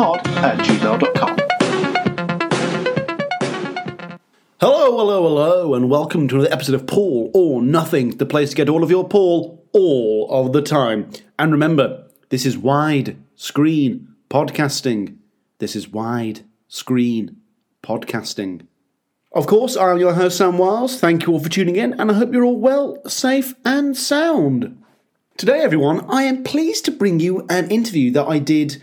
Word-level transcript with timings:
paulmccartneypod 0.00 0.26
at 0.42 0.58
gmail.com. 0.60 1.36
Hello, 4.60 4.96
hello, 4.96 5.22
hello, 5.22 5.74
and 5.74 5.90
welcome 5.90 6.26
to 6.28 6.36
another 6.36 6.52
episode 6.52 6.74
of 6.74 6.86
Paul 6.86 7.30
or 7.34 7.62
Nothing, 7.62 8.16
the 8.16 8.26
place 8.26 8.50
to 8.50 8.56
get 8.56 8.68
all 8.70 8.82
of 8.82 8.90
your 8.90 9.06
Paul 9.06 9.62
all 9.72 10.28
of 10.30 10.52
the 10.52 10.62
time. 10.62 11.10
And 11.38 11.52
remember, 11.52 12.08
this 12.30 12.46
is 12.46 12.56
wide 12.56 13.18
screen 13.36 14.14
podcasting. 14.30 15.16
This 15.58 15.76
is 15.76 15.88
wide 15.88 16.40
screen 16.68 17.36
podcasting. 17.82 18.66
Of 19.32 19.46
course, 19.46 19.76
I'm 19.76 19.98
your 19.98 20.14
host, 20.14 20.38
Sam 20.38 20.56
Wiles. 20.56 20.98
Thank 20.98 21.26
you 21.26 21.34
all 21.34 21.40
for 21.40 21.50
tuning 21.50 21.76
in, 21.76 21.92
and 22.00 22.10
I 22.10 22.14
hope 22.14 22.32
you're 22.32 22.44
all 22.44 22.58
well, 22.58 22.98
safe, 23.06 23.54
and 23.64 23.96
sound. 23.96 24.82
Today, 25.36 25.60
everyone, 25.60 26.04
I 26.10 26.22
am 26.22 26.42
pleased 26.42 26.86
to 26.86 26.90
bring 26.90 27.20
you 27.20 27.46
an 27.48 27.70
interview 27.70 28.10
that 28.12 28.26
I 28.26 28.38
did 28.38 28.82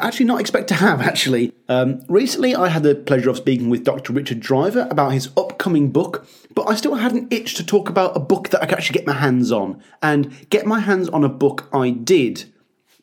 actually 0.00 0.26
not 0.26 0.40
expect 0.40 0.68
to 0.68 0.74
have, 0.74 1.00
actually. 1.00 1.52
Um, 1.68 2.02
recently, 2.08 2.54
I 2.54 2.68
had 2.68 2.82
the 2.82 2.94
pleasure 2.94 3.30
of 3.30 3.36
speaking 3.36 3.70
with 3.70 3.84
Dr. 3.84 4.12
Richard 4.12 4.40
Driver 4.40 4.86
about 4.90 5.12
his 5.12 5.30
upcoming 5.36 5.90
book, 5.90 6.26
but 6.54 6.68
I 6.68 6.74
still 6.74 6.96
had 6.96 7.12
an 7.12 7.28
itch 7.30 7.54
to 7.54 7.64
talk 7.64 7.88
about 7.88 8.16
a 8.16 8.20
book 8.20 8.50
that 8.50 8.62
I 8.62 8.66
could 8.66 8.78
actually 8.78 8.98
get 8.98 9.06
my 9.06 9.14
hands 9.14 9.52
on. 9.52 9.82
And 10.02 10.48
get 10.50 10.66
my 10.66 10.80
hands 10.80 11.08
on 11.08 11.24
a 11.24 11.28
book 11.28 11.68
I 11.72 11.90
did. 11.90 12.52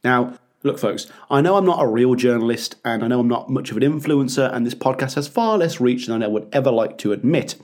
Now, 0.03 0.37
look, 0.63 0.79
folks, 0.79 1.07
I 1.29 1.41
know 1.41 1.55
I'm 1.55 1.65
not 1.65 1.81
a 1.81 1.87
real 1.87 2.15
journalist, 2.15 2.75
and 2.85 3.03
I 3.03 3.07
know 3.07 3.19
I'm 3.19 3.27
not 3.27 3.49
much 3.49 3.71
of 3.71 3.77
an 3.77 3.83
influencer, 3.83 4.53
and 4.53 4.65
this 4.65 4.75
podcast 4.75 5.15
has 5.15 5.27
far 5.27 5.57
less 5.57 5.79
reach 5.79 6.07
than 6.07 6.23
I 6.23 6.27
would 6.27 6.47
ever 6.51 6.71
like 6.71 6.97
to 6.99 7.11
admit, 7.11 7.55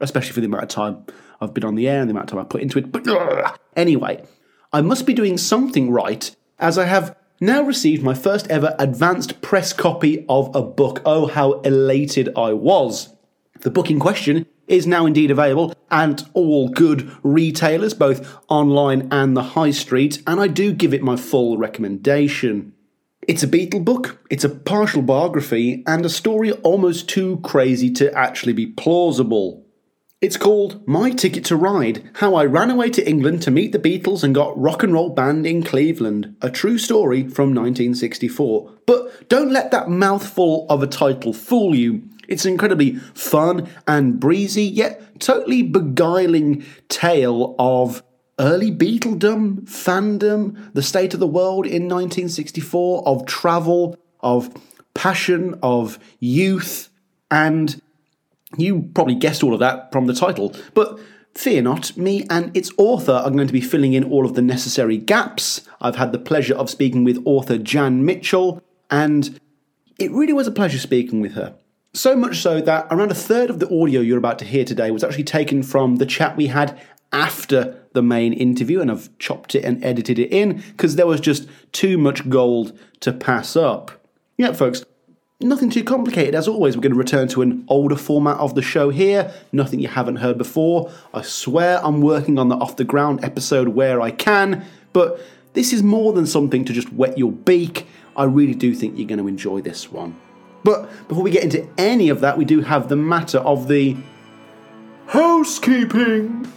especially 0.00 0.32
for 0.32 0.40
the 0.40 0.46
amount 0.46 0.64
of 0.64 0.68
time 0.68 1.04
I've 1.40 1.54
been 1.54 1.64
on 1.64 1.74
the 1.74 1.88
air 1.88 2.00
and 2.00 2.08
the 2.08 2.12
amount 2.12 2.30
of 2.30 2.36
time 2.36 2.44
I 2.44 2.48
put 2.48 2.62
into 2.62 2.78
it. 2.78 2.92
But 2.92 3.58
anyway, 3.76 4.24
I 4.72 4.80
must 4.82 5.06
be 5.06 5.14
doing 5.14 5.38
something 5.38 5.90
right, 5.90 6.34
as 6.58 6.76
I 6.76 6.84
have 6.84 7.16
now 7.40 7.62
received 7.62 8.02
my 8.02 8.14
first 8.14 8.48
ever 8.48 8.74
advanced 8.78 9.40
press 9.40 9.72
copy 9.72 10.24
of 10.28 10.54
a 10.54 10.62
book. 10.62 11.00
Oh, 11.04 11.26
how 11.26 11.60
elated 11.60 12.30
I 12.36 12.52
was! 12.52 13.14
The 13.60 13.70
book 13.70 13.90
in 13.90 13.98
question 13.98 14.46
is 14.66 14.86
now 14.86 15.06
indeed 15.06 15.30
available 15.30 15.74
at 15.90 16.22
all 16.34 16.68
good 16.68 17.10
retailers, 17.22 17.94
both 17.94 18.36
online 18.48 19.08
and 19.10 19.36
the 19.36 19.42
high 19.42 19.70
street, 19.70 20.22
and 20.26 20.40
I 20.40 20.46
do 20.46 20.72
give 20.72 20.92
it 20.92 21.02
my 21.02 21.16
full 21.16 21.56
recommendation. 21.56 22.74
It's 23.26 23.42
a 23.42 23.48
Beatle 23.48 23.84
book, 23.84 24.18
it's 24.30 24.44
a 24.44 24.48
partial 24.48 25.02
biography, 25.02 25.82
and 25.86 26.04
a 26.04 26.08
story 26.08 26.52
almost 26.52 27.08
too 27.08 27.38
crazy 27.42 27.90
to 27.92 28.12
actually 28.16 28.52
be 28.52 28.66
plausible. 28.66 29.66
It's 30.20 30.36
called 30.36 30.84
My 30.84 31.12
Ticket 31.12 31.44
to 31.44 31.54
Ride 31.54 32.10
How 32.14 32.34
I 32.34 32.44
Ran 32.44 32.72
Away 32.72 32.90
to 32.90 33.08
England 33.08 33.40
to 33.42 33.52
Meet 33.52 33.70
the 33.70 33.78
Beatles 33.78 34.24
and 34.24 34.34
Got 34.34 34.60
Rock 34.60 34.82
and 34.82 34.92
Roll 34.92 35.10
Banned 35.10 35.46
in 35.46 35.62
Cleveland, 35.62 36.34
a 36.42 36.50
true 36.50 36.76
story 36.76 37.20
from 37.20 37.54
1964. 37.54 38.78
But 38.84 39.28
don't 39.28 39.52
let 39.52 39.70
that 39.70 39.88
mouthful 39.88 40.66
of 40.68 40.82
a 40.82 40.88
title 40.88 41.32
fool 41.32 41.72
you. 41.72 42.02
It's 42.26 42.44
an 42.44 42.50
incredibly 42.50 42.96
fun 43.14 43.68
and 43.86 44.18
breezy, 44.18 44.64
yet 44.64 45.20
totally 45.20 45.62
beguiling 45.62 46.64
tale 46.88 47.54
of 47.56 48.02
early 48.40 48.72
Beatledom, 48.72 49.68
fandom, 49.68 50.74
the 50.74 50.82
state 50.82 51.14
of 51.14 51.20
the 51.20 51.28
world 51.28 51.64
in 51.64 51.84
1964, 51.84 53.06
of 53.06 53.24
travel, 53.24 53.96
of 54.18 54.50
passion, 54.94 55.60
of 55.62 56.00
youth, 56.18 56.88
and 57.30 57.80
you 58.56 58.90
probably 58.94 59.14
guessed 59.14 59.42
all 59.42 59.52
of 59.52 59.60
that 59.60 59.92
from 59.92 60.06
the 60.06 60.14
title, 60.14 60.54
but 60.74 60.98
fear 61.34 61.62
not, 61.62 61.96
me 61.96 62.26
and 62.30 62.56
its 62.56 62.70
author 62.78 63.12
are 63.12 63.30
going 63.30 63.46
to 63.46 63.52
be 63.52 63.60
filling 63.60 63.92
in 63.92 64.04
all 64.04 64.24
of 64.24 64.34
the 64.34 64.42
necessary 64.42 64.96
gaps. 64.96 65.62
I've 65.80 65.96
had 65.96 66.12
the 66.12 66.18
pleasure 66.18 66.54
of 66.54 66.70
speaking 66.70 67.04
with 67.04 67.22
author 67.24 67.58
Jan 67.58 68.04
Mitchell, 68.04 68.62
and 68.90 69.38
it 69.98 70.10
really 70.12 70.32
was 70.32 70.46
a 70.46 70.52
pleasure 70.52 70.78
speaking 70.78 71.20
with 71.20 71.34
her. 71.34 71.54
So 71.94 72.16
much 72.16 72.38
so 72.38 72.60
that 72.60 72.86
around 72.90 73.10
a 73.10 73.14
third 73.14 73.50
of 73.50 73.60
the 73.60 73.66
audio 73.66 74.00
you're 74.00 74.18
about 74.18 74.38
to 74.40 74.44
hear 74.44 74.64
today 74.64 74.90
was 74.90 75.02
actually 75.02 75.24
taken 75.24 75.62
from 75.62 75.96
the 75.96 76.06
chat 76.06 76.36
we 76.36 76.48
had 76.48 76.78
after 77.12 77.82
the 77.92 78.02
main 78.02 78.32
interview, 78.32 78.80
and 78.80 78.90
I've 78.90 79.16
chopped 79.18 79.54
it 79.54 79.64
and 79.64 79.82
edited 79.84 80.18
it 80.18 80.32
in 80.32 80.62
because 80.70 80.96
there 80.96 81.06
was 81.06 81.20
just 81.20 81.48
too 81.72 81.98
much 81.98 82.28
gold 82.28 82.78
to 83.00 83.12
pass 83.12 83.56
up. 83.56 83.90
Yeah, 84.36 84.52
folks, 84.52 84.84
Nothing 85.40 85.70
too 85.70 85.84
complicated. 85.84 86.34
As 86.34 86.48
always, 86.48 86.76
we're 86.76 86.82
going 86.82 86.94
to 86.94 86.98
return 86.98 87.28
to 87.28 87.42
an 87.42 87.64
older 87.68 87.94
format 87.94 88.38
of 88.38 88.56
the 88.56 88.62
show 88.62 88.90
here. 88.90 89.32
Nothing 89.52 89.78
you 89.78 89.86
haven't 89.86 90.16
heard 90.16 90.36
before. 90.36 90.90
I 91.14 91.22
swear 91.22 91.78
I'm 91.84 92.00
working 92.00 92.40
on 92.40 92.48
the 92.48 92.56
off 92.56 92.74
the 92.74 92.82
ground 92.82 93.22
episode 93.22 93.68
where 93.68 94.00
I 94.00 94.10
can, 94.10 94.64
but 94.92 95.20
this 95.52 95.72
is 95.72 95.80
more 95.80 96.12
than 96.12 96.26
something 96.26 96.64
to 96.64 96.72
just 96.72 96.92
wet 96.92 97.16
your 97.16 97.30
beak. 97.30 97.86
I 98.16 98.24
really 98.24 98.54
do 98.56 98.74
think 98.74 98.98
you're 98.98 99.06
going 99.06 99.20
to 99.20 99.28
enjoy 99.28 99.60
this 99.60 99.92
one. 99.92 100.16
But 100.64 100.90
before 101.06 101.22
we 101.22 101.30
get 101.30 101.44
into 101.44 101.68
any 101.78 102.08
of 102.08 102.18
that, 102.22 102.36
we 102.36 102.44
do 102.44 102.60
have 102.62 102.88
the 102.88 102.96
matter 102.96 103.38
of 103.38 103.68
the 103.68 103.96
housekeeping. 105.06 106.52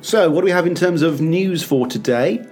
So, 0.00 0.28
what 0.28 0.40
do 0.40 0.46
we 0.46 0.50
have 0.50 0.66
in 0.66 0.74
terms 0.74 1.02
of 1.02 1.20
news 1.20 1.62
for 1.62 1.86
today? 1.86 2.44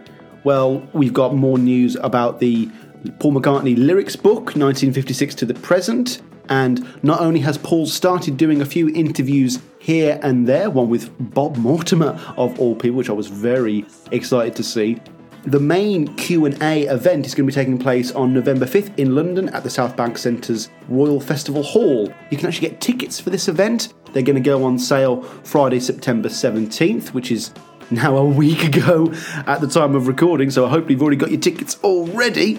Well, 0.45 0.89
we've 0.93 1.13
got 1.13 1.35
more 1.35 1.59
news 1.59 1.97
about 1.97 2.39
the 2.39 2.71
Paul 3.19 3.33
McCartney 3.33 3.77
lyrics 3.77 4.17
book, 4.17 4.57
1956 4.57 5.35
to 5.37 5.47
the 5.47 5.55
present. 5.55 6.23
And 6.49 6.85
not 7.05 7.21
only 7.21 7.41
has 7.41 7.57
Paul 7.57 7.87
started 7.87 8.37
doing 8.37 8.61
a 8.61 8.67
few 8.67 8.89
interviews 8.89 9.61
here 9.79 10.19
and 10.23 10.49
there, 10.49 10.69
one 10.69 10.89
with 10.89 11.11
Bob 11.33 11.57
Mortimer 11.57 12.21
of 12.37 12.59
all 12.59 12.75
people, 12.75 12.99
which 12.99 13.09
I 13.09 13.13
was 13.13 13.29
very 13.29 13.87
excited 14.11 14.57
to 14.57 14.65
see. 14.65 15.01
The 15.45 15.61
main 15.61 16.15
Q&A 16.17 16.83
event 16.83 17.25
is 17.25 17.35
going 17.35 17.47
to 17.49 17.51
be 17.51 17.55
taking 17.55 17.79
place 17.79 18.13
on 18.13 18.35
November 18.35 18.67
5th 18.67 18.99
in 18.99 19.15
London 19.15 19.49
at 19.51 19.63
the 19.63 19.71
South 19.71 19.97
Bank 19.97 20.19
Centre's 20.19 20.69
Royal 20.89 21.21
Festival 21.21 21.63
Hall. 21.63 22.13
You 22.31 22.37
can 22.37 22.47
actually 22.49 22.69
get 22.69 22.81
tickets 22.81 23.19
for 23.19 23.31
this 23.31 23.49
event. 23.49 23.95
They're 24.13 24.23
going 24.23 24.35
to 24.35 24.43
go 24.43 24.65
on 24.65 24.79
sale 24.79 25.23
Friday, 25.23 25.81
September 25.81 26.29
17th, 26.29 27.15
which 27.15 27.31
is 27.31 27.55
now 27.91 28.17
a 28.17 28.25
week 28.25 28.65
ago 28.77 29.11
at 29.47 29.61
the 29.61 29.69
time 29.69 29.95
of 29.95 30.09
recording, 30.09 30.51
so 30.51 30.67
I 30.67 30.69
hope 30.69 30.91
you've 30.91 31.01
already 31.01 31.17
got 31.17 31.31
your 31.31 31.41
tickets 31.41 31.79
already. 31.83 32.59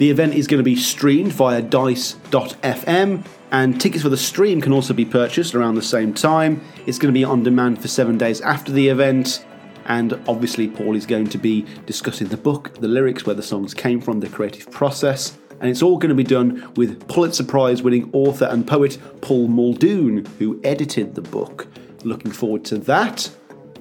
The 0.00 0.10
event 0.10 0.32
is 0.32 0.46
going 0.46 0.60
to 0.60 0.64
be 0.64 0.76
streamed 0.76 1.34
via 1.34 1.60
dice.fm, 1.60 3.22
and 3.50 3.78
tickets 3.78 4.02
for 4.02 4.08
the 4.08 4.16
stream 4.16 4.62
can 4.62 4.72
also 4.72 4.94
be 4.94 5.04
purchased 5.04 5.54
around 5.54 5.74
the 5.74 5.82
same 5.82 6.14
time. 6.14 6.62
It's 6.86 6.96
going 6.96 7.12
to 7.12 7.18
be 7.18 7.22
on 7.22 7.42
demand 7.42 7.82
for 7.82 7.88
seven 7.88 8.16
days 8.16 8.40
after 8.40 8.72
the 8.72 8.88
event, 8.88 9.44
and 9.84 10.18
obviously, 10.26 10.68
Paul 10.68 10.96
is 10.96 11.04
going 11.04 11.28
to 11.28 11.36
be 11.36 11.66
discussing 11.84 12.28
the 12.28 12.38
book, 12.38 12.80
the 12.80 12.88
lyrics, 12.88 13.26
where 13.26 13.34
the 13.34 13.42
songs 13.42 13.74
came 13.74 14.00
from, 14.00 14.20
the 14.20 14.30
creative 14.30 14.70
process, 14.70 15.36
and 15.60 15.68
it's 15.68 15.82
all 15.82 15.98
going 15.98 16.08
to 16.08 16.14
be 16.14 16.24
done 16.24 16.72
with 16.76 17.06
Pulitzer 17.06 17.44
Prize 17.44 17.82
winning 17.82 18.08
author 18.14 18.46
and 18.46 18.66
poet 18.66 18.96
Paul 19.20 19.48
Muldoon, 19.48 20.24
who 20.38 20.58
edited 20.64 21.14
the 21.14 21.20
book. 21.20 21.66
Looking 22.04 22.32
forward 22.32 22.64
to 22.64 22.78
that. 22.78 23.30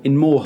In 0.03 0.17
more 0.17 0.45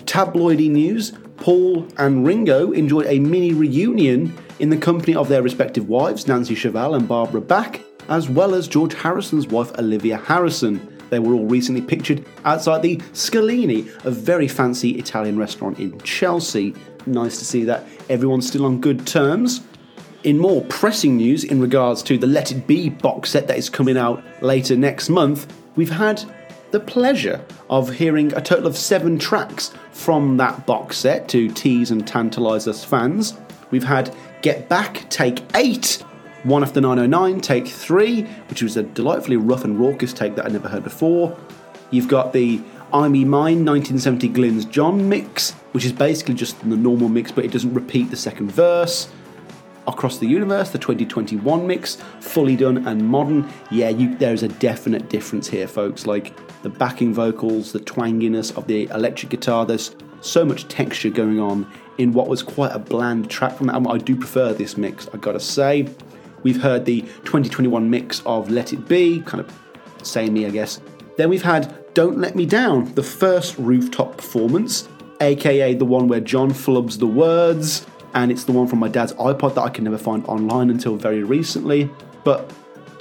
tabloidy 0.00 0.70
news, 0.70 1.14
Paul 1.36 1.86
and 1.98 2.26
Ringo 2.26 2.72
enjoyed 2.72 3.06
a 3.06 3.18
mini 3.18 3.52
reunion 3.52 4.36
in 4.58 4.70
the 4.70 4.76
company 4.76 5.14
of 5.14 5.28
their 5.28 5.42
respective 5.42 5.88
wives, 5.88 6.26
Nancy 6.26 6.54
Shevell 6.54 6.96
and 6.96 7.08
Barbara 7.08 7.40
Bach, 7.40 7.80
as 8.08 8.28
well 8.28 8.54
as 8.54 8.68
George 8.68 8.94
Harrison's 8.94 9.46
wife, 9.46 9.76
Olivia 9.78 10.16
Harrison. 10.16 10.90
They 11.10 11.18
were 11.18 11.34
all 11.34 11.46
recently 11.46 11.82
pictured 11.82 12.24
outside 12.44 12.82
the 12.82 12.96
Scalini, 13.12 13.88
a 14.04 14.10
very 14.10 14.48
fancy 14.48 14.92
Italian 14.92 15.38
restaurant 15.38 15.78
in 15.78 15.98
Chelsea. 16.00 16.74
Nice 17.06 17.38
to 17.38 17.44
see 17.44 17.64
that 17.64 17.84
everyone's 18.08 18.48
still 18.48 18.64
on 18.64 18.80
good 18.80 19.06
terms. 19.06 19.60
In 20.22 20.38
more 20.38 20.62
pressing 20.64 21.16
news 21.16 21.44
in 21.44 21.60
regards 21.60 22.02
to 22.04 22.16
the 22.16 22.26
Let 22.26 22.50
It 22.50 22.66
Be 22.66 22.88
box 22.88 23.30
set 23.30 23.46
that 23.48 23.58
is 23.58 23.68
coming 23.68 23.98
out 23.98 24.22
later 24.42 24.76
next 24.76 25.10
month, 25.10 25.52
we've 25.76 25.90
had 25.90 26.24
the 26.74 26.80
pleasure 26.80 27.40
of 27.70 27.88
hearing 27.88 28.34
a 28.34 28.40
total 28.40 28.66
of 28.66 28.76
seven 28.76 29.16
tracks 29.16 29.70
from 29.92 30.36
that 30.38 30.66
box 30.66 30.98
set 30.98 31.28
to 31.28 31.48
tease 31.50 31.92
and 31.92 32.04
tantalise 32.04 32.66
us 32.66 32.84
fans. 32.84 33.34
We've 33.70 33.84
had 33.84 34.12
Get 34.42 34.68
Back, 34.68 35.08
Take 35.08 35.44
8, 35.54 36.02
One 36.42 36.64
After 36.64 36.80
909, 36.80 37.40
Take 37.40 37.68
3, 37.68 38.22
which 38.48 38.60
was 38.60 38.76
a 38.76 38.82
delightfully 38.82 39.36
rough 39.36 39.62
and 39.62 39.78
raucous 39.78 40.12
take 40.12 40.34
that 40.34 40.46
I'd 40.46 40.52
never 40.52 40.68
heard 40.68 40.82
before. 40.82 41.38
You've 41.92 42.08
got 42.08 42.32
the 42.32 42.56
Me 42.92 43.24
Mine 43.24 43.64
1970 43.64 44.28
Glyn 44.30 44.68
Johns 44.68 45.00
mix, 45.00 45.52
which 45.70 45.84
is 45.84 45.92
basically 45.92 46.34
just 46.34 46.58
the 46.58 46.76
normal 46.76 47.08
mix, 47.08 47.30
but 47.30 47.44
it 47.44 47.52
doesn't 47.52 47.72
repeat 47.72 48.10
the 48.10 48.16
second 48.16 48.50
verse. 48.50 49.08
Across 49.86 50.18
the 50.18 50.26
Universe, 50.26 50.70
the 50.70 50.78
2021 50.78 51.66
mix, 51.68 51.98
fully 52.18 52.56
done 52.56 52.88
and 52.88 53.06
modern. 53.06 53.48
Yeah, 53.70 53.90
you, 53.90 54.16
there's 54.16 54.42
a 54.42 54.48
definite 54.48 55.08
difference 55.08 55.46
here, 55.46 55.68
folks. 55.68 56.04
Like 56.04 56.34
the 56.64 56.70
backing 56.70 57.12
vocals, 57.12 57.72
the 57.72 57.78
twanginess 57.78 58.56
of 58.56 58.66
the 58.66 58.86
electric 58.86 59.30
guitar. 59.30 59.66
There's 59.66 59.94
so 60.22 60.46
much 60.46 60.66
texture 60.66 61.10
going 61.10 61.38
on 61.38 61.70
in 61.98 62.12
what 62.14 62.26
was 62.26 62.42
quite 62.42 62.72
a 62.72 62.78
bland 62.78 63.30
track 63.30 63.56
from 63.56 63.68
album. 63.68 63.92
I 63.92 63.98
do 63.98 64.16
prefer 64.16 64.54
this 64.54 64.78
mix, 64.78 65.06
I 65.12 65.18
gotta 65.18 65.38
say. 65.38 65.86
We've 66.42 66.60
heard 66.60 66.86
the 66.86 67.02
2021 67.02 67.88
mix 67.88 68.22
of 68.24 68.50
Let 68.50 68.72
It 68.72 68.88
Be, 68.88 69.20
kind 69.20 69.40
of 69.40 69.52
samey, 70.02 70.46
I 70.46 70.50
guess. 70.50 70.80
Then 71.18 71.28
we've 71.28 71.42
had 71.42 71.92
Don't 71.92 72.16
Let 72.16 72.34
Me 72.34 72.46
Down, 72.46 72.92
the 72.94 73.02
first 73.02 73.58
rooftop 73.58 74.16
performance, 74.16 74.88
aka 75.20 75.74
the 75.74 75.84
one 75.84 76.08
where 76.08 76.20
John 76.20 76.50
flubs 76.50 76.98
the 76.98 77.06
words, 77.06 77.86
and 78.14 78.32
it's 78.32 78.44
the 78.44 78.52
one 78.52 78.66
from 78.66 78.78
my 78.78 78.88
dad's 78.88 79.12
iPod 79.14 79.54
that 79.56 79.62
I 79.62 79.68
can 79.68 79.84
never 79.84 79.98
find 79.98 80.24
online 80.24 80.70
until 80.70 80.96
very 80.96 81.24
recently. 81.24 81.90
But 82.24 82.50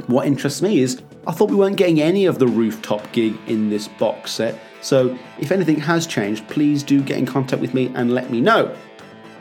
what 0.07 0.27
interests 0.27 0.61
me 0.61 0.79
is 0.79 1.01
I 1.25 1.31
thought 1.31 1.49
we 1.49 1.55
weren't 1.55 1.77
getting 1.77 2.01
any 2.01 2.25
of 2.25 2.37
the 2.37 2.47
rooftop 2.47 3.09
gig 3.13 3.37
in 3.47 3.69
this 3.69 3.87
box 3.87 4.31
set, 4.31 4.59
so 4.81 5.17
if 5.39 5.51
anything 5.53 5.79
has 5.79 6.05
changed, 6.05 6.45
please 6.49 6.83
do 6.83 7.01
get 7.01 7.17
in 7.17 7.25
contact 7.25 7.61
with 7.61 7.73
me 7.73 7.91
and 7.95 8.13
let 8.13 8.29
me 8.29 8.41
know. 8.41 8.75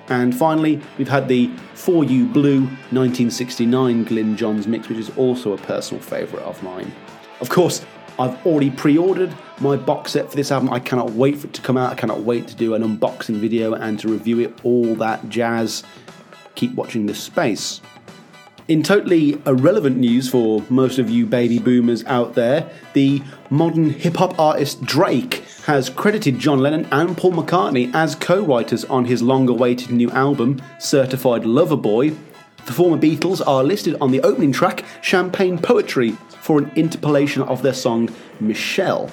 And 0.09 0.37
finally, 0.37 0.81
we've 0.97 1.09
had 1.09 1.27
the 1.27 1.49
For 1.75 2.05
You 2.05 2.27
Blue 2.27 2.61
1969 2.61 4.05
Glyn 4.05 4.37
Johns 4.37 4.69
mix, 4.69 4.89
which 4.89 4.99
is 4.99 5.11
also 5.17 5.55
a 5.55 5.59
personal 5.59 6.01
favourite 6.03 6.45
of 6.45 6.63
mine. 6.63 6.93
Of 7.41 7.49
course, 7.49 7.85
I've 8.19 8.47
already 8.47 8.71
pre 8.71 8.97
ordered 8.97 9.35
my 9.61 9.77
box 9.77 10.13
set 10.13 10.31
for 10.31 10.37
this 10.37 10.53
album. 10.53 10.73
I 10.73 10.79
cannot 10.79 11.11
wait 11.13 11.39
for 11.39 11.49
it 11.49 11.53
to 11.55 11.63
come 11.63 11.77
out. 11.77 11.91
I 11.91 11.95
cannot 11.97 12.21
wait 12.21 12.47
to 12.49 12.55
do 12.55 12.75
an 12.75 12.83
unboxing 12.83 13.37
video 13.37 13.75
and 13.75 13.99
to 14.01 14.09
review 14.09 14.39
it, 14.41 14.55
all 14.65 14.95
that 14.97 15.29
jazz. 15.29 15.83
Keep 16.55 16.75
watching 16.75 17.07
this 17.07 17.21
space. 17.21 17.81
In 18.69 18.85
totally 18.85 19.43
irrelevant 19.45 19.97
news 19.97 20.29
for 20.29 20.63
most 20.71 21.01
of 21.01 21.11
you 21.11 21.27
baby 21.27 21.59
boomers 21.59 22.05
out 22.05 22.35
there, 22.35 22.71
the 22.93 23.21
modern 23.51 23.91
hip 23.91 24.17
hop 24.17 24.39
artist 24.39 24.83
Drake 24.83 25.43
has 25.67 25.91
credited 25.91 26.39
John 26.39 26.61
Lennon 26.61 26.87
and 26.93 27.17
Paul 27.17 27.33
McCartney 27.33 27.93
as 27.93 28.15
co 28.15 28.41
writers 28.41 28.85
on 28.85 29.05
his 29.05 29.21
long 29.21 29.49
awaited 29.49 29.91
new 29.91 30.11
album, 30.13 30.63
Certified 30.79 31.45
Lover 31.45 31.77
Boy. 31.77 32.11
The 32.65 32.73
former 32.73 32.97
Beatles 32.97 33.45
are 33.45 33.65
listed 33.65 33.97
on 34.01 34.13
the 34.13 34.21
opening 34.21 34.53
track, 34.53 34.85
Champagne 35.03 35.59
Poetry, 35.59 36.13
for 36.41 36.59
an 36.59 36.71
interpolation 36.77 37.43
of 37.43 37.63
their 37.63 37.75
song 37.75 38.15
Michelle. 38.39 39.11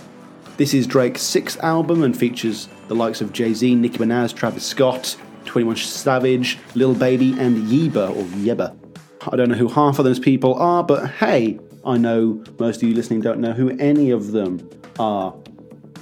This 0.58 0.76
is 0.76 0.86
Drake's 0.86 1.24
sixth 1.24 1.60
album 1.64 2.04
and 2.04 2.16
features 2.16 2.70
the 2.88 2.96
likes 2.96 3.20
of 3.20 3.34
Jay 3.34 3.56
Z, 3.56 3.74
Nicki 3.74 3.98
Minaj, 3.98 4.36
Travis 4.36 4.64
Scott, 4.64 5.18
21 5.46 5.78
Savage, 5.78 6.60
Lil 6.76 6.94
Baby, 6.94 7.32
and 7.40 7.66
Yebba 7.68 8.12
or 8.12 8.24
Yebba. 8.38 8.89
I 9.28 9.36
don't 9.36 9.50
know 9.50 9.56
who 9.56 9.68
half 9.68 10.00
of 10.00 10.06
those 10.06 10.20
people 10.20 10.54
are, 10.56 10.84
but 10.84 11.10
hey, 11.10 11.60
I 11.86 11.98
know 11.98 12.44
most 12.58 12.82
of 12.82 12.88
you 12.88 12.96
listening 12.96 13.22
don't 13.22 13.40
know 13.40 13.52
who 13.52 13.70
any 13.78 14.12
of 14.12 14.32
them 14.32 14.68
are. 14.98 15.36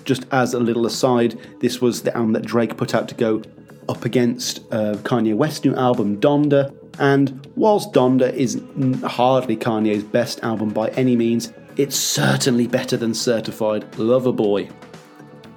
Just 0.04 0.26
as 0.32 0.54
a 0.54 0.60
little 0.60 0.86
aside, 0.86 1.40
this 1.60 1.82
was 1.82 2.04
the 2.04 2.16
album 2.16 2.34
that 2.34 2.46
Drake 2.46 2.78
put 2.78 2.94
out 2.94 3.08
to 3.10 3.16
go 3.16 3.42
up 3.90 4.06
against 4.06 4.60
uh, 4.72 4.96
Kanye 4.98 5.36
West's 5.36 5.66
new 5.66 5.76
album 5.76 6.20
Donda, 6.20 6.74
and 7.00 7.48
whilst 7.56 7.92
Donda 7.92 8.34
is 8.34 8.62
hardly 9.04 9.58
Kanye's 9.58 10.04
best 10.04 10.40
album 10.44 10.70
by 10.70 10.90
any 10.90 11.16
means, 11.16 11.52
it's 11.76 11.96
certainly 11.96 12.68
better 12.68 12.98
than 12.98 13.14
Certified 13.14 13.98
Lover 13.98 14.32
Boy. 14.32 14.70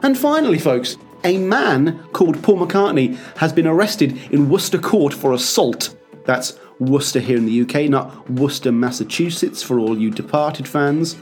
And 0.03 0.17
finally, 0.19 0.59
folks, 0.59 0.97
a 1.25 1.39
man 1.39 2.03
called 2.13 2.43
Paul 2.43 2.67
McCartney 2.67 3.17
has 3.37 3.53
been 3.53 3.67
arrested 3.67 4.19
in 4.33 4.49
Worcester 4.49 4.79
Court 4.79 5.13
for 5.13 5.33
assault. 5.33 5.95
That's 6.25 6.59
Worcester 6.79 7.21
here 7.21 7.37
in 7.37 7.47
the 7.47 7.63
UK, 7.63 7.91
not 7.91 8.29
Worcester, 8.31 8.73
Massachusetts, 8.73 9.63
for 9.63 9.79
all 9.79 9.99
you 9.99 10.11
departed 10.11 10.67
fans. 10.67 11.17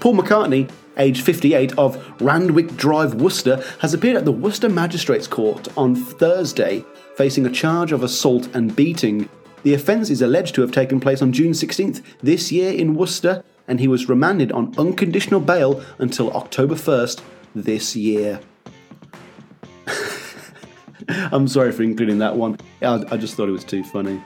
Paul 0.00 0.14
McCartney, 0.14 0.70
aged 0.96 1.24
58, 1.24 1.78
of 1.78 2.20
Randwick 2.20 2.76
Drive, 2.76 3.14
Worcester, 3.14 3.62
has 3.80 3.94
appeared 3.94 4.16
at 4.16 4.24
the 4.24 4.32
Worcester 4.32 4.68
Magistrates 4.68 5.26
Court 5.26 5.68
on 5.76 5.94
Thursday, 5.94 6.84
facing 7.16 7.46
a 7.46 7.50
charge 7.50 7.92
of 7.92 8.02
assault 8.02 8.48
and 8.54 8.74
beating. 8.74 9.28
The 9.62 9.74
offence 9.74 10.10
is 10.10 10.22
alleged 10.22 10.54
to 10.56 10.60
have 10.62 10.72
taken 10.72 10.98
place 10.98 11.22
on 11.22 11.32
June 11.32 11.52
16th 11.52 12.02
this 12.22 12.50
year 12.50 12.72
in 12.72 12.94
Worcester, 12.94 13.44
and 13.68 13.78
he 13.78 13.88
was 13.88 14.08
remanded 14.08 14.50
on 14.52 14.74
unconditional 14.76 15.40
bail 15.40 15.84
until 15.98 16.32
October 16.32 16.74
1st 16.74 17.22
this 17.54 17.94
year. 17.94 18.40
I'm 21.08 21.46
sorry 21.46 21.72
for 21.72 21.82
including 21.82 22.18
that 22.18 22.36
one. 22.36 22.58
I, 22.80 23.04
I 23.10 23.16
just 23.16 23.34
thought 23.34 23.48
it 23.48 23.52
was 23.52 23.64
too 23.64 23.84
funny. 23.84 24.20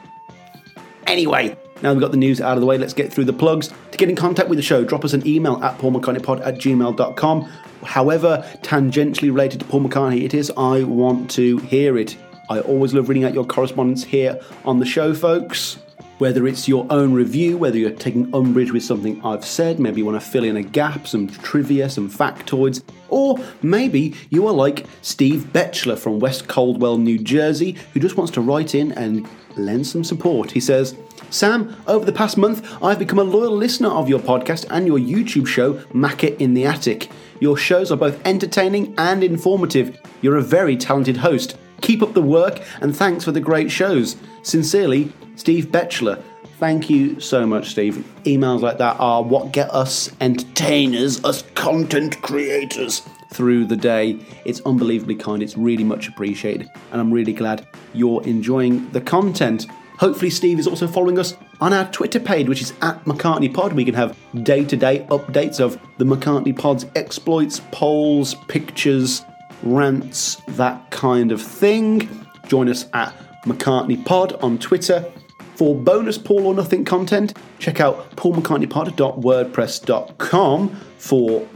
Anyway, 1.06 1.56
now 1.82 1.92
we've 1.92 2.00
got 2.00 2.10
the 2.10 2.16
news 2.16 2.40
out 2.40 2.56
of 2.56 2.60
the 2.60 2.66
way, 2.66 2.78
let's 2.78 2.92
get 2.92 3.12
through 3.12 3.26
the 3.26 3.32
plugs. 3.32 3.70
To 3.92 3.98
get 3.98 4.08
in 4.08 4.16
contact 4.16 4.48
with 4.48 4.58
the 4.58 4.62
show, 4.62 4.84
drop 4.84 5.04
us 5.04 5.12
an 5.12 5.26
email 5.26 5.62
at 5.62 5.78
paulmccartneypod 5.78 6.44
at 6.44 6.56
gmail.com. 6.56 7.42
However 7.84 8.44
tangentially 8.62 9.32
related 9.32 9.60
to 9.60 9.66
Paul 9.66 9.82
McCartney 9.82 10.24
it 10.24 10.34
is, 10.34 10.50
I 10.56 10.82
want 10.82 11.30
to 11.32 11.58
hear 11.58 11.96
it. 11.96 12.16
I 12.50 12.60
always 12.60 12.94
love 12.94 13.08
reading 13.08 13.24
out 13.24 13.34
your 13.34 13.44
correspondence 13.44 14.04
here 14.04 14.40
on 14.64 14.78
the 14.78 14.86
show, 14.86 15.14
folks. 15.14 15.78
Whether 16.18 16.46
it's 16.46 16.66
your 16.66 16.86
own 16.88 17.12
review, 17.12 17.58
whether 17.58 17.76
you're 17.76 17.90
taking 17.90 18.34
umbrage 18.34 18.72
with 18.72 18.82
something 18.82 19.20
I've 19.22 19.44
said, 19.44 19.78
maybe 19.78 20.00
you 20.00 20.06
want 20.06 20.20
to 20.20 20.26
fill 20.26 20.44
in 20.44 20.56
a 20.56 20.62
gap, 20.62 21.06
some 21.06 21.28
trivia, 21.28 21.90
some 21.90 22.10
factoids, 22.10 22.82
or 23.10 23.38
maybe 23.62 24.14
you 24.30 24.46
are 24.46 24.52
like 24.52 24.86
Steve 25.02 25.50
Betchler 25.52 25.98
from 25.98 26.18
West 26.18 26.48
Caldwell, 26.48 26.96
New 26.96 27.18
Jersey, 27.18 27.76
who 27.92 28.00
just 28.00 28.16
wants 28.16 28.32
to 28.32 28.40
write 28.40 28.74
in 28.74 28.92
and 28.92 29.28
lend 29.56 29.86
some 29.86 30.04
support. 30.04 30.50
He 30.50 30.60
says, 30.60 30.96
Sam, 31.30 31.76
over 31.86 32.04
the 32.04 32.12
past 32.12 32.36
month, 32.36 32.66
I've 32.82 32.98
become 32.98 33.18
a 33.18 33.24
loyal 33.24 33.56
listener 33.56 33.88
of 33.88 34.08
your 34.08 34.20
podcast 34.20 34.66
and 34.70 34.86
your 34.86 34.98
YouTube 34.98 35.46
show, 35.46 35.74
Macca 35.92 36.36
in 36.38 36.54
the 36.54 36.64
Attic. 36.66 37.10
Your 37.40 37.56
shows 37.56 37.90
are 37.90 37.96
both 37.96 38.24
entertaining 38.26 38.94
and 38.96 39.22
informative. 39.24 39.98
You're 40.22 40.36
a 40.36 40.42
very 40.42 40.76
talented 40.76 41.18
host. 41.18 41.56
Keep 41.80 42.02
up 42.02 42.14
the 42.14 42.22
work 42.22 42.60
and 42.80 42.96
thanks 42.96 43.24
for 43.24 43.32
the 43.32 43.40
great 43.40 43.70
shows. 43.70 44.16
Sincerely, 44.42 45.12
Steve 45.34 45.66
Betchler. 45.66 46.22
Thank 46.58 46.88
you 46.88 47.20
so 47.20 47.46
much, 47.46 47.70
Steve. 47.70 48.02
Emails 48.24 48.62
like 48.62 48.78
that 48.78 48.96
are 48.98 49.22
what 49.22 49.52
get 49.52 49.70
us 49.74 50.10
entertainers, 50.20 51.22
us 51.22 51.42
content 51.54 52.22
creators 52.22 53.02
through 53.36 53.66
the 53.66 53.76
day. 53.76 54.18
It's 54.44 54.60
unbelievably 54.62 55.14
kind, 55.16 55.42
it's 55.42 55.56
really 55.56 55.84
much 55.84 56.08
appreciated, 56.08 56.68
and 56.90 57.00
I'm 57.00 57.12
really 57.12 57.32
glad 57.32 57.66
you're 57.92 58.24
enjoying 58.24 58.90
the 58.92 59.00
content. 59.00 59.66
Hopefully, 59.98 60.30
Steve 60.30 60.58
is 60.58 60.66
also 60.66 60.86
following 60.86 61.18
us 61.18 61.34
on 61.60 61.72
our 61.72 61.90
Twitter 61.90 62.20
page, 62.20 62.48
which 62.48 62.62
is 62.62 62.72
at 62.82 63.02
McCartney 63.04 63.52
Pod. 63.52 63.72
We 63.74 63.84
can 63.84 63.94
have 63.94 64.16
day 64.42 64.64
to 64.64 64.76
day 64.76 65.06
updates 65.10 65.60
of 65.60 65.78
the 65.98 66.04
McCartney 66.04 66.56
Pod's 66.56 66.86
exploits, 66.96 67.60
polls, 67.72 68.34
pictures, 68.48 69.22
rants, 69.62 70.36
that 70.48 70.90
kind 70.90 71.32
of 71.32 71.40
thing. 71.40 72.26
Join 72.46 72.68
us 72.68 72.86
at 72.92 73.14
McCartney 73.44 74.04
Pod 74.04 74.34
on 74.42 74.58
Twitter. 74.58 75.10
For 75.54 75.74
bonus 75.74 76.18
Paul 76.18 76.46
or 76.46 76.54
Nothing 76.54 76.84
content, 76.84 77.38
check 77.58 77.80
out 77.80 78.14
paulmccartneypod.wordpress.com 78.16 80.68
for 80.98 81.48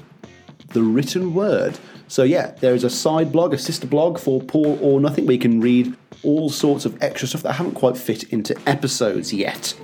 the 0.71 0.83
written 0.83 1.35
word. 1.35 1.79
So, 2.09 2.23
yeah, 2.23 2.53
there 2.61 2.75
is 2.75 2.85
a 2.85 2.91
side 2.91 3.31
blog, 3.31 3.55
a 3.55 3.59
sister 3.59 3.87
blog 3.87 4.19
for 4.19 4.41
Paul 4.41 4.79
or 4.83 5.00
Nothing 5.00 5.27
where 5.27 5.35
you 5.35 5.41
can 5.41 5.61
read 5.61 5.97
all 6.23 6.50
sorts 6.50 6.85
of 6.85 7.00
extra 7.03 7.29
stuff 7.29 7.43
that 7.43 7.53
haven't 7.53 7.75
quite 7.75 7.97
fit 7.97 8.25
into 8.33 8.57
episodes 8.69 9.33
yet. 9.33 9.75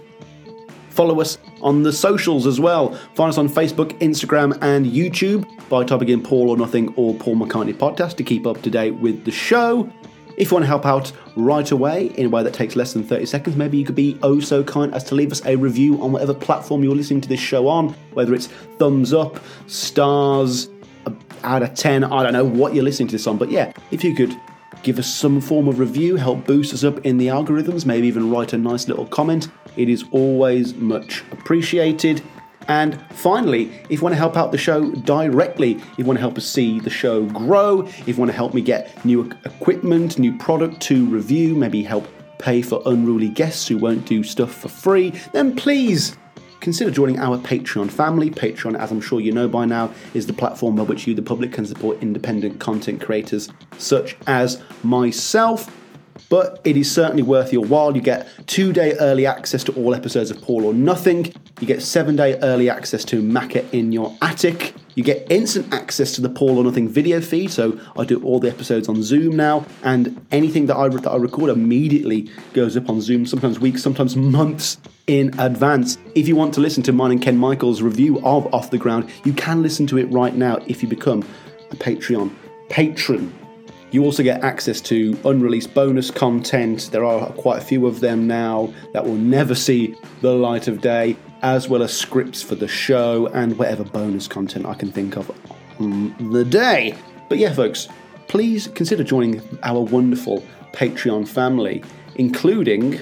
Follow 0.90 1.21
us 1.21 1.38
on 1.61 1.83
the 1.83 1.93
socials 1.93 2.47
as 2.47 2.59
well. 2.59 2.95
Find 3.14 3.28
us 3.28 3.38
on 3.38 3.49
Facebook, 3.49 3.99
Instagram, 4.00 4.57
and 4.62 4.87
YouTube 4.87 5.47
by 5.69 5.85
typing 5.85 6.09
in 6.09 6.23
Paul 6.23 6.49
or 6.50 6.57
Nothing 6.57 6.93
or 6.97 7.14
Paul 7.14 7.37
McCartney 7.37 7.75
Podcast 7.75 8.16
to 8.16 8.25
keep 8.25 8.47
up 8.47 8.62
to 8.62 8.71
date 8.71 8.93
with 8.93 9.25
the 9.25 9.31
show. 9.31 9.93
If 10.37 10.50
you 10.50 10.55
want 10.55 10.64
to 10.64 10.69
help 10.69 10.85
out 10.85 11.12
right 11.35 11.71
away 11.71 12.07
in 12.16 12.26
a 12.26 12.28
way 12.28 12.43
that 12.43 12.52
takes 12.52 12.76
less 12.76 12.93
than 12.93 13.02
30 13.02 13.26
seconds, 13.26 13.57
maybe 13.57 13.78
you 13.78 13.85
could 13.85 13.95
be 13.95 14.19
oh 14.23 14.38
so 14.38 14.62
kind 14.62 14.95
as 14.95 15.02
to 15.05 15.14
leave 15.14 15.33
us 15.33 15.45
a 15.47 15.57
review 15.57 16.00
on 16.02 16.12
whatever 16.12 16.35
platform 16.35 16.85
you're 16.85 16.95
listening 16.95 17.23
to 17.23 17.28
this 17.28 17.40
show 17.40 17.69
on, 17.69 17.90
whether 18.12 18.35
it's 18.35 18.49
thumbs 18.78 19.14
up, 19.14 19.40
stars, 19.66 20.69
out 21.45 21.62
of 21.62 21.75
10, 21.75 22.05
I 22.05 22.23
don't 22.23 22.33
know 22.33 22.45
what 22.45 22.75
you're 22.75 22.85
listening 22.85 23.09
to 23.09 23.12
this 23.12 23.26
on, 23.26 23.38
but 23.38 23.50
yeah, 23.50 23.73
if 23.90 24.05
you 24.05 24.14
could 24.14 24.38
give 24.83 24.99
us 24.99 25.07
some 25.07 25.40
form 25.40 25.69
of 25.69 25.78
review, 25.78 26.16
help 26.16 26.47
boost 26.47 26.73
us 26.73 26.85
up 26.85 27.05
in 27.05 27.19
the 27.19 27.28
algorithms, 27.28 27.87
maybe 27.87 28.07
even 28.07 28.31
write 28.31 28.52
a 28.52 28.59
nice 28.59 28.88
little 28.88 29.07
comment, 29.07 29.49
it 29.76 29.88
is 29.88 30.05
always 30.11 30.75
much 30.75 31.25
appreciated. 31.33 32.23
And 32.69 33.00
finally, 33.12 33.71
if 33.88 33.93
you 33.93 34.00
want 34.00 34.12
to 34.14 34.19
help 34.19 34.37
out 34.37 34.50
the 34.50 34.59
show 34.59 34.90
directly, 34.90 35.73
if 35.73 35.99
you 35.99 36.05
want 36.05 36.16
to 36.16 36.21
help 36.21 36.37
us 36.37 36.47
see 36.47 36.81
the 36.81 36.90
show 36.90 37.25
grow, 37.26 37.83
if 37.83 38.09
you 38.09 38.16
want 38.16 38.31
to 38.31 38.37
help 38.37 38.55
me 38.55 38.61
get 38.61 39.05
new 39.05 39.31
equipment, 39.45 40.19
new 40.19 40.37
product 40.37 40.81
to 40.83 41.07
review, 41.07 41.55
maybe 41.55 41.83
help 41.83 42.09
pay 42.38 42.62
for 42.62 42.83
unruly 42.87 43.28
guests 43.28 43.69
who 43.69 43.78
won't 43.78 44.05
do 44.07 44.23
stuff 44.23 44.52
for 44.52 44.69
free, 44.69 45.11
then 45.33 45.55
please 45.55 46.16
consider 46.66 46.90
joining 46.90 47.16
our 47.20 47.38
Patreon 47.38 47.88
family. 47.88 48.28
Patreon, 48.28 48.76
as 48.76 48.90
I'm 48.90 49.00
sure 49.00 49.20
you 49.20 49.30
know 49.30 49.46
by 49.46 49.66
now, 49.66 49.94
is 50.14 50.26
the 50.26 50.32
platform 50.32 50.75
by 50.75 50.82
which 50.82 51.06
you, 51.06 51.14
the 51.14 51.23
public, 51.23 51.52
can 51.52 51.64
support 51.64 52.02
independent 52.02 52.58
content 52.58 53.00
creators 53.00 53.49
such 53.78 54.16
as 54.26 54.61
myself 54.82 55.70
but 56.28 56.61
it 56.64 56.76
is 56.76 56.90
certainly 56.90 57.23
worth 57.23 57.52
your 57.52 57.64
while. 57.64 57.94
You 57.94 58.02
get 58.02 58.28
two 58.46 58.73
day 58.73 58.94
early 58.94 59.26
access 59.26 59.64
to 59.64 59.73
all 59.73 59.94
episodes 59.94 60.30
of 60.30 60.40
Paul 60.40 60.64
or 60.64 60.75
Nothing. 60.75 61.32
You 61.61 61.66
get 61.66 61.82
seven 61.82 62.16
day 62.16 62.38
early 62.40 62.68
access 62.68 63.04
to 63.06 63.23
Macca 63.23 63.73
in 63.73 63.92
Your 63.92 64.16
Attic. 64.23 64.75
You 64.94 65.04
get 65.04 65.30
instant 65.30 65.73
access 65.75 66.12
to 66.12 66.23
the 66.23 66.30
Paul 66.30 66.58
or 66.58 66.64
Nothing 66.64 66.88
video 66.88 67.20
feed. 67.20 67.50
So 67.50 67.78
I 67.96 68.04
do 68.04 68.23
all 68.23 68.40
the 68.40 68.49
episodes 68.49 68.88
on 68.88 69.02
Zoom 69.02 69.37
now, 69.37 69.66
and 69.82 70.25
anything 70.32 70.66
that 70.66 70.76
I, 70.76 70.88
that 70.88 71.11
I 71.11 71.16
record 71.16 71.50
immediately 71.50 72.30
goes 72.54 72.76
up 72.76 72.88
on 72.88 73.00
Zoom, 73.00 73.26
sometimes 73.26 73.61
weeks, 73.61 73.82
sometimes 73.82 74.16
months 74.16 74.78
in 75.06 75.38
advance. 75.38 75.99
If 76.14 76.26
you 76.28 76.35
want 76.35 76.54
to 76.54 76.61
listen 76.61 76.82
to 76.85 76.92
mine 76.92 77.12
and 77.12 77.23
Ken 77.23 77.37
Michael's 77.37 77.82
review 77.82 78.18
of 78.25 78.52
Off 78.54 78.70
the 78.70 78.78
Ground, 78.78 79.11
you 79.25 79.32
can 79.32 79.62
listen 79.62 79.87
to 79.88 79.99
it 79.99 80.06
right 80.06 80.35
now 80.35 80.56
if 80.66 80.82
you 80.82 80.88
become 80.88 81.23
a 81.70 81.76
Patreon 81.76 82.35
patron. 82.68 83.32
You 83.93 84.05
also 84.05 84.23
get 84.23 84.43
access 84.43 84.81
to 84.83 85.19
unreleased 85.25 85.73
bonus 85.73 86.11
content. 86.11 86.90
There 86.93 87.05
are 87.05 87.31
quite 87.33 87.59
a 87.59 87.64
few 87.64 87.87
of 87.87 88.00
them 88.00 88.26
now 88.26 88.73
that 88.93 89.05
will 89.05 89.14
never 89.14 89.55
see 89.55 89.95
the 90.21 90.35
light 90.35 90.69
of 90.69 90.81
day, 90.81 91.16
as 91.43 91.69
well 91.69 91.83
as 91.83 91.97
scripts 91.97 92.43
for 92.43 92.57
the 92.57 92.69
show 92.69 93.28
and 93.28 93.57
whatever 93.59 93.85
bonus 93.85 94.26
content 94.26 94.66
I 94.66 94.75
can 94.75 94.90
think 94.90 95.16
of 95.16 95.31
on 95.78 96.33
the 96.33 96.45
day. 96.45 96.95
But 97.28 97.38
yeah, 97.38 97.52
folks, 97.52 97.88
please 98.28 98.66
consider 98.69 99.05
joining 99.05 99.40
our 99.62 99.81
wonderful 99.81 100.45
Patreon 100.73 101.28
family, 101.28 101.83
including 102.16 103.00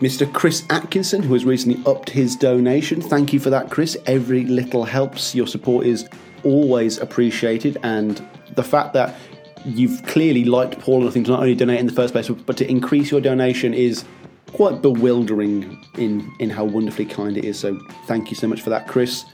Mr. 0.00 0.32
Chris 0.32 0.64
Atkinson, 0.70 1.22
who 1.22 1.34
has 1.34 1.44
recently 1.44 1.82
upped 1.84 2.08
his 2.08 2.36
donation. 2.36 3.00
Thank 3.02 3.32
you 3.32 3.40
for 3.40 3.50
that, 3.50 3.68
Chris. 3.70 3.96
Every 4.06 4.44
little 4.44 4.84
helps. 4.84 5.34
Your 5.34 5.46
support 5.46 5.86
is 5.86 6.08
always 6.44 6.98
appreciated, 6.98 7.76
and 7.82 8.26
the 8.54 8.62
fact 8.64 8.94
that 8.94 9.14
you've 9.64 10.02
clearly 10.04 10.44
liked 10.44 10.78
Paul 10.78 11.02
enough 11.02 11.14
to 11.14 11.20
not 11.20 11.40
only 11.40 11.54
donate 11.54 11.80
in 11.80 11.86
the 11.86 11.92
first 11.92 12.12
place, 12.12 12.28
but 12.28 12.56
to 12.56 12.68
increase 12.68 13.10
your 13.10 13.20
donation 13.20 13.74
is 13.74 14.04
quite 14.52 14.82
bewildering 14.82 15.84
in, 15.96 16.32
in 16.38 16.50
how 16.50 16.64
wonderfully 16.64 17.06
kind 17.06 17.36
it 17.36 17.44
is. 17.44 17.58
So 17.58 17.78
thank 18.06 18.30
you 18.30 18.36
so 18.36 18.46
much 18.48 18.62
for 18.62 18.70
that, 18.70 18.88
Chris. 18.88 19.24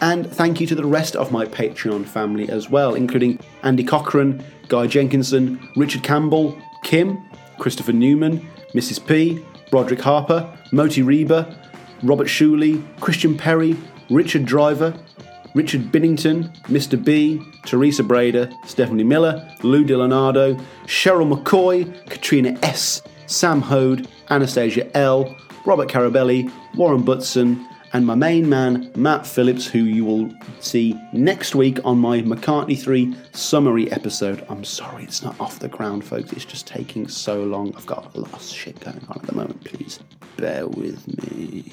And 0.00 0.30
thank 0.30 0.60
you 0.60 0.66
to 0.66 0.74
the 0.74 0.84
rest 0.84 1.14
of 1.14 1.30
my 1.30 1.44
Patreon 1.44 2.06
family 2.06 2.48
as 2.48 2.70
well, 2.70 2.94
including 2.94 3.38
Andy 3.62 3.84
Cochran, 3.84 4.42
Guy 4.68 4.86
Jenkinson, 4.86 5.68
Richard 5.76 6.02
Campbell, 6.02 6.58
Kim, 6.84 7.22
Christopher 7.58 7.92
Newman, 7.92 8.46
Mrs. 8.74 9.06
P, 9.06 9.44
Broderick 9.70 10.00
Harper, 10.00 10.50
Moti 10.72 11.02
Reba, 11.02 11.70
Robert 12.02 12.28
Shuley, 12.28 12.82
Christian 13.00 13.36
Perry, 13.36 13.76
Richard 14.08 14.46
Driver, 14.46 14.94
Richard 15.54 15.90
Binnington, 15.92 16.54
Mr. 16.64 17.02
B, 17.02 17.42
Teresa 17.64 18.02
Brader, 18.02 18.52
Stephanie 18.66 19.04
Miller, 19.04 19.48
Lou 19.62 19.84
DiLeonardo, 19.84 20.60
Cheryl 20.84 21.32
McCoy, 21.32 22.08
Katrina 22.08 22.58
S, 22.62 23.02
Sam 23.26 23.60
Hode, 23.60 24.08
Anastasia 24.30 24.94
L, 24.96 25.36
Robert 25.66 25.88
Carabelli, 25.88 26.50
Warren 26.74 27.02
Butson, 27.02 27.66
and 27.92 28.06
my 28.06 28.14
main 28.14 28.48
man, 28.48 28.90
Matt 28.94 29.26
Phillips, 29.26 29.66
who 29.66 29.80
you 29.80 30.04
will 30.04 30.32
see 30.60 30.98
next 31.12 31.56
week 31.56 31.78
on 31.84 31.98
my 31.98 32.20
McCartney 32.20 32.80
3 32.80 33.16
summary 33.32 33.90
episode. 33.90 34.46
I'm 34.48 34.64
sorry 34.64 35.02
it's 35.02 35.22
not 35.22 35.38
off 35.40 35.58
the 35.58 35.68
ground, 35.68 36.04
folks. 36.04 36.32
It's 36.32 36.44
just 36.44 36.68
taking 36.68 37.08
so 37.08 37.42
long. 37.42 37.74
I've 37.76 37.86
got 37.86 38.14
a 38.14 38.20
lot 38.20 38.32
of 38.32 38.42
shit 38.42 38.78
going 38.78 39.04
on 39.08 39.18
at 39.20 39.26
the 39.26 39.34
moment. 39.34 39.64
Please 39.64 39.98
bear 40.36 40.68
with 40.68 41.06
me. 41.24 41.72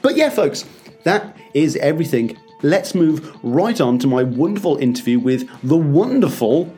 But 0.00 0.16
yeah, 0.16 0.30
folks, 0.30 0.64
that 1.04 1.36
is 1.52 1.76
everything 1.76 2.36
let's 2.62 2.94
move 2.94 3.36
right 3.42 3.80
on 3.80 3.98
to 4.00 4.06
my 4.06 4.22
wonderful 4.22 4.76
interview 4.76 5.18
with 5.18 5.48
the 5.62 5.76
wonderful. 5.76 6.74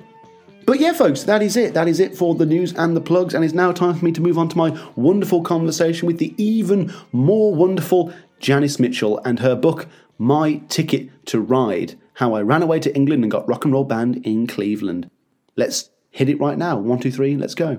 But 0.67 0.81
yeah, 0.81 0.93
folks, 0.93 1.23
that 1.23 1.43
is 1.43 1.57
it. 1.57 1.75
That 1.75 1.89
is 1.89 2.01
it 2.01 2.17
for 2.17 2.35
the 2.35 2.47
news 2.47 2.75
and 2.75 2.95
the 2.95 3.01
plugs, 3.01 3.35
and 3.35 3.45
it's 3.45 3.55
now 3.55 3.73
time 3.73 3.95
for 3.95 4.05
me 4.05 4.13
to 4.13 4.21
move 4.21 4.39
on 4.39 4.49
to 4.51 4.59
my 4.59 4.79
wonderful 4.97 5.43
conversation 5.43 6.07
with 6.07 6.19
the 6.19 6.35
even 6.37 6.93
more 7.13 7.55
wonderful 7.55 8.13
Janice 8.39 8.79
Mitchell 8.79 9.19
and 9.25 9.41
her 9.41 9.57
book, 9.57 9.87
My 10.19 10.61
Ticket 10.69 11.09
to 11.27 11.41
Ride 11.41 11.99
How 12.15 12.35
I 12.35 12.43
Ran 12.43 12.63
Away 12.63 12.81
to 12.81 12.95
England 12.95 13.25
and 13.25 13.31
Got 13.31 13.49
Rock 13.49 13.65
and 13.65 13.73
Roll 13.73 13.85
Banned 13.85 14.27
in 14.27 14.47
Cleveland. 14.47 15.11
Let's 15.57 15.91
hit 16.11 16.29
it 16.29 16.41
right 16.41 16.59
now. 16.59 16.79
One, 16.79 17.01
two, 17.01 17.11
three, 17.11 17.37
let's 17.37 17.55
go. 17.55 17.79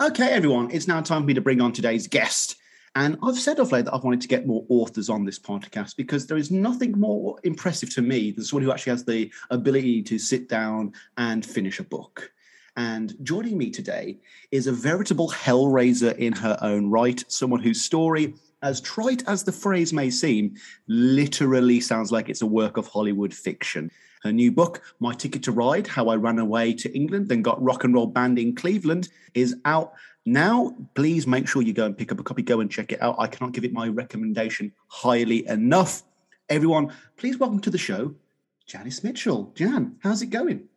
Okay, 0.00 0.28
everyone, 0.30 0.70
it's 0.70 0.86
now 0.86 1.00
time 1.00 1.22
for 1.22 1.26
me 1.26 1.34
to 1.34 1.40
bring 1.40 1.60
on 1.60 1.72
today's 1.72 2.06
guest. 2.06 2.56
And 2.94 3.18
I've 3.22 3.38
said 3.38 3.60
of 3.60 3.72
late 3.72 3.84
that 3.84 3.94
I've 3.94 4.04
wanted 4.04 4.20
to 4.22 4.28
get 4.28 4.46
more 4.46 4.64
authors 4.68 5.08
on 5.08 5.24
this 5.24 5.38
podcast 5.38 5.96
because 5.96 6.26
there 6.26 6.36
is 6.36 6.50
nothing 6.50 6.92
more 6.92 7.38
impressive 7.44 7.92
to 7.94 8.02
me 8.02 8.32
than 8.32 8.44
someone 8.44 8.64
who 8.64 8.72
actually 8.72 8.90
has 8.90 9.04
the 9.04 9.30
ability 9.50 10.02
to 10.02 10.18
sit 10.18 10.48
down 10.48 10.92
and 11.16 11.44
finish 11.44 11.78
a 11.80 11.84
book. 11.84 12.32
And 12.76 13.14
joining 13.24 13.58
me 13.58 13.70
today 13.70 14.18
is 14.52 14.68
a 14.68 14.72
veritable 14.72 15.30
hellraiser 15.30 16.16
in 16.16 16.32
her 16.34 16.56
own 16.62 16.90
right, 16.90 17.24
someone 17.26 17.60
whose 17.60 17.82
story, 17.82 18.34
as 18.62 18.80
trite 18.80 19.24
as 19.26 19.42
the 19.42 19.52
phrase 19.52 19.92
may 19.92 20.10
seem, 20.10 20.54
literally 20.86 21.80
sounds 21.80 22.12
like 22.12 22.28
it's 22.28 22.42
a 22.42 22.46
work 22.46 22.76
of 22.76 22.86
Hollywood 22.86 23.34
fiction. 23.34 23.90
Her 24.22 24.32
new 24.32 24.50
book, 24.50 24.82
My 25.00 25.12
Ticket 25.12 25.42
to 25.44 25.52
Ride 25.52 25.86
How 25.86 26.08
I 26.08 26.16
Ran 26.16 26.38
Away 26.38 26.72
to 26.74 26.94
England, 26.94 27.28
then 27.28 27.42
got 27.42 27.62
rock 27.62 27.84
and 27.84 27.94
roll 27.94 28.06
banned 28.06 28.38
in 28.38 28.54
Cleveland, 28.54 29.08
is 29.34 29.56
out 29.64 29.92
now, 30.32 30.74
please 30.94 31.26
make 31.26 31.48
sure 31.48 31.62
you 31.62 31.72
go 31.72 31.86
and 31.86 31.96
pick 31.96 32.12
up 32.12 32.20
a 32.20 32.22
copy, 32.22 32.42
go 32.42 32.60
and 32.60 32.70
check 32.70 32.92
it 32.92 33.00
out. 33.02 33.16
I 33.18 33.26
cannot 33.26 33.52
give 33.52 33.64
it 33.64 33.72
my 33.72 33.88
recommendation 33.88 34.72
highly 34.88 35.46
enough. 35.46 36.02
Everyone, 36.48 36.92
please 37.16 37.38
welcome 37.38 37.60
to 37.60 37.70
the 37.70 37.78
show, 37.78 38.14
Janice 38.66 39.02
Mitchell. 39.02 39.52
Jan, 39.54 39.96
how's 40.02 40.22
it 40.22 40.26
going? 40.26 40.68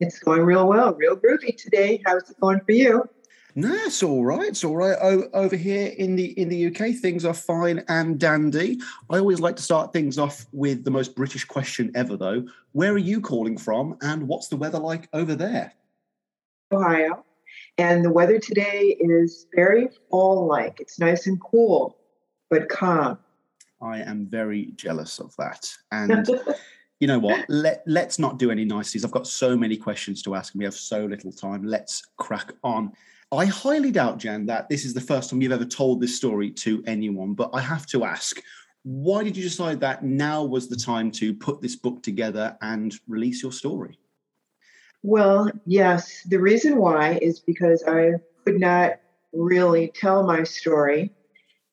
It's 0.00 0.18
going 0.18 0.42
real 0.42 0.68
well, 0.68 0.94
real 0.94 1.16
groovy 1.16 1.56
today. 1.56 2.02
How's 2.06 2.30
it 2.30 2.40
going 2.40 2.60
for 2.60 2.72
you? 2.72 3.08
No, 3.54 3.72
it's 3.72 4.02
all 4.02 4.24
right. 4.24 4.48
It's 4.48 4.62
all 4.62 4.76
right. 4.76 4.96
O- 5.00 5.28
over 5.34 5.56
here 5.56 5.92
in 5.98 6.14
the 6.14 6.38
in 6.40 6.48
the 6.48 6.66
UK, 6.66 6.94
things 6.94 7.24
are 7.24 7.34
fine 7.34 7.82
and 7.88 8.20
dandy. 8.20 8.78
I 9.10 9.18
always 9.18 9.40
like 9.40 9.56
to 9.56 9.62
start 9.62 9.92
things 9.92 10.18
off 10.18 10.46
with 10.52 10.84
the 10.84 10.92
most 10.92 11.16
British 11.16 11.44
question 11.44 11.90
ever, 11.96 12.16
though. 12.16 12.46
Where 12.72 12.92
are 12.92 12.98
you 12.98 13.20
calling 13.20 13.58
from, 13.58 13.96
and 14.02 14.28
what's 14.28 14.48
the 14.48 14.56
weather 14.56 14.78
like 14.78 15.08
over 15.12 15.34
there? 15.34 15.72
Ohio. 16.70 17.24
And 17.78 18.04
the 18.04 18.10
weather 18.10 18.40
today 18.40 18.96
is 18.98 19.46
very 19.54 19.88
fall 20.10 20.46
like. 20.46 20.80
It's 20.80 20.98
nice 20.98 21.28
and 21.28 21.40
cool, 21.40 21.96
but 22.50 22.68
calm. 22.68 23.18
I 23.80 24.00
am 24.00 24.26
very 24.26 24.72
jealous 24.74 25.20
of 25.20 25.34
that. 25.38 25.70
And 25.92 26.28
you 27.00 27.06
know 27.06 27.20
what? 27.20 27.44
Let, 27.48 27.84
let's 27.86 28.18
not 28.18 28.38
do 28.38 28.50
any 28.50 28.64
niceties. 28.64 29.04
I've 29.04 29.12
got 29.12 29.28
so 29.28 29.56
many 29.56 29.76
questions 29.76 30.22
to 30.22 30.34
ask 30.34 30.54
and 30.54 30.58
we 30.58 30.64
have 30.64 30.74
so 30.74 31.06
little 31.06 31.30
time. 31.30 31.62
Let's 31.64 32.02
crack 32.16 32.52
on. 32.64 32.92
I 33.30 33.44
highly 33.44 33.92
doubt, 33.92 34.18
Jan, 34.18 34.46
that 34.46 34.68
this 34.68 34.84
is 34.84 34.92
the 34.92 35.00
first 35.00 35.30
time 35.30 35.40
you've 35.40 35.52
ever 35.52 35.64
told 35.64 36.00
this 36.00 36.16
story 36.16 36.50
to 36.50 36.82
anyone, 36.86 37.34
but 37.34 37.50
I 37.52 37.60
have 37.60 37.86
to 37.86 38.04
ask 38.04 38.40
why 38.84 39.22
did 39.22 39.36
you 39.36 39.42
decide 39.42 39.80
that 39.80 40.02
now 40.02 40.42
was 40.42 40.68
the 40.68 40.76
time 40.76 41.10
to 41.10 41.34
put 41.34 41.60
this 41.60 41.76
book 41.76 42.02
together 42.02 42.56
and 42.62 42.94
release 43.06 43.42
your 43.42 43.52
story? 43.52 43.98
Well, 45.02 45.50
yes. 45.64 46.22
The 46.24 46.40
reason 46.40 46.76
why 46.76 47.18
is 47.22 47.40
because 47.40 47.84
I 47.86 48.14
could 48.44 48.60
not 48.60 49.00
really 49.32 49.92
tell 49.94 50.22
my 50.24 50.42
story 50.42 51.12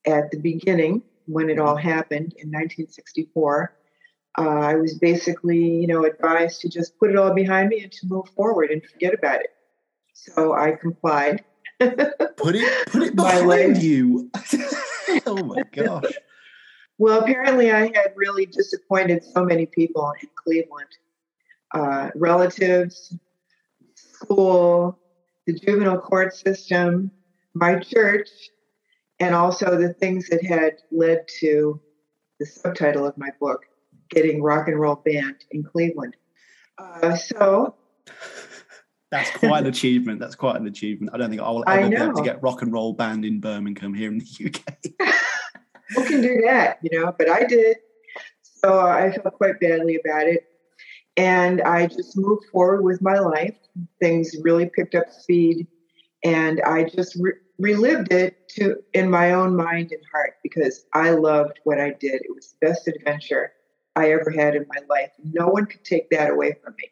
at 0.05 0.32
the 0.32 0.38
beginning 0.38 1.01
when 1.25 1.50
it 1.50 1.60
all 1.60 1.75
happened 1.75 2.34
in 2.38 2.50
1964. 2.51 3.74
Uh, 4.38 4.41
I 4.41 4.75
was 4.75 4.96
basically, 4.96 5.58
you 5.58 5.88
know, 5.88 6.05
advised 6.05 6.62
to 6.62 6.70
just 6.70 7.00
put 7.00 7.10
it 7.10 7.15
all 7.15 7.34
behind 7.34 7.70
me 7.70 7.84
and 7.84 7.91
to 7.94 8.08
move 8.08 8.27
forward 8.36 8.70
and 8.70 8.84
forget 8.84 9.13
about 9.13 9.39
it. 9.41 9.50
So 10.13 10.53
I 10.53 10.74
complied. 10.74 11.44
put 11.79 12.55
it, 12.55 12.88
put 12.88 13.03
it 13.03 13.15
behind 13.15 13.82
you. 13.82 14.29
oh 15.25 15.44
my 15.44 15.63
gosh. 15.74 16.13
Well, 16.98 17.20
apparently, 17.20 17.72
I 17.72 17.88
had 17.88 18.13
really 18.15 18.46
disappointed 18.46 19.24
so 19.24 19.44
many 19.44 19.65
people 19.65 20.13
in 20.22 20.29
Cleveland 20.36 20.88
uh, 21.75 22.10
relatives, 22.15 23.15
school, 23.94 24.98
the 25.46 25.53
juvenile 25.53 26.00
court 26.00 26.34
system, 26.34 27.12
my 27.53 27.77
church, 27.77 28.29
and 29.20 29.36
also 29.36 29.77
the 29.77 29.94
things 29.94 30.29
that 30.29 30.44
had 30.44 30.77
led 30.91 31.27
to 31.39 31.79
the 32.39 32.46
subtitle 32.46 33.05
of 33.05 33.17
my 33.17 33.29
book, 33.39 33.65
Getting 34.10 34.41
Rock 34.41 34.67
and 34.67 34.79
Roll 34.79 34.96
Banned 34.96 35.44
in 35.51 35.63
Cleveland. 35.63 36.15
Uh, 36.77 37.15
so. 37.15 37.75
That's 39.12 39.32
quite 39.32 39.63
an 39.63 39.67
achievement. 39.67 40.20
That's 40.20 40.36
quite 40.36 40.55
an 40.55 40.67
achievement. 40.67 41.13
I 41.13 41.17
don't 41.17 41.29
think 41.29 41.41
I 41.41 41.50
will 41.50 41.63
ever 41.67 41.89
be 41.89 41.96
able 41.96 42.13
to 42.15 42.24
get 42.24 42.41
rock 42.41 42.62
and 42.62 42.74
roll 42.74 42.94
banned 42.94 43.24
in 43.24 43.39
Birmingham 43.39 43.94
here 43.94 44.12
in 44.12 44.17
the 44.20 44.46
UK. 44.46 45.13
Who 45.96 46.05
can 46.05 46.22
do 46.22 46.41
that, 46.46 46.79
you 46.82 47.00
know? 47.00 47.13
But 47.17 47.29
I 47.29 47.44
did. 47.44 47.77
So 48.41 48.79
I 48.79 49.12
felt 49.12 49.36
quite 49.36 49.60
badly 49.60 50.00
about 50.03 50.27
it. 50.27 50.48
And 51.17 51.62
I 51.62 51.88
just 51.88 52.17
moved 52.17 52.45
forward 52.51 52.84
with 52.84 53.01
my 53.01 53.19
life. 53.19 53.55
Things 54.01 54.36
really 54.41 54.69
picked 54.69 54.95
up 54.95 55.12
speed. 55.12 55.67
And 56.24 56.62
I 56.62 56.84
just 56.84 57.15
re- 57.15 57.34
relived 57.57 58.12
it 58.12 58.50
to 58.50 58.77
in 58.93 59.10
my 59.10 59.31
own 59.31 59.55
mind 59.55 59.91
and 59.91 60.01
heart 60.12 60.36
because 60.43 60.86
I 60.93 61.12
loved 61.12 61.60
what 61.63 61.79
I 61.79 61.91
did. 61.91 62.22
It 62.22 62.34
was 62.34 62.53
the 62.60 62.67
best 62.67 62.88
adventure 62.88 63.53
I 63.95 64.12
ever 64.12 64.29
had 64.29 64.55
in 64.55 64.65
my 64.67 64.81
life. 64.89 65.12
No 65.24 65.48
one 65.48 65.65
could 65.65 65.86
take 65.86 66.10
that 66.10 66.31
away 66.31 66.57
from 66.63 66.75
me. 66.77 66.91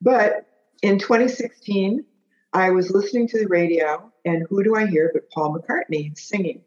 But 0.00 0.46
in 0.82 0.98
2016, 0.98 2.04
I 2.52 2.70
was 2.70 2.90
listening 2.90 3.28
to 3.28 3.38
the 3.38 3.46
radio, 3.46 4.12
and 4.24 4.46
who 4.48 4.62
do 4.62 4.74
I 4.74 4.86
hear 4.86 5.10
but 5.14 5.30
Paul 5.30 5.56
McCartney 5.56 6.16
singing? 6.18 6.62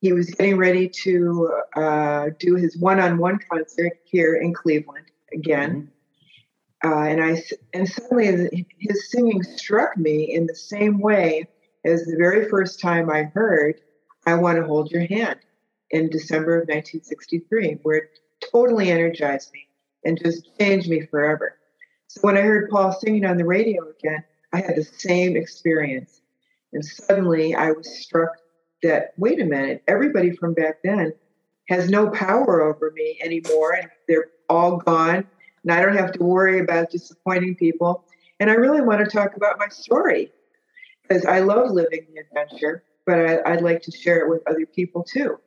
He 0.00 0.12
was 0.12 0.30
getting 0.30 0.56
ready 0.56 0.88
to 0.88 1.52
uh, 1.74 2.26
do 2.38 2.54
his 2.54 2.78
one-on-one 2.78 3.40
concert 3.50 3.98
here 4.04 4.36
in 4.36 4.54
Cleveland 4.54 5.06
again, 5.32 5.70
mm-hmm. 5.70 5.90
Uh, 6.84 7.02
and 7.02 7.22
I 7.22 7.42
and 7.74 7.88
suddenly 7.88 8.66
his 8.78 9.10
singing 9.10 9.42
struck 9.42 9.96
me 9.96 10.34
in 10.34 10.46
the 10.46 10.54
same 10.54 11.00
way 11.00 11.48
as 11.84 12.04
the 12.04 12.16
very 12.16 12.48
first 12.48 12.80
time 12.80 13.10
I 13.10 13.24
heard 13.24 13.80
"I 14.26 14.34
Want 14.34 14.58
to 14.58 14.66
Hold 14.66 14.90
Your 14.90 15.06
Hand" 15.06 15.40
in 15.90 16.10
December 16.10 16.56
of 16.56 16.68
1963, 16.68 17.78
where 17.82 17.96
it 17.96 18.18
totally 18.52 18.90
energized 18.90 19.52
me 19.52 19.68
and 20.04 20.18
just 20.22 20.48
changed 20.58 20.88
me 20.88 21.06
forever. 21.06 21.56
So 22.08 22.20
when 22.22 22.36
I 22.36 22.42
heard 22.42 22.70
Paul 22.70 22.92
singing 22.92 23.24
on 23.24 23.36
the 23.36 23.44
radio 23.44 23.88
again, 23.90 24.24
I 24.52 24.60
had 24.60 24.76
the 24.76 24.84
same 24.84 25.36
experience. 25.36 26.20
And 26.72 26.84
suddenly 26.84 27.54
I 27.54 27.72
was 27.72 27.88
struck 28.02 28.30
that, 28.82 29.12
wait 29.16 29.40
a 29.40 29.44
minute, 29.44 29.82
everybody 29.86 30.34
from 30.34 30.54
back 30.54 30.76
then 30.82 31.12
has 31.68 31.90
no 31.90 32.10
power 32.10 32.62
over 32.62 32.90
me 32.92 33.18
anymore. 33.22 33.72
And 33.72 33.90
they're 34.06 34.30
all 34.48 34.76
gone. 34.78 35.26
And 35.68 35.78
I 35.78 35.84
don't 35.84 35.98
have 35.98 36.12
to 36.12 36.24
worry 36.24 36.60
about 36.60 36.88
disappointing 36.88 37.54
people. 37.54 38.06
And 38.40 38.48
I 38.48 38.54
really 38.54 38.80
want 38.80 39.04
to 39.04 39.06
talk 39.06 39.36
about 39.36 39.58
my 39.58 39.68
story 39.68 40.32
because 41.02 41.26
I 41.26 41.40
love 41.40 41.72
living 41.72 42.06
the 42.10 42.22
adventure, 42.22 42.84
but 43.04 43.18
I, 43.46 43.50
would 43.50 43.60
like 43.60 43.82
to 43.82 43.90
share 43.90 44.20
it 44.20 44.30
with 44.30 44.40
other 44.48 44.64
people 44.64 45.04
too. 45.04 45.38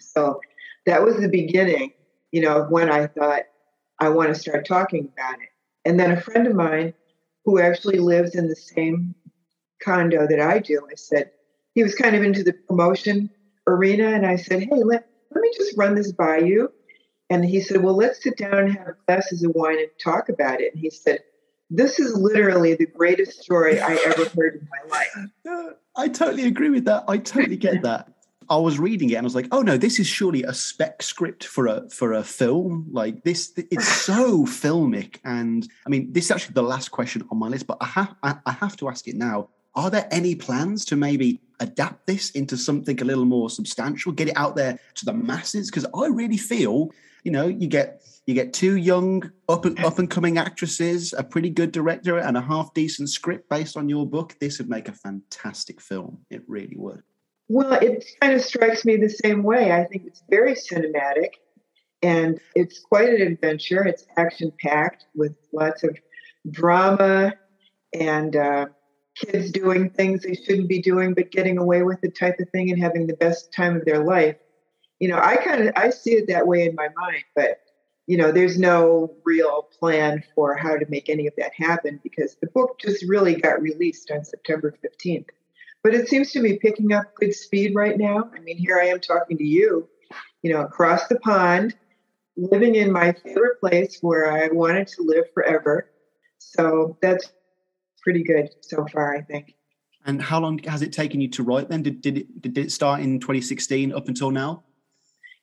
So 0.00 0.40
that 0.86 1.04
was 1.04 1.18
the 1.18 1.28
beginning, 1.28 1.92
you 2.32 2.40
know, 2.40 2.62
of 2.62 2.72
when 2.72 2.90
I 2.90 3.06
thought 3.06 3.42
I 4.00 4.08
want 4.08 4.30
to 4.30 4.34
start 4.34 4.66
talking 4.66 5.08
about 5.16 5.40
it. 5.40 5.50
And 5.84 6.00
then 6.00 6.10
a 6.10 6.20
friend 6.20 6.48
of 6.48 6.56
mine 6.56 6.94
who 7.44 7.60
actually 7.60 8.00
lives 8.00 8.34
in 8.34 8.48
the 8.48 8.56
same 8.56 9.14
condo 9.80 10.26
that 10.26 10.40
I 10.40 10.58
do, 10.58 10.84
I 10.90 10.96
said, 10.96 11.30
he 11.76 11.84
was 11.84 11.94
kind 11.94 12.16
of 12.16 12.24
into 12.24 12.42
the 12.42 12.54
promotion 12.54 13.30
arena. 13.68 14.08
And 14.08 14.26
I 14.26 14.34
said, 14.34 14.64
hey, 14.64 14.82
let, 14.82 15.06
let 15.30 15.40
me 15.40 15.52
just 15.56 15.78
run 15.78 15.94
this 15.94 16.10
by 16.10 16.38
you. 16.38 16.72
And 17.30 17.44
he 17.44 17.60
said, 17.60 17.82
well, 17.82 17.96
let's 17.96 18.22
sit 18.22 18.36
down 18.38 18.58
and 18.58 18.72
have 18.72 18.94
glasses 19.06 19.42
of 19.42 19.52
wine 19.54 19.78
and 19.78 19.88
talk 20.02 20.28
about 20.28 20.60
it. 20.60 20.72
And 20.72 20.80
he 20.80 20.90
said, 20.90 21.20
this 21.70 21.98
is 21.98 22.16
literally 22.16 22.74
the 22.74 22.86
greatest 22.86 23.42
story 23.42 23.78
I 23.80 23.94
ever 24.06 24.24
heard 24.30 24.54
in 24.54 24.68
my 24.70 24.98
life. 24.98 25.74
I 25.96 26.08
totally 26.08 26.46
agree 26.46 26.70
with 26.70 26.86
that. 26.86 27.04
I 27.08 27.18
totally 27.18 27.56
get 27.56 27.82
that. 27.82 28.10
I 28.50 28.56
was 28.56 28.78
reading 28.78 29.10
it 29.10 29.14
and 29.14 29.24
I 29.24 29.26
was 29.26 29.34
like, 29.34 29.48
oh 29.52 29.60
no, 29.60 29.76
this 29.76 29.98
is 29.98 30.06
surely 30.06 30.42
a 30.42 30.54
spec 30.54 31.02
script 31.02 31.44
for 31.44 31.66
a 31.66 31.88
for 31.90 32.14
a 32.14 32.24
film. 32.24 32.88
Like 32.90 33.22
this, 33.22 33.52
it's 33.56 33.86
so 33.86 34.46
filmic. 34.46 35.18
And 35.24 35.68
I 35.86 35.90
mean, 35.90 36.12
this 36.12 36.26
is 36.26 36.30
actually 36.30 36.54
the 36.54 36.62
last 36.62 36.90
question 36.90 37.26
on 37.30 37.38
my 37.38 37.48
list, 37.48 37.66
but 37.66 37.76
I 37.82 37.86
have 37.86 38.14
I, 38.22 38.36
I 38.46 38.52
have 38.52 38.76
to 38.78 38.88
ask 38.88 39.06
it 39.06 39.16
now. 39.16 39.50
Are 39.74 39.90
there 39.90 40.08
any 40.10 40.34
plans 40.34 40.84
to 40.86 40.96
maybe 40.96 41.40
adapt 41.60 42.06
this 42.06 42.30
into 42.30 42.56
something 42.56 43.00
a 43.00 43.04
little 43.04 43.26
more 43.26 43.50
substantial, 43.50 44.12
get 44.12 44.28
it 44.28 44.36
out 44.36 44.56
there 44.56 44.78
to 44.94 45.04
the 45.04 45.12
masses? 45.12 45.70
Because 45.70 45.86
I 45.94 46.06
really 46.06 46.38
feel, 46.38 46.90
you 47.24 47.30
know, 47.30 47.46
you 47.46 47.66
get 47.66 48.02
you 48.26 48.34
get 48.34 48.52
two 48.52 48.76
young 48.76 49.30
up 49.48 49.64
and 49.64 49.82
up 49.84 49.98
and 49.98 50.10
coming 50.10 50.36
actresses, 50.38 51.14
a 51.16 51.24
pretty 51.24 51.50
good 51.50 51.72
director, 51.72 52.18
and 52.18 52.36
a 52.36 52.42
half 52.42 52.74
decent 52.74 53.10
script 53.10 53.48
based 53.48 53.76
on 53.76 53.88
your 53.88 54.06
book. 54.06 54.36
This 54.40 54.58
would 54.58 54.68
make 54.68 54.88
a 54.88 54.92
fantastic 54.92 55.80
film. 55.80 56.18
It 56.30 56.42
really 56.46 56.76
would. 56.76 57.02
Well, 57.48 57.72
it 57.72 58.04
kind 58.20 58.34
of 58.34 58.42
strikes 58.42 58.84
me 58.84 58.96
the 58.96 59.08
same 59.08 59.42
way. 59.42 59.72
I 59.72 59.84
think 59.84 60.04
it's 60.06 60.22
very 60.28 60.54
cinematic 60.54 61.30
and 62.02 62.38
it's 62.54 62.78
quite 62.80 63.08
an 63.08 63.22
adventure. 63.22 63.84
It's 63.84 64.04
action 64.16 64.52
packed 64.62 65.06
with 65.14 65.34
lots 65.52 65.82
of 65.82 65.96
drama 66.50 67.34
and 67.98 68.36
uh, 68.36 68.66
kids 69.16 69.50
doing 69.50 69.90
things 69.90 70.22
they 70.22 70.34
shouldn't 70.34 70.68
be 70.68 70.82
doing, 70.82 71.14
but 71.14 71.30
getting 71.30 71.58
away 71.58 71.82
with 71.82 72.00
the 72.00 72.10
type 72.10 72.38
of 72.38 72.48
thing 72.50 72.70
and 72.70 72.80
having 72.80 73.06
the 73.06 73.16
best 73.16 73.52
time 73.52 73.76
of 73.76 73.84
their 73.84 74.04
life. 74.04 74.36
You 75.00 75.08
know, 75.08 75.18
I 75.18 75.36
kind 75.36 75.68
of 75.68 75.72
I 75.76 75.90
see 75.90 76.12
it 76.12 76.28
that 76.28 76.46
way 76.46 76.66
in 76.66 76.74
my 76.74 76.88
mind, 76.96 77.24
but 77.34 77.60
you 78.08 78.16
know, 78.16 78.32
there's 78.32 78.58
no 78.58 79.14
real 79.24 79.68
plan 79.78 80.24
for 80.34 80.56
how 80.56 80.76
to 80.78 80.86
make 80.88 81.10
any 81.10 81.26
of 81.26 81.34
that 81.36 81.52
happen 81.54 82.00
because 82.02 82.36
the 82.40 82.46
book 82.46 82.78
just 82.80 83.04
really 83.06 83.34
got 83.34 83.60
released 83.60 84.10
on 84.10 84.24
September 84.24 84.74
15th. 84.82 85.26
But 85.82 85.94
it 85.94 86.08
seems 86.08 86.32
to 86.32 86.40
be 86.40 86.56
picking 86.56 86.92
up 86.92 87.14
good 87.16 87.34
speed 87.34 87.74
right 87.74 87.98
now. 87.98 88.30
I 88.34 88.40
mean, 88.40 88.56
here 88.56 88.80
I 88.80 88.86
am 88.86 88.98
talking 88.98 89.36
to 89.36 89.44
you, 89.44 89.86
you 90.42 90.52
know, 90.52 90.62
across 90.62 91.06
the 91.08 91.20
pond, 91.20 91.76
living 92.38 92.76
in 92.76 92.90
my 92.90 93.12
favorite 93.12 93.60
place 93.60 93.98
where 94.00 94.32
I 94.32 94.48
wanted 94.48 94.88
to 94.88 95.02
live 95.02 95.26
forever. 95.34 95.90
So 96.38 96.96
that's 97.02 97.30
pretty 98.02 98.24
good 98.24 98.48
so 98.62 98.86
far, 98.86 99.14
I 99.14 99.20
think. 99.20 99.54
And 100.06 100.22
how 100.22 100.40
long 100.40 100.58
has 100.60 100.80
it 100.80 100.94
taken 100.94 101.20
you 101.20 101.28
to 101.28 101.42
write 101.42 101.68
then? 101.68 101.82
Did, 101.82 102.00
did, 102.00 102.16
it, 102.16 102.40
did 102.40 102.56
it 102.56 102.72
start 102.72 103.00
in 103.00 103.20
2016 103.20 103.92
up 103.92 104.08
until 104.08 104.30
now? 104.30 104.64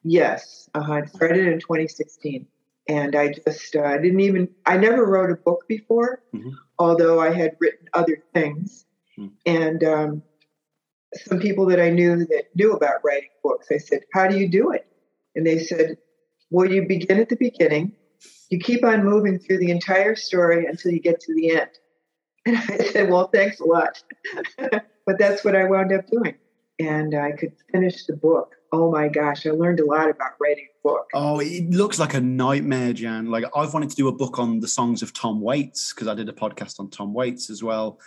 Yes, 0.08 0.70
uh-huh. 0.76 0.94
it 0.98 1.10
started 1.10 1.48
in 1.48 1.60
2016. 1.60 2.46
And 2.88 3.16
I 3.16 3.34
just 3.34 3.76
uh, 3.76 3.98
didn't 3.98 4.20
even, 4.20 4.48
I 4.68 4.78
never 4.78 5.04
wrote 5.04 5.32
a 5.32 5.36
book 5.36 5.68
before, 5.68 6.22
mm-hmm. 6.32 6.52
although 6.78 7.20
I 7.20 7.34
had 7.34 7.56
written 7.60 7.88
other 7.94 8.24
things. 8.32 8.86
Hmm. 9.16 9.28
And 9.48 9.84
um, 9.84 10.24
some 11.16 11.40
people 11.40 11.66
that 11.68 11.80
I 11.80 11.90
knew 11.90 12.18
that 12.26 12.44
knew 12.54 12.74
about 12.74 13.04
writing 13.04 13.30
books, 13.42 13.70
I 13.72 13.78
said, 13.78 14.02
How 14.14 14.28
do 14.28 14.38
you 14.38 14.48
do 14.48 14.72
it? 14.72 14.86
And 15.36 15.44
they 15.46 15.58
said, 15.58 15.98
Well, 16.52 16.72
you 16.72 16.88
begin 16.88 17.20
at 17.20 17.30
the 17.30 17.36
beginning, 17.36 17.94
you 18.52 18.60
keep 18.60 18.86
on 18.86 19.04
moving 19.04 19.40
through 19.40 19.58
the 19.58 19.72
entire 19.72 20.16
story 20.16 20.68
until 20.68 20.92
you 20.92 21.00
get 21.00 21.20
to 21.22 21.34
the 21.34 21.52
end. 21.52 21.70
And 22.48 22.58
I 22.58 22.78
said, 22.78 23.10
Well, 23.10 23.28
thanks 23.34 23.60
a 23.60 23.66
lot. 23.66 24.04
but 24.58 25.18
that's 25.18 25.44
what 25.44 25.56
I 25.56 25.64
wound 25.64 25.92
up 25.92 26.06
doing. 26.08 26.36
And 26.78 27.16
I 27.16 27.32
could 27.32 27.54
finish 27.72 28.06
the 28.06 28.16
book. 28.16 28.54
Oh 28.78 28.92
my 28.92 29.08
gosh, 29.08 29.46
I 29.46 29.52
learned 29.52 29.80
a 29.80 29.86
lot 29.86 30.10
about 30.10 30.32
writing 30.38 30.68
a 30.68 30.84
book. 30.84 31.08
Oh, 31.14 31.40
it 31.40 31.70
looks 31.70 31.98
like 31.98 32.14
a 32.14 32.20
nightmare, 32.20 32.92
Jan. 32.92 33.32
Like 33.32 33.46
I've 33.56 33.74
wanted 33.74 33.90
to 33.92 33.96
do 33.96 34.10
a 34.10 34.12
book 34.12 34.38
on 34.38 34.60
the 34.60 34.68
songs 34.68 35.02
of 35.02 35.14
Tom 35.14 35.40
Waits 35.40 35.94
because 35.94 36.10
I 36.10 36.14
did 36.14 36.28
a 36.28 36.34
podcast 36.34 36.78
on 36.82 36.90
Tom 36.90 37.14
Waits 37.14 37.50
as 37.50 37.64
well. 37.64 38.02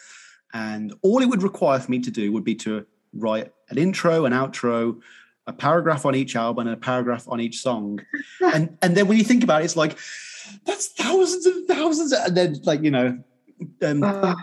And 0.53 0.93
all 1.01 1.23
it 1.23 1.27
would 1.27 1.43
require 1.43 1.81
for 1.81 1.91
me 1.91 2.01
to 2.01 2.11
do 2.11 2.33
would 2.33 2.45
be 2.45 2.55
to 2.57 2.85
write 3.15 3.51
an 3.71 3.79
intro, 3.79 4.27
an 4.27 4.35
outro, 4.35 5.01
a 5.47 5.55
paragraph 5.55 6.05
on 6.05 6.15
each 6.15 6.37
album, 6.37 6.67
and 6.67 6.77
a 6.77 6.79
paragraph 6.79 7.27
on 7.29 7.41
each 7.41 7.63
song. 7.63 8.01
and 8.53 8.77
and 8.83 8.95
then 8.95 9.09
when 9.09 9.17
you 9.17 9.25
think 9.25 9.43
about 9.43 9.63
it, 9.63 9.65
it's 9.65 9.77
like 9.77 9.97
that's 10.67 10.89
thousands 10.89 11.47
and 11.47 11.67
thousands. 11.67 12.13
And 12.13 12.37
then 12.37 12.61
like 12.65 12.83
you 12.83 12.91
know, 12.91 13.19
um, 13.81 14.03
uh, 14.03 14.35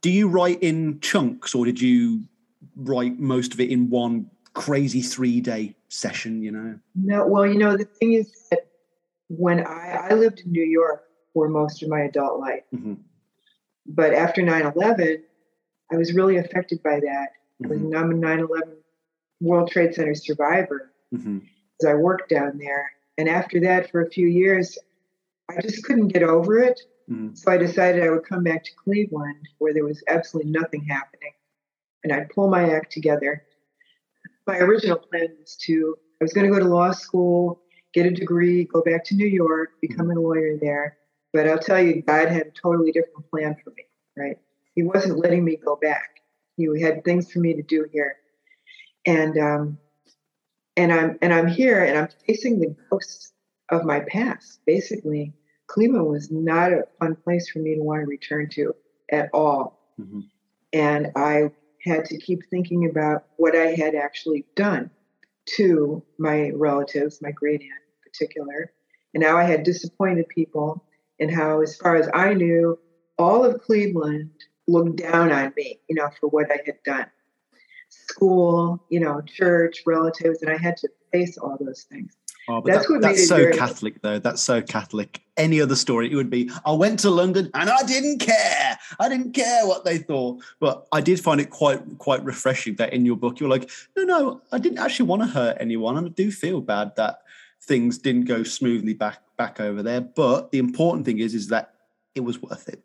do 0.00 0.10
you 0.10 0.28
write 0.28 0.62
in 0.62 0.98
chunks 1.00 1.54
or 1.54 1.66
did 1.66 1.78
you 1.78 2.22
write 2.74 3.20
most 3.20 3.52
of 3.52 3.60
it 3.60 3.68
in 3.68 3.90
one 3.90 4.30
crazy 4.54 5.02
three 5.02 5.40
day 5.40 5.76
session? 5.88 6.42
You 6.42 6.52
know. 6.52 6.78
No, 6.94 7.26
well, 7.26 7.46
you 7.46 7.58
know 7.58 7.76
the 7.76 7.84
thing 7.84 8.14
is 8.14 8.32
that 8.50 8.66
when 9.28 9.66
I 9.66 10.08
I 10.10 10.14
lived 10.14 10.40
in 10.40 10.52
New 10.52 10.64
York 10.64 11.04
for 11.34 11.48
most 11.48 11.82
of 11.82 11.90
my 11.90 12.02
adult 12.02 12.40
life. 12.40 12.62
Mm-hmm. 12.74 12.94
But 13.86 14.14
after 14.14 14.40
9 14.40 14.72
11, 14.74 15.22
I 15.92 15.96
was 15.96 16.14
really 16.14 16.38
affected 16.38 16.82
by 16.82 17.00
that. 17.00 17.28
Mm-hmm. 17.62 17.94
I'm 17.94 18.10
a 18.12 18.14
9 18.14 18.38
11 18.40 18.76
World 19.40 19.70
Trade 19.70 19.94
Center 19.94 20.14
survivor 20.14 20.92
mm-hmm. 21.12 21.40
as 21.82 21.86
I 21.86 21.94
worked 21.94 22.30
down 22.30 22.56
there. 22.56 22.90
And 23.18 23.28
after 23.28 23.60
that, 23.60 23.90
for 23.90 24.00
a 24.00 24.10
few 24.10 24.26
years, 24.26 24.78
I 25.50 25.60
just 25.60 25.84
couldn't 25.84 26.08
get 26.08 26.22
over 26.22 26.58
it. 26.58 26.80
Mm-hmm. 27.10 27.34
So 27.34 27.52
I 27.52 27.58
decided 27.58 28.02
I 28.02 28.10
would 28.10 28.26
come 28.26 28.44
back 28.44 28.64
to 28.64 28.70
Cleveland 28.82 29.48
where 29.58 29.74
there 29.74 29.84
was 29.84 30.02
absolutely 30.08 30.52
nothing 30.52 30.84
happening. 30.86 31.32
And 32.02 32.12
I'd 32.12 32.30
pull 32.30 32.48
my 32.48 32.70
act 32.70 32.92
together. 32.92 33.42
My 34.46 34.58
original 34.58 34.98
plan 34.98 35.28
was 35.40 35.56
to, 35.64 35.96
I 36.20 36.24
was 36.24 36.32
going 36.32 36.46
to 36.46 36.52
go 36.52 36.58
to 36.58 36.68
law 36.68 36.92
school, 36.92 37.62
get 37.94 38.06
a 38.06 38.10
degree, 38.10 38.64
go 38.64 38.82
back 38.82 39.04
to 39.04 39.14
New 39.14 39.26
York, 39.26 39.70
become 39.80 40.10
a 40.10 40.14
lawyer 40.14 40.58
there. 40.60 40.98
But 41.32 41.48
I'll 41.48 41.58
tell 41.58 41.80
you, 41.80 42.02
God 42.02 42.28
had 42.28 42.46
a 42.46 42.50
totally 42.50 42.92
different 42.92 43.28
plan 43.30 43.56
for 43.62 43.70
me, 43.70 43.84
right? 44.16 44.36
He 44.74 44.82
wasn't 44.82 45.18
letting 45.18 45.44
me 45.44 45.56
go 45.56 45.76
back. 45.76 46.20
He 46.56 46.68
had 46.80 47.04
things 47.04 47.32
for 47.32 47.40
me 47.40 47.54
to 47.54 47.62
do 47.62 47.86
here, 47.92 48.16
and 49.04 49.36
um, 49.38 49.78
and 50.76 50.92
I'm 50.92 51.18
and 51.20 51.34
I'm 51.34 51.48
here, 51.48 51.84
and 51.84 51.98
I'm 51.98 52.08
facing 52.26 52.60
the 52.60 52.76
ghosts 52.88 53.32
of 53.70 53.84
my 53.84 54.00
past. 54.00 54.60
Basically, 54.64 55.32
Cleveland 55.66 56.06
was 56.06 56.30
not 56.30 56.72
a 56.72 56.84
fun 57.00 57.16
place 57.16 57.50
for 57.50 57.58
me 57.58 57.74
to 57.74 57.82
want 57.82 58.02
to 58.02 58.06
return 58.06 58.48
to 58.50 58.74
at 59.10 59.30
all, 59.32 59.80
mm-hmm. 60.00 60.20
and 60.72 61.10
I 61.16 61.50
had 61.84 62.04
to 62.06 62.18
keep 62.18 62.40
thinking 62.48 62.88
about 62.88 63.26
what 63.36 63.54
I 63.54 63.74
had 63.74 63.94
actually 63.94 64.44
done 64.56 64.90
to 65.56 66.02
my 66.18 66.50
relatives, 66.54 67.20
my 67.20 67.30
great 67.30 67.60
aunt 67.60 67.70
in 67.70 68.10
particular, 68.10 68.72
and 69.12 69.22
now 69.22 69.36
I 69.36 69.44
had 69.44 69.62
disappointed 69.62 70.28
people, 70.28 70.84
and 71.20 71.30
how, 71.30 71.60
as 71.60 71.76
far 71.76 71.96
as 71.96 72.08
I 72.12 72.34
knew, 72.34 72.78
all 73.18 73.44
of 73.44 73.60
Cleveland 73.60 74.30
looked 74.66 74.96
down 74.96 75.30
on 75.30 75.52
me, 75.56 75.80
you 75.88 75.94
know, 75.94 76.08
for 76.18 76.28
what 76.28 76.50
I 76.50 76.58
had 76.64 76.82
done. 76.84 77.06
School, 77.90 78.82
you 78.90 78.98
know, 78.98 79.20
church, 79.20 79.82
relatives, 79.86 80.42
and 80.42 80.50
I 80.50 80.56
had 80.56 80.76
to 80.78 80.88
face 81.12 81.38
all 81.38 81.56
those 81.60 81.84
things. 81.84 82.16
Oh, 82.48 82.60
but 82.60 82.72
that's, 82.72 82.86
that, 82.88 82.98
that's 83.00 83.28
so 83.28 83.36
very- 83.36 83.56
Catholic, 83.56 84.02
though. 84.02 84.18
That's 84.18 84.42
so 84.42 84.60
Catholic. 84.60 85.20
Any 85.36 85.60
other 85.60 85.74
story, 85.74 86.12
it 86.12 86.14
would 86.14 86.30
be 86.30 86.50
I 86.64 86.72
went 86.72 87.00
to 87.00 87.10
London 87.10 87.50
and 87.54 87.68
I 87.68 87.82
didn't 87.82 88.18
care. 88.18 88.78
I 89.00 89.08
didn't 89.08 89.32
care 89.32 89.66
what 89.66 89.84
they 89.84 89.98
thought. 89.98 90.42
But 90.60 90.86
I 90.92 91.00
did 91.00 91.18
find 91.20 91.40
it 91.40 91.50
quite 91.50 91.80
quite 91.98 92.22
refreshing 92.24 92.76
that 92.76 92.92
in 92.92 93.04
your 93.04 93.16
book 93.16 93.40
you're 93.40 93.48
like, 93.48 93.68
no, 93.96 94.04
no, 94.04 94.40
I 94.52 94.58
didn't 94.58 94.78
actually 94.78 95.06
want 95.06 95.22
to 95.22 95.28
hurt 95.28 95.56
anyone, 95.58 95.96
and 95.96 96.06
I 96.06 96.10
do 96.10 96.30
feel 96.30 96.60
bad 96.60 96.94
that 96.96 97.22
things 97.62 97.98
didn't 97.98 98.26
go 98.26 98.42
smoothly 98.42 98.94
back 98.94 99.22
back 99.36 99.60
over 99.60 99.82
there. 99.82 100.00
But 100.00 100.52
the 100.52 100.58
important 100.58 101.04
thing 101.04 101.18
is, 101.18 101.34
is 101.34 101.48
that 101.48 101.74
it 102.14 102.20
was 102.20 102.40
worth 102.40 102.68
it. 102.68 102.80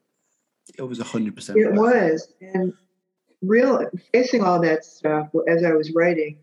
It 0.78 0.84
was 0.84 1.00
hundred 1.00 1.36
percent. 1.36 1.60
It 1.60 1.74
was, 1.74 2.34
it. 2.40 2.56
and 2.56 2.74
real 3.42 3.86
facing 4.12 4.44
all 4.44 4.62
that 4.62 4.86
stuff 4.86 5.30
as 5.48 5.64
I 5.64 5.74
was 5.74 5.92
writing, 5.94 6.38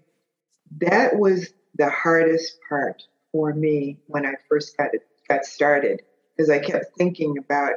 that 0.80 1.16
was 1.16 1.52
the 1.76 1.90
hardest 1.90 2.58
part 2.68 3.02
for 3.32 3.52
me 3.52 3.98
when 4.06 4.26
I 4.26 4.34
first 4.48 4.76
got 4.76 4.94
it, 4.94 5.06
got 5.28 5.44
started 5.44 6.02
because 6.36 6.50
I 6.50 6.58
kept 6.58 6.96
thinking 6.96 7.38
about 7.38 7.74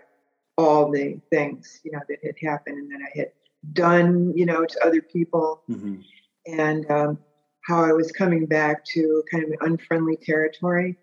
all 0.57 0.91
the 0.91 1.19
things 1.29 1.79
you 1.83 1.91
know 1.91 2.01
that 2.07 2.17
had 2.23 2.35
happened 2.41 2.77
and 2.77 2.91
that 2.91 3.07
I 3.13 3.17
had 3.17 3.31
done 3.73 4.33
you 4.35 4.45
know 4.45 4.65
to 4.65 4.85
other 4.85 5.01
people. 5.01 5.63
Mm-hmm. 5.69 6.01
and 6.47 6.89
um, 6.91 7.19
how 7.67 7.83
I 7.83 7.91
was 7.91 8.11
coming 8.11 8.45
back 8.45 8.85
to 8.93 9.23
kind 9.31 9.43
of 9.43 9.51
unfriendly 9.61 10.17
territory 10.17 10.97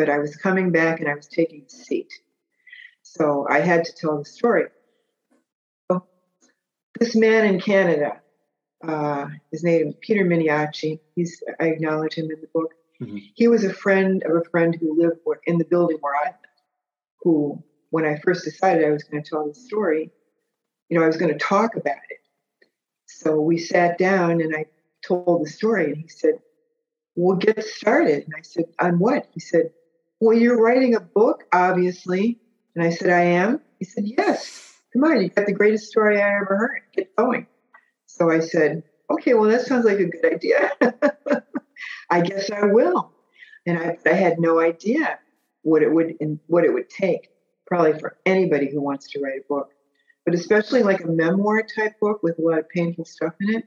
but 0.00 0.08
I 0.08 0.18
was 0.18 0.34
coming 0.34 0.70
back 0.70 1.00
and 1.00 1.10
I 1.10 1.14
was 1.14 1.26
taking 1.26 1.62
a 1.66 1.70
seat. 1.70 2.10
So 3.02 3.46
I 3.50 3.60
had 3.60 3.84
to 3.84 3.92
tell 3.92 4.18
the 4.18 4.24
story. 4.24 4.64
This 6.98 7.14
man 7.14 7.44
in 7.44 7.60
Canada 7.60 8.20
uh, 8.86 9.26
his 9.50 9.62
name 9.62 9.88
is 9.88 9.94
Peter 10.00 10.24
Miniacci. 10.24 11.00
He's 11.14 11.42
I 11.58 11.66
acknowledge 11.66 12.14
him 12.14 12.30
in 12.30 12.40
the 12.40 12.48
book. 12.52 12.74
Mm-hmm. 13.00 13.18
He 13.34 13.48
was 13.48 13.64
a 13.64 13.72
friend 13.72 14.22
of 14.24 14.36
a 14.36 14.48
friend 14.50 14.76
who 14.78 15.00
lived 15.00 15.18
in 15.46 15.58
the 15.58 15.64
building 15.64 15.98
where 16.00 16.14
I 16.14 16.26
lived. 16.26 16.36
Who, 17.22 17.62
when 17.90 18.06
I 18.06 18.18
first 18.18 18.44
decided 18.44 18.84
I 18.84 18.90
was 18.90 19.04
going 19.04 19.22
to 19.22 19.28
tell 19.28 19.46
the 19.46 19.54
story, 19.54 20.10
you 20.88 20.98
know, 20.98 21.04
I 21.04 21.06
was 21.06 21.18
going 21.18 21.32
to 21.32 21.38
talk 21.38 21.76
about 21.76 21.96
it. 22.08 22.18
So 23.06 23.40
we 23.40 23.58
sat 23.58 23.98
down 23.98 24.40
and 24.40 24.54
I 24.56 24.64
told 25.04 25.44
the 25.44 25.50
story, 25.50 25.86
and 25.86 25.96
he 25.96 26.08
said, 26.08 26.40
"We'll 27.16 27.36
get 27.36 27.62
started." 27.64 28.24
And 28.24 28.34
I 28.36 28.42
said, 28.42 28.64
"On 28.78 28.98
what?" 28.98 29.28
He 29.32 29.40
said, 29.40 29.70
"Well, 30.20 30.36
you're 30.36 30.60
writing 30.60 30.94
a 30.94 31.00
book, 31.00 31.44
obviously." 31.52 32.38
And 32.74 32.84
I 32.84 32.90
said, 32.90 33.10
"I 33.10 33.22
am." 33.22 33.60
He 33.78 33.84
said, 33.84 34.04
"Yes." 34.06 34.68
Come 34.92 35.04
on, 35.04 35.22
you 35.22 35.28
got 35.28 35.46
the 35.46 35.52
greatest 35.52 35.88
story 35.88 36.20
I 36.20 36.36
ever 36.36 36.56
heard. 36.56 36.80
Get 36.92 37.14
going. 37.14 37.46
So 38.20 38.30
I 38.30 38.40
said, 38.40 38.82
okay, 39.10 39.32
well, 39.32 39.48
that 39.48 39.62
sounds 39.62 39.86
like 39.86 39.98
a 39.98 40.04
good 40.04 40.34
idea. 40.34 40.70
I 42.10 42.20
guess 42.20 42.50
I 42.50 42.66
will. 42.66 43.12
And 43.66 43.78
I, 43.78 43.96
I 44.04 44.12
had 44.12 44.38
no 44.38 44.60
idea 44.60 45.18
what 45.62 45.82
it 45.82 45.90
would 45.90 46.16
what 46.46 46.64
it 46.64 46.72
would 46.74 46.90
take, 46.90 47.30
probably 47.66 47.98
for 47.98 48.18
anybody 48.26 48.70
who 48.70 48.82
wants 48.82 49.08
to 49.12 49.20
write 49.20 49.40
a 49.40 49.48
book, 49.48 49.70
but 50.26 50.34
especially 50.34 50.82
like 50.82 51.02
a 51.02 51.06
memoir 51.06 51.62
type 51.62 51.98
book 51.98 52.22
with 52.22 52.38
a 52.38 52.42
lot 52.42 52.58
of 52.58 52.68
painful 52.68 53.06
stuff 53.06 53.32
in 53.40 53.56
it. 53.56 53.64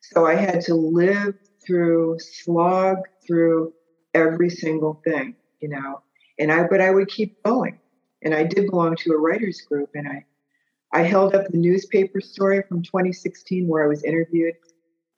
So 0.00 0.26
I 0.26 0.34
had 0.34 0.60
to 0.62 0.74
live 0.74 1.34
through, 1.66 2.18
slog 2.18 2.98
through 3.26 3.72
every 4.12 4.50
single 4.50 5.00
thing, 5.02 5.34
you 5.60 5.70
know. 5.70 6.02
And 6.38 6.52
I, 6.52 6.66
but 6.68 6.82
I 6.82 6.90
would 6.90 7.08
keep 7.08 7.42
going. 7.42 7.78
And 8.20 8.34
I 8.34 8.44
did 8.44 8.70
belong 8.70 8.96
to 8.96 9.12
a 9.12 9.18
writers 9.18 9.62
group, 9.62 9.90
and 9.94 10.06
I 10.06 10.26
I 10.92 11.02
held 11.02 11.34
up 11.34 11.48
the 11.48 11.58
newspaper 11.58 12.20
story 12.20 12.62
from 12.68 12.82
2016 12.82 13.68
where 13.68 13.84
I 13.84 13.88
was 13.88 14.04
interviewed 14.04 14.54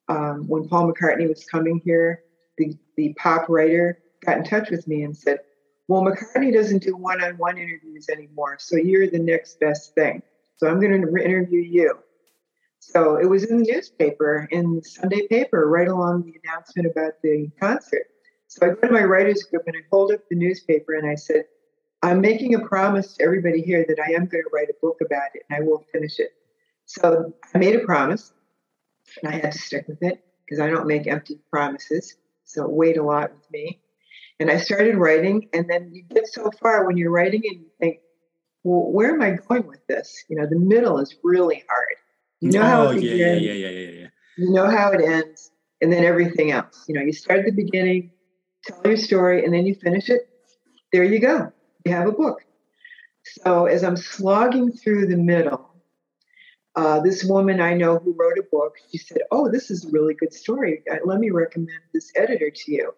um, 0.08 0.48
when 0.48 0.68
Paul 0.68 0.92
McCartney 0.92 1.28
was 1.28 1.44
coming 1.44 1.80
here. 1.84 2.22
The, 2.58 2.76
the 2.96 3.14
pop 3.14 3.48
writer 3.48 3.98
got 4.24 4.38
in 4.38 4.44
touch 4.44 4.70
with 4.70 4.86
me 4.88 5.02
and 5.02 5.16
said, 5.16 5.38
Well, 5.88 6.02
McCartney 6.02 6.52
doesn't 6.52 6.82
do 6.82 6.96
one 6.96 7.22
on 7.22 7.38
one 7.38 7.56
interviews 7.56 8.08
anymore, 8.08 8.56
so 8.58 8.76
you're 8.76 9.08
the 9.08 9.18
next 9.18 9.60
best 9.60 9.94
thing. 9.94 10.22
So 10.56 10.68
I'm 10.68 10.80
going 10.80 11.00
to 11.00 11.24
interview 11.24 11.60
you. 11.60 11.98
So 12.80 13.16
it 13.16 13.26
was 13.26 13.44
in 13.44 13.58
the 13.58 13.72
newspaper, 13.72 14.48
in 14.50 14.76
the 14.76 14.82
Sunday 14.82 15.26
paper, 15.28 15.68
right 15.68 15.88
along 15.88 16.24
the 16.24 16.34
announcement 16.44 16.90
about 16.90 17.12
the 17.22 17.48
concert. 17.60 18.06
So 18.48 18.66
I 18.66 18.70
go 18.70 18.88
to 18.88 18.92
my 18.92 19.04
writers 19.04 19.42
group 19.44 19.62
and 19.66 19.76
I 19.76 19.80
hold 19.90 20.12
up 20.12 20.20
the 20.28 20.36
newspaper 20.36 20.94
and 20.94 21.08
I 21.08 21.14
said, 21.14 21.44
I'm 22.02 22.20
making 22.20 22.54
a 22.54 22.60
promise 22.60 23.14
to 23.14 23.24
everybody 23.24 23.60
here 23.60 23.84
that 23.86 23.98
I 24.00 24.12
am 24.12 24.26
going 24.26 24.42
to 24.44 24.50
write 24.52 24.68
a 24.70 24.74
book 24.80 24.98
about 25.04 25.28
it 25.34 25.42
and 25.48 25.62
I 25.62 25.66
will 25.66 25.84
finish 25.92 26.18
it. 26.18 26.32
So 26.86 27.34
I 27.54 27.58
made 27.58 27.76
a 27.76 27.80
promise 27.80 28.32
and 29.22 29.32
I 29.32 29.36
had 29.36 29.52
to 29.52 29.58
stick 29.58 29.86
with 29.86 30.02
it 30.02 30.24
because 30.44 30.60
I 30.60 30.70
don't 30.70 30.86
make 30.86 31.06
empty 31.06 31.40
promises. 31.50 32.16
So 32.44 32.64
it 32.64 32.70
weighed 32.70 32.96
a 32.96 33.02
lot 33.02 33.32
with 33.32 33.50
me. 33.50 33.80
And 34.40 34.50
I 34.50 34.56
started 34.56 34.96
writing, 34.96 35.50
and 35.52 35.68
then 35.68 35.90
you 35.92 36.02
get 36.02 36.26
so 36.26 36.50
far 36.62 36.86
when 36.86 36.96
you're 36.96 37.10
writing 37.10 37.42
and 37.44 37.60
you 37.60 37.66
think, 37.78 37.98
well, 38.64 38.90
where 38.90 39.12
am 39.12 39.20
I 39.20 39.32
going 39.32 39.66
with 39.66 39.86
this? 39.86 40.24
You 40.28 40.36
know, 40.36 40.46
the 40.46 40.58
middle 40.58 40.98
is 40.98 41.14
really 41.22 41.62
hard. 41.68 41.96
You 42.40 42.52
know 42.52 42.62
oh, 42.62 42.64
how 42.64 42.88
it 42.88 42.94
begins, 42.94 43.18
yeah, 43.18 43.34
yeah, 43.34 43.52
yeah, 43.52 43.68
yeah, 43.68 43.90
yeah. 43.90 44.06
You 44.38 44.50
know 44.52 44.70
how 44.70 44.92
it 44.92 45.02
ends, 45.02 45.50
and 45.82 45.92
then 45.92 46.04
everything 46.04 46.52
else. 46.52 46.86
You 46.88 46.94
know, 46.94 47.02
you 47.02 47.12
start 47.12 47.40
at 47.40 47.44
the 47.44 47.52
beginning, 47.52 48.12
tell 48.64 48.80
your 48.86 48.96
story, 48.96 49.44
and 49.44 49.52
then 49.52 49.66
you 49.66 49.74
finish 49.74 50.08
it. 50.08 50.26
There 50.90 51.04
you 51.04 51.20
go 51.20 51.52
you 51.84 51.92
have 51.92 52.08
a 52.08 52.12
book. 52.12 52.44
So 53.24 53.66
as 53.66 53.84
I'm 53.84 53.96
slogging 53.96 54.72
through 54.72 55.06
the 55.06 55.16
middle, 55.16 55.70
uh, 56.76 57.00
this 57.00 57.24
woman 57.24 57.60
I 57.60 57.74
know 57.74 57.98
who 57.98 58.14
wrote 58.18 58.38
a 58.38 58.44
book, 58.50 58.76
she 58.90 58.98
said, 58.98 59.22
"Oh, 59.30 59.50
this 59.50 59.70
is 59.70 59.84
a 59.84 59.90
really 59.90 60.14
good 60.14 60.32
story. 60.32 60.82
Let 61.04 61.18
me 61.18 61.30
recommend 61.30 61.80
this 61.92 62.12
editor 62.14 62.50
to 62.50 62.72
you." 62.72 62.94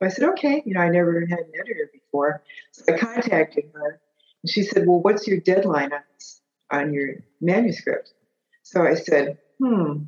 I 0.00 0.08
said, 0.08 0.28
"Okay." 0.30 0.62
You 0.64 0.74
know, 0.74 0.80
I 0.80 0.90
never 0.90 1.20
had 1.20 1.40
an 1.40 1.52
editor 1.60 1.90
before, 1.92 2.42
so 2.70 2.84
I 2.94 2.98
contacted 2.98 3.70
her, 3.74 4.00
and 4.42 4.50
she 4.50 4.62
said, 4.62 4.86
"Well, 4.86 5.00
what's 5.00 5.26
your 5.26 5.40
deadline 5.40 5.92
on 5.92 6.02
this, 6.14 6.40
on 6.70 6.92
your 6.92 7.16
manuscript?" 7.40 8.12
So 8.62 8.82
I 8.82 8.94
said, 8.94 9.38
"Hmm, 9.58 10.04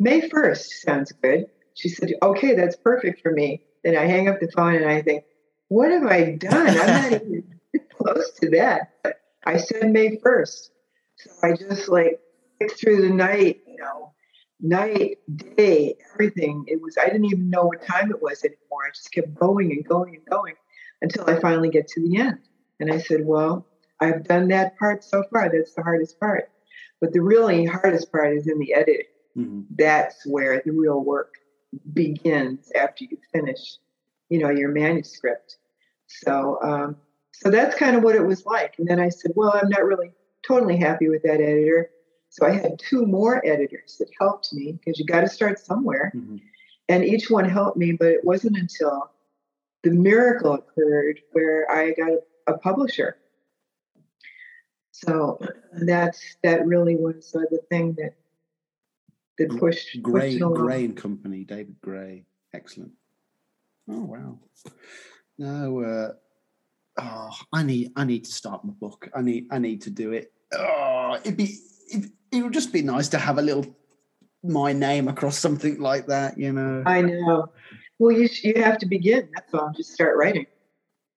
May 0.00 0.28
first 0.28 0.82
sounds 0.82 1.12
good." 1.12 1.46
She 1.74 1.88
said, 1.88 2.12
"Okay, 2.22 2.54
that's 2.54 2.76
perfect 2.76 3.20
for 3.20 3.30
me." 3.30 3.62
Then 3.82 3.96
I 3.96 4.06
hang 4.06 4.28
up 4.28 4.40
the 4.40 4.50
phone 4.50 4.74
and 4.74 4.86
I 4.86 5.02
think, 5.02 5.24
"What 5.68 5.90
have 5.90 6.04
I 6.04 6.36
done? 6.36 6.68
I'm 6.68 7.12
not 7.12 7.12
even." 7.28 7.53
Close 7.96 8.30
to 8.40 8.50
that. 8.50 8.94
But 9.02 9.20
I 9.44 9.56
said 9.56 9.90
May 9.92 10.16
1st. 10.16 10.70
So 11.16 11.30
I 11.42 11.56
just 11.56 11.88
like 11.88 12.20
through 12.78 13.02
the 13.02 13.14
night, 13.14 13.60
you 13.66 13.76
know, 13.76 14.12
night, 14.60 15.18
day, 15.56 15.96
everything. 16.12 16.64
It 16.66 16.80
was, 16.80 16.96
I 16.98 17.06
didn't 17.06 17.26
even 17.26 17.50
know 17.50 17.64
what 17.64 17.84
time 17.84 18.10
it 18.10 18.22
was 18.22 18.44
anymore. 18.44 18.86
I 18.86 18.90
just 18.90 19.12
kept 19.12 19.34
going 19.34 19.72
and 19.72 19.86
going 19.86 20.14
and 20.14 20.24
going 20.24 20.54
until 21.02 21.28
I 21.28 21.38
finally 21.40 21.70
get 21.70 21.88
to 21.88 22.00
the 22.00 22.16
end. 22.16 22.38
And 22.80 22.92
I 22.92 22.98
said, 22.98 23.24
well, 23.24 23.66
I've 24.00 24.24
done 24.24 24.48
that 24.48 24.78
part 24.78 25.04
so 25.04 25.24
far. 25.30 25.50
That's 25.50 25.74
the 25.74 25.82
hardest 25.82 26.18
part. 26.18 26.50
But 27.00 27.12
the 27.12 27.20
really 27.20 27.64
hardest 27.66 28.10
part 28.10 28.36
is 28.36 28.46
in 28.46 28.58
the 28.58 28.74
editing. 28.74 29.06
Mm-hmm. 29.36 29.60
That's 29.76 30.24
where 30.26 30.62
the 30.64 30.72
real 30.72 31.02
work 31.02 31.34
begins 31.92 32.70
after 32.74 33.04
you 33.04 33.18
finish, 33.32 33.78
you 34.28 34.38
know, 34.38 34.50
your 34.50 34.70
manuscript. 34.70 35.58
So 36.06 36.58
um, 36.62 36.96
so 37.40 37.50
that's 37.50 37.76
kind 37.76 37.96
of 37.96 38.02
what 38.02 38.14
it 38.14 38.24
was 38.24 38.46
like. 38.46 38.76
And 38.78 38.86
then 38.86 39.00
I 39.00 39.08
said, 39.08 39.32
well, 39.34 39.52
I'm 39.60 39.68
not 39.68 39.84
really 39.84 40.12
totally 40.46 40.76
happy 40.76 41.08
with 41.08 41.22
that 41.24 41.40
editor. 41.40 41.90
So 42.28 42.46
I 42.46 42.50
had 42.50 42.78
two 42.78 43.06
more 43.06 43.44
editors 43.46 43.96
that 43.98 44.08
helped 44.20 44.52
me 44.52 44.72
because 44.72 44.98
you 44.98 45.04
got 45.04 45.22
to 45.22 45.28
start 45.28 45.58
somewhere. 45.58 46.12
Mm-hmm. 46.14 46.36
And 46.88 47.04
each 47.04 47.30
one 47.30 47.48
helped 47.48 47.76
me, 47.76 47.92
but 47.92 48.08
it 48.08 48.24
wasn't 48.24 48.56
until 48.56 49.10
the 49.82 49.90
miracle 49.90 50.54
occurred 50.54 51.20
where 51.32 51.70
I 51.70 51.92
got 51.92 52.10
a, 52.10 52.20
a 52.46 52.58
publisher. 52.58 53.16
So 54.90 55.40
that's 55.72 56.36
that 56.42 56.66
really 56.66 56.94
was 56.94 57.34
uh, 57.34 57.40
the 57.50 57.60
thing 57.68 57.94
that 57.94 58.14
that 59.38 59.58
pushed 59.58 60.00
Gray 60.02 60.38
Gray 60.38 60.84
and 60.84 60.96
Company, 60.96 61.42
David 61.42 61.76
Gray, 61.80 62.24
excellent. 62.52 62.92
Oh 63.88 64.04
wow! 64.04 64.38
No, 65.36 65.80
uh, 65.80 66.12
oh, 66.98 67.30
I 67.52 67.62
need 67.62 67.92
I 67.96 68.04
need 68.04 68.24
to 68.24 68.32
start 68.32 68.64
my 68.64 68.72
book. 68.72 69.08
I 69.14 69.22
need 69.22 69.46
I 69.50 69.58
need 69.58 69.82
to 69.82 69.90
do 69.90 70.12
it. 70.12 70.32
Oh, 70.56 71.18
it'd 71.24 71.36
be 71.36 71.58
it, 71.88 72.10
it 72.32 72.42
would 72.42 72.52
just 72.52 72.72
be 72.72 72.82
nice 72.82 73.08
to 73.10 73.18
have 73.18 73.38
a 73.38 73.42
little 73.42 73.66
my 74.42 74.72
name 74.72 75.08
across 75.08 75.38
something 75.38 75.80
like 75.80 76.06
that, 76.06 76.38
you 76.38 76.52
know. 76.52 76.82
I 76.86 77.00
know. 77.00 77.52
Well, 77.98 78.12
you 78.12 78.28
you 78.42 78.62
have 78.62 78.78
to 78.78 78.86
begin. 78.86 79.28
That's 79.34 79.54
all. 79.54 79.72
Just 79.74 79.92
start 79.92 80.16
writing. 80.16 80.46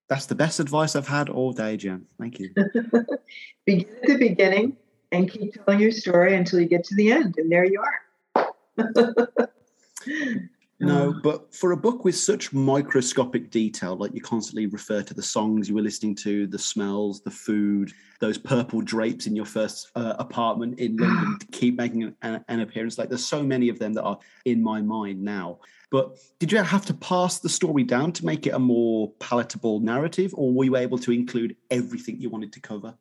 That's 0.10 0.26
the 0.26 0.36
best 0.36 0.60
advice 0.60 0.96
I've 0.96 1.08
had 1.08 1.30
all 1.30 1.52
day, 1.52 1.76
Jen. 1.76 2.06
Thank 2.20 2.40
you. 2.40 2.54
begin 3.66 3.90
at 4.02 4.08
the 4.08 4.18
beginning 4.18 4.78
and 5.12 5.30
keep 5.30 5.54
telling 5.54 5.82
your 5.82 5.92
story 5.92 6.36
until 6.36 6.62
you 6.62 6.68
get 6.68 6.86
to 6.86 6.96
the 6.96 7.12
end, 7.12 7.36
and 7.38 7.52
there 7.52 7.66
you 7.66 7.82
are. 7.82 8.50
No, 10.80 11.12
but 11.24 11.56
for 11.56 11.72
a 11.72 11.78
book 11.78 12.06
with 12.06 12.16
such 12.16 12.54
microscopic 12.54 13.50
detail, 13.50 13.96
like 13.96 14.14
you 14.14 14.22
constantly 14.22 14.68
refer 14.68 15.02
to 15.02 15.14
the 15.14 15.24
songs 15.24 15.68
you 15.68 15.74
were 15.74 15.82
listening 15.82 16.14
to, 16.16 16.46
the 16.46 16.60
smells, 16.60 17.22
the 17.22 17.32
food, 17.32 17.92
those 18.20 18.38
purple 18.38 18.82
drapes 18.82 19.26
in 19.26 19.36
your 19.36 19.46
first 19.46 19.90
uh, 19.96 20.14
apartment 20.20 20.78
in 20.80 20.96
London 20.98 21.40
to 21.40 21.48
keep 21.48 21.78
making 21.78 22.14
an, 22.22 22.44
an, 22.48 22.60
appearance. 22.60 23.00
Like 23.00 23.10
there's 23.10 23.26
so 23.26 23.42
many 23.42 23.70
of 23.70 23.80
them 23.80 23.94
that 23.94 24.04
are 24.04 24.20
in 24.46 24.62
my 24.62 24.82
mind 24.82 25.22
now. 25.22 25.60
But 25.90 26.20
did 26.38 26.52
you 26.52 26.62
have 26.62 26.86
to 26.86 26.94
pass 26.94 27.40
the 27.40 27.50
story 27.50 27.84
down 27.84 28.12
to 28.14 28.26
make 28.26 28.46
it 28.46 28.54
a 28.54 28.60
more 28.60 29.12
palatable 29.20 29.80
narrative, 29.80 30.32
or 30.36 30.54
were 30.54 30.66
you 30.66 30.76
able 30.76 31.00
to 31.00 31.12
include 31.12 31.56
everything 31.72 32.20
you 32.20 32.30
wanted 32.30 32.54
to 32.54 32.60
cover? 32.60 32.94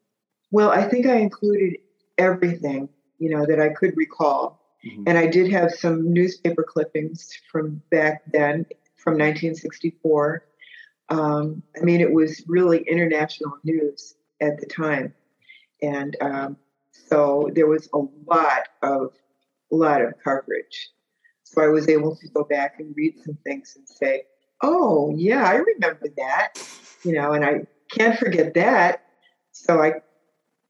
Well, 0.50 0.70
I 0.70 0.88
think 0.88 1.06
I 1.06 1.16
included 1.16 1.78
everything, 2.16 2.88
you 3.18 3.30
know, 3.30 3.44
that 3.44 3.60
I 3.60 3.70
could 3.70 3.94
recall 3.96 4.65
Mm-hmm. 4.86 5.04
And 5.06 5.18
I 5.18 5.26
did 5.26 5.50
have 5.50 5.72
some 5.72 6.12
newspaper 6.12 6.62
clippings 6.62 7.30
from 7.50 7.82
back 7.90 8.22
then, 8.32 8.66
from 8.96 9.14
1964. 9.14 10.44
Um, 11.08 11.62
I 11.80 11.84
mean, 11.84 12.00
it 12.00 12.12
was 12.12 12.44
really 12.46 12.84
international 12.88 13.56
news 13.64 14.14
at 14.40 14.58
the 14.58 14.66
time, 14.66 15.14
and 15.82 16.16
um, 16.20 16.56
so 16.90 17.48
there 17.54 17.66
was 17.66 17.88
a 17.94 17.98
lot 18.26 18.68
of 18.82 19.12
a 19.72 19.74
lot 19.74 20.02
of 20.02 20.14
coverage. 20.22 20.90
So 21.44 21.62
I 21.62 21.68
was 21.68 21.88
able 21.88 22.16
to 22.16 22.28
go 22.28 22.44
back 22.44 22.76
and 22.80 22.94
read 22.96 23.14
some 23.24 23.38
things 23.44 23.74
and 23.76 23.88
say, 23.88 24.24
"Oh, 24.62 25.14
yeah, 25.16 25.44
I 25.44 25.54
remember 25.54 26.08
that," 26.16 26.54
you 27.04 27.12
know, 27.12 27.32
and 27.32 27.44
I 27.44 27.66
can't 27.90 28.18
forget 28.18 28.54
that. 28.54 29.04
So 29.52 29.80
I 29.80 29.94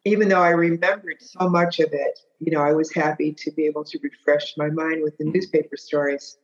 even 0.06 0.28
though 0.28 0.40
I 0.40 0.50
remembered 0.50 1.20
so 1.20 1.48
much 1.48 1.80
of 1.80 1.92
it, 1.92 2.20
you 2.38 2.52
know, 2.52 2.62
I 2.62 2.72
was 2.72 2.94
happy 2.94 3.32
to 3.32 3.50
be 3.50 3.66
able 3.66 3.82
to 3.84 3.98
refresh 4.02 4.54
my 4.56 4.70
mind 4.70 5.02
with 5.02 5.18
the 5.18 5.24
hmm. 5.24 5.32
newspaper 5.32 5.76
stories. 5.76 6.38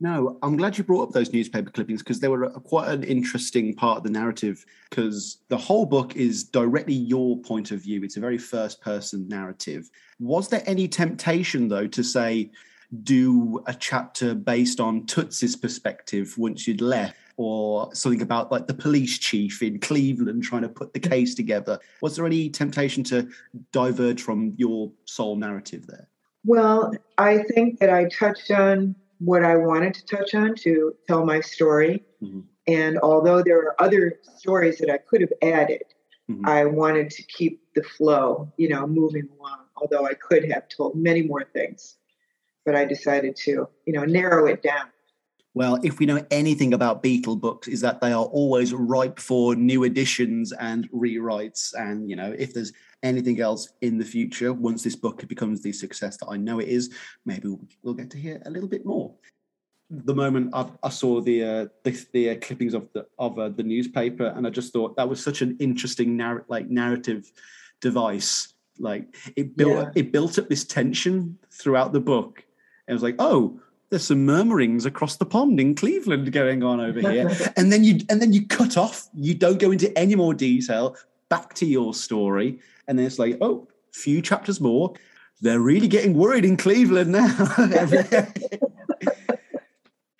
No, 0.00 0.38
I'm 0.42 0.56
glad 0.56 0.76
you 0.76 0.84
brought 0.84 1.08
up 1.08 1.12
those 1.12 1.32
newspaper 1.32 1.70
clippings 1.70 2.02
because 2.02 2.18
they 2.18 2.28
were 2.28 2.44
a, 2.44 2.60
quite 2.60 2.88
an 2.88 3.04
interesting 3.04 3.74
part 3.74 3.98
of 3.98 4.04
the 4.04 4.10
narrative. 4.10 4.64
Because 4.90 5.38
the 5.48 5.56
whole 5.56 5.86
book 5.86 6.16
is 6.16 6.44
directly 6.44 6.94
your 6.94 7.38
point 7.40 7.70
of 7.70 7.80
view. 7.80 8.02
It's 8.02 8.16
a 8.16 8.20
very 8.20 8.38
first 8.38 8.80
person 8.80 9.28
narrative. 9.28 9.90
Was 10.18 10.48
there 10.48 10.62
any 10.66 10.88
temptation, 10.88 11.68
though, 11.68 11.86
to 11.86 12.02
say, 12.02 12.50
do 13.02 13.62
a 13.66 13.74
chapter 13.74 14.34
based 14.34 14.80
on 14.80 15.06
Tootsie's 15.06 15.56
perspective 15.56 16.36
once 16.38 16.66
you'd 16.66 16.80
left? 16.80 17.16
Or 17.36 17.94
something 17.94 18.22
about 18.22 18.52
like 18.52 18.66
the 18.66 18.74
police 18.74 19.18
chief 19.18 19.62
in 19.62 19.78
Cleveland 19.80 20.42
trying 20.42 20.62
to 20.62 20.68
put 20.68 20.92
the 20.92 21.00
case 21.00 21.34
together. 21.34 21.78
Was 22.00 22.16
there 22.16 22.26
any 22.26 22.48
temptation 22.48 23.02
to 23.04 23.28
diverge 23.72 24.22
from 24.22 24.54
your 24.56 24.92
sole 25.04 25.36
narrative 25.36 25.86
there? 25.86 26.08
Well, 26.44 26.92
I 27.18 27.38
think 27.38 27.80
that 27.80 27.90
I 27.90 28.04
touched 28.06 28.50
on 28.50 28.94
what 29.18 29.44
I 29.44 29.56
wanted 29.56 29.94
to 29.94 30.04
touch 30.04 30.34
on 30.34 30.54
to 30.56 30.94
tell 31.08 31.24
my 31.24 31.40
story. 31.40 32.04
Mm-hmm. 32.22 32.40
And 32.66 32.98
although 32.98 33.42
there 33.42 33.58
are 33.58 33.82
other 33.82 34.20
stories 34.36 34.78
that 34.78 34.90
I 34.90 34.98
could 34.98 35.20
have 35.20 35.32
added, 35.42 35.82
mm-hmm. 36.30 36.46
I 36.46 36.64
wanted 36.66 37.10
to 37.10 37.22
keep 37.22 37.62
the 37.74 37.82
flow, 37.82 38.52
you 38.56 38.68
know, 38.68 38.86
moving 38.86 39.28
along, 39.38 39.60
although 39.76 40.06
I 40.06 40.14
could 40.14 40.50
have 40.50 40.68
told 40.68 40.96
many 40.96 41.22
more 41.22 41.44
things. 41.44 41.96
But 42.64 42.76
I 42.76 42.84
decided 42.84 43.36
to, 43.36 43.68
you 43.86 43.92
know, 43.92 44.04
narrow 44.04 44.46
it 44.46 44.62
down. 44.62 44.86
Well, 45.54 45.78
if 45.84 46.00
we 46.00 46.06
know 46.06 46.24
anything 46.32 46.74
about 46.74 47.02
Beatle 47.02 47.40
books, 47.40 47.68
is 47.68 47.80
that 47.80 48.00
they 48.00 48.12
are 48.12 48.24
always 48.24 48.74
ripe 48.74 49.20
for 49.20 49.54
new 49.54 49.84
editions 49.84 50.52
and 50.52 50.90
rewrites. 50.90 51.72
And 51.78 52.10
you 52.10 52.16
know, 52.16 52.34
if 52.36 52.52
there's 52.52 52.72
anything 53.04 53.40
else 53.40 53.68
in 53.80 53.96
the 53.96 54.04
future, 54.04 54.52
once 54.52 54.82
this 54.82 54.96
book 54.96 55.26
becomes 55.28 55.62
the 55.62 55.72
success 55.72 56.16
that 56.16 56.26
I 56.28 56.36
know 56.36 56.58
it 56.58 56.68
is, 56.68 56.92
maybe 57.24 57.56
we'll 57.82 57.94
get 57.94 58.10
to 58.10 58.18
hear 58.18 58.42
a 58.44 58.50
little 58.50 58.68
bit 58.68 58.84
more. 58.84 59.14
The 59.90 60.14
moment 60.14 60.50
I, 60.54 60.66
I 60.82 60.88
saw 60.88 61.20
the 61.20 61.44
uh, 61.44 61.66
the, 61.84 62.06
the 62.12 62.30
uh, 62.30 62.36
clippings 62.40 62.74
of 62.74 62.92
the 62.92 63.06
of 63.20 63.38
uh, 63.38 63.50
the 63.50 63.62
newspaper, 63.62 64.26
and 64.26 64.48
I 64.48 64.50
just 64.50 64.72
thought 64.72 64.96
that 64.96 65.08
was 65.08 65.22
such 65.22 65.40
an 65.40 65.56
interesting 65.60 66.16
narr- 66.16 66.46
like 66.48 66.68
narrative 66.68 67.30
device. 67.80 68.54
Like 68.80 69.14
it 69.36 69.56
built 69.56 69.84
yeah. 69.84 69.90
it 69.94 70.10
built 70.10 70.36
up 70.36 70.48
this 70.48 70.64
tension 70.64 71.38
throughout 71.52 71.92
the 71.92 72.00
book. 72.00 72.42
and 72.88 72.92
It 72.92 72.94
was 72.94 73.04
like, 73.04 73.16
oh, 73.20 73.60
there's 73.90 74.06
some 74.06 74.24
murmurings 74.24 74.86
across 74.86 75.16
the 75.16 75.26
pond 75.26 75.60
in 75.60 75.74
Cleveland 75.74 76.32
going 76.32 76.62
on 76.62 76.80
over 76.80 77.00
here. 77.00 77.30
and 77.56 77.72
then 77.72 77.84
you 77.84 78.00
and 78.08 78.20
then 78.20 78.32
you 78.32 78.46
cut 78.46 78.76
off, 78.76 79.08
you 79.14 79.34
don't 79.34 79.58
go 79.58 79.70
into 79.70 79.96
any 79.98 80.14
more 80.14 80.34
detail, 80.34 80.96
back 81.28 81.54
to 81.54 81.66
your 81.66 81.94
story. 81.94 82.58
And 82.88 82.98
then 82.98 83.06
it's 83.06 83.18
like, 83.18 83.38
oh, 83.40 83.68
few 83.92 84.20
chapters 84.20 84.60
more. 84.60 84.94
They're 85.40 85.60
really 85.60 85.88
getting 85.88 86.14
worried 86.14 86.44
in 86.44 86.56
Cleveland 86.56 87.12
now. 87.12 87.54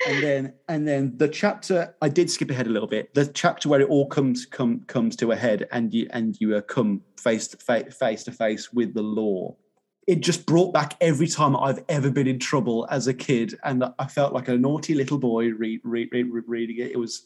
and 0.06 0.22
then 0.22 0.52
and 0.68 0.86
then 0.86 1.16
the 1.16 1.28
chapter 1.28 1.94
I 2.02 2.08
did 2.08 2.30
skip 2.30 2.50
ahead 2.50 2.66
a 2.66 2.70
little 2.70 2.88
bit. 2.88 3.14
The 3.14 3.26
chapter 3.26 3.68
where 3.68 3.80
it 3.80 3.88
all 3.88 4.06
comes 4.06 4.46
come 4.46 4.80
comes 4.86 5.16
to 5.16 5.32
a 5.32 5.36
head 5.36 5.66
and 5.72 5.92
you 5.92 6.08
and 6.10 6.36
you 6.40 6.56
uh, 6.56 6.60
come 6.62 7.02
face 7.18 7.48
to 7.48 7.56
face 7.56 7.94
face 7.94 8.24
to 8.24 8.32
face 8.32 8.72
with 8.72 8.94
the 8.94 9.02
law 9.02 9.56
it 10.06 10.20
just 10.20 10.46
brought 10.46 10.72
back 10.72 10.96
every 11.00 11.26
time 11.26 11.56
I've 11.56 11.82
ever 11.88 12.10
been 12.10 12.26
in 12.26 12.38
trouble 12.38 12.86
as 12.90 13.06
a 13.06 13.14
kid, 13.14 13.54
and 13.64 13.84
I 13.98 14.06
felt 14.06 14.32
like 14.32 14.48
a 14.48 14.56
naughty 14.56 14.94
little 14.94 15.18
boy 15.18 15.50
read, 15.50 15.80
read, 15.82 16.08
read, 16.12 16.26
reading 16.46 16.78
it. 16.78 16.92
It 16.92 16.98
was, 16.98 17.22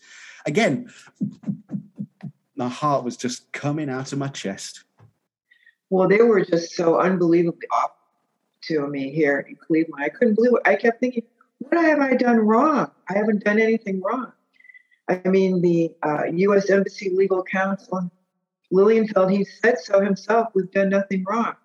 again, 0.47 0.91
my 2.57 2.69
heart 2.69 3.05
was 3.05 3.17
just 3.17 3.51
coming 3.53 3.89
out 3.89 4.13
of 4.13 4.19
my 4.19 4.29
chest. 4.29 4.85
Well, 5.91 6.09
they 6.09 6.23
were 6.23 6.45
just 6.45 6.75
so 6.75 7.01
unbelievably 7.01 7.67
off 7.73 7.93
to 8.65 8.87
me 8.87 9.11
here 9.11 9.47
in 9.49 9.57
Cleveland. 9.57 10.05
I 10.05 10.09
couldn't 10.11 10.35
believe 10.35 10.53
it. 10.55 10.63
I 10.65 10.77
kept 10.77 11.01
thinking, 11.01 11.25
what 11.59 11.85
have 11.85 11.99
I 11.99 12.15
done 12.15 12.39
wrong? 12.39 12.91
I 13.09 13.17
haven't 13.17 13.45
done 13.45 13.59
anything 13.59 14.01
wrong. 14.03 14.33
I 15.09 15.21
mean, 15.25 15.63
the 15.63 15.95
uh, 16.03 16.25
U.S. 16.25 16.69
Embassy 16.71 17.11
Legal 17.11 17.43
Counsel, 17.43 18.11
Lilienfeld, 18.73 19.33
he 19.33 19.45
said 19.45 19.79
so 19.79 20.01
himself. 20.01 20.49
We've 20.55 20.71
done 20.71 20.91
nothing 20.91 21.25
wrong. 21.27 21.57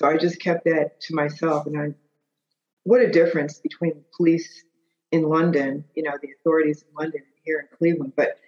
So 0.00 0.08
I 0.08 0.16
just 0.16 0.40
kept 0.40 0.64
that 0.64 0.98
to 1.02 1.14
myself. 1.14 1.66
And 1.66 1.78
I, 1.78 1.94
what 2.84 3.02
a 3.02 3.10
difference 3.10 3.58
between 3.58 4.02
police 4.16 4.64
in 5.12 5.24
London, 5.24 5.84
you 5.94 6.02
know, 6.02 6.12
the 6.22 6.30
authorities 6.40 6.82
in 6.82 6.88
London 6.98 7.20
and 7.20 7.40
here 7.44 7.68
in 7.70 7.76
Cleveland. 7.76 8.14
But 8.16 8.38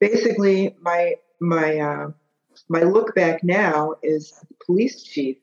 basically, 0.00 0.74
my 0.80 1.16
my 1.40 1.78
uh, 1.78 2.10
my 2.70 2.84
look 2.84 3.14
back 3.14 3.44
now 3.44 3.96
is 4.02 4.32
the 4.48 4.54
police 4.64 5.02
chief 5.02 5.36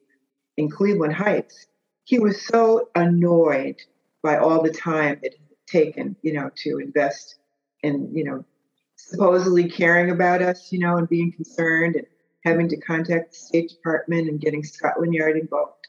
in 0.58 0.68
Cleveland 0.68 1.14
Heights. 1.14 1.68
He 2.06 2.18
was 2.18 2.44
so 2.48 2.90
annoyed 2.96 3.76
by 4.24 4.38
all 4.38 4.64
the 4.64 4.72
time 4.72 5.20
it 5.22 5.34
had 5.34 5.58
taken, 5.68 6.16
you 6.24 6.34
know, 6.34 6.50
to 6.64 6.80
invest 6.80 7.36
in, 7.84 8.10
you 8.16 8.24
know, 8.24 8.44
supposedly 8.96 9.70
caring 9.70 10.10
about 10.10 10.42
us, 10.42 10.72
you 10.72 10.80
know, 10.80 10.98
and 10.98 11.08
being 11.08 11.32
concerned 11.32 11.96
and 11.96 12.08
having 12.46 12.70
to 12.70 12.78
contact 12.78 13.32
the 13.32 13.38
State 13.38 13.70
Department 13.70 14.30
and 14.30 14.40
getting 14.40 14.64
Scotland 14.64 15.14
Yard 15.14 15.36
involved. 15.36 15.88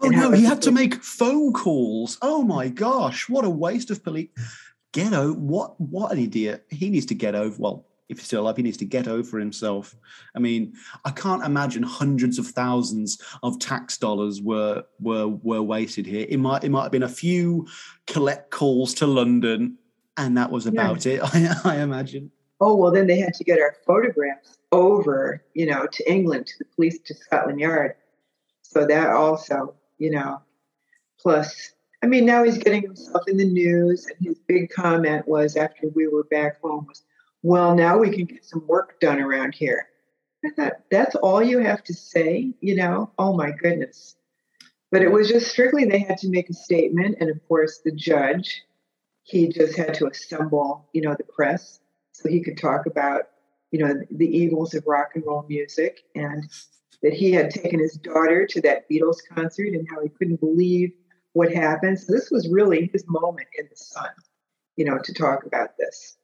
Oh 0.00 0.08
no, 0.08 0.30
he 0.30 0.44
had 0.44 0.62
to 0.62 0.70
make 0.70 1.02
phone 1.02 1.52
calls. 1.52 2.18
Oh 2.22 2.42
my 2.42 2.68
gosh, 2.68 3.28
what 3.28 3.44
a 3.44 3.50
waste 3.50 3.90
of 3.90 4.02
police. 4.04 4.28
Ghetto, 4.92 5.34
what 5.34 5.78
what 5.80 6.12
an 6.12 6.20
idiot. 6.20 6.64
He 6.70 6.88
needs 6.88 7.06
to 7.06 7.14
get 7.14 7.34
over 7.34 7.56
well, 7.58 7.86
if 8.08 8.18
he's 8.18 8.26
still 8.26 8.42
alive, 8.42 8.56
he 8.56 8.62
needs 8.62 8.76
to 8.76 8.84
get 8.84 9.08
over 9.08 9.40
himself. 9.40 9.96
I 10.36 10.38
mean, 10.38 10.74
I 11.04 11.10
can't 11.10 11.44
imagine 11.44 11.82
hundreds 11.82 12.38
of 12.38 12.46
thousands 12.46 13.20
of 13.42 13.58
tax 13.58 13.98
dollars 13.98 14.40
were 14.40 14.84
were 15.00 15.26
were 15.26 15.62
wasted 15.62 16.06
here. 16.06 16.26
It 16.28 16.38
might 16.38 16.62
it 16.62 16.70
might 16.70 16.84
have 16.84 16.92
been 16.92 17.02
a 17.02 17.08
few 17.08 17.66
collect 18.06 18.50
calls 18.50 18.94
to 18.94 19.06
London, 19.08 19.78
and 20.16 20.36
that 20.36 20.52
was 20.52 20.66
about 20.66 21.04
yeah. 21.04 21.14
it. 21.14 21.20
I, 21.64 21.72
I 21.72 21.76
imagine. 21.78 22.30
Oh 22.60 22.76
well, 22.76 22.92
then 22.92 23.08
they 23.08 23.18
had 23.18 23.34
to 23.34 23.44
get 23.44 23.60
our 23.60 23.74
photographs 23.84 24.57
over, 24.72 25.42
you 25.54 25.66
know, 25.66 25.86
to 25.86 26.10
England, 26.10 26.46
to 26.46 26.54
the 26.58 26.64
police, 26.76 26.98
to 27.00 27.14
Scotland 27.14 27.60
Yard. 27.60 27.94
So 28.62 28.86
that 28.86 29.10
also, 29.10 29.74
you 29.98 30.10
know, 30.10 30.42
plus, 31.18 31.72
I 32.02 32.06
mean, 32.06 32.26
now 32.26 32.44
he's 32.44 32.58
getting 32.58 32.82
himself 32.82 33.22
in 33.26 33.36
the 33.36 33.44
news, 33.44 34.06
and 34.06 34.26
his 34.26 34.38
big 34.46 34.70
comment 34.70 35.26
was 35.26 35.56
after 35.56 35.88
we 35.88 36.06
were 36.06 36.24
back 36.24 36.60
home 36.60 36.86
was, 36.86 37.02
"Well, 37.42 37.74
now 37.74 37.98
we 37.98 38.10
can 38.10 38.26
get 38.26 38.44
some 38.44 38.66
work 38.66 39.00
done 39.00 39.20
around 39.20 39.54
here." 39.54 39.88
I 40.44 40.50
thought 40.50 40.80
that's 40.90 41.16
all 41.16 41.42
you 41.42 41.58
have 41.58 41.82
to 41.84 41.94
say, 41.94 42.54
you 42.60 42.76
know? 42.76 43.10
Oh 43.18 43.34
my 43.34 43.50
goodness. 43.50 44.16
But 44.90 45.02
it 45.02 45.10
was 45.10 45.28
just 45.28 45.50
strictly 45.50 45.84
they 45.84 45.98
had 45.98 46.18
to 46.18 46.28
make 46.28 46.48
a 46.48 46.54
statement, 46.54 47.16
and 47.20 47.30
of 47.30 47.46
course 47.48 47.80
the 47.84 47.90
judge, 47.90 48.62
he 49.24 49.48
just 49.48 49.76
had 49.76 49.94
to 49.94 50.06
assemble, 50.06 50.88
you 50.92 51.02
know, 51.02 51.14
the 51.14 51.24
press 51.24 51.80
so 52.12 52.28
he 52.28 52.40
could 52.40 52.56
talk 52.56 52.86
about 52.86 53.28
you 53.70 53.78
know, 53.80 53.94
the 54.10 54.26
Eagles 54.26 54.74
of 54.74 54.84
rock 54.86 55.10
and 55.14 55.24
roll 55.26 55.44
music, 55.48 56.00
and 56.14 56.44
that 57.02 57.12
he 57.12 57.32
had 57.32 57.50
taken 57.50 57.78
his 57.78 57.94
daughter 57.94 58.46
to 58.46 58.60
that 58.62 58.88
Beatles 58.90 59.18
concert 59.32 59.68
and 59.68 59.86
how 59.90 60.02
he 60.02 60.08
couldn't 60.08 60.40
believe 60.40 60.90
what 61.32 61.52
happened. 61.52 61.98
So 61.98 62.12
this 62.12 62.30
was 62.30 62.48
really 62.48 62.90
his 62.92 63.04
moment 63.06 63.48
in 63.58 63.66
the 63.70 63.76
sun, 63.76 64.10
you 64.76 64.84
know, 64.84 64.98
to 64.98 65.14
talk 65.14 65.44
about 65.46 65.70
this. 65.78 66.16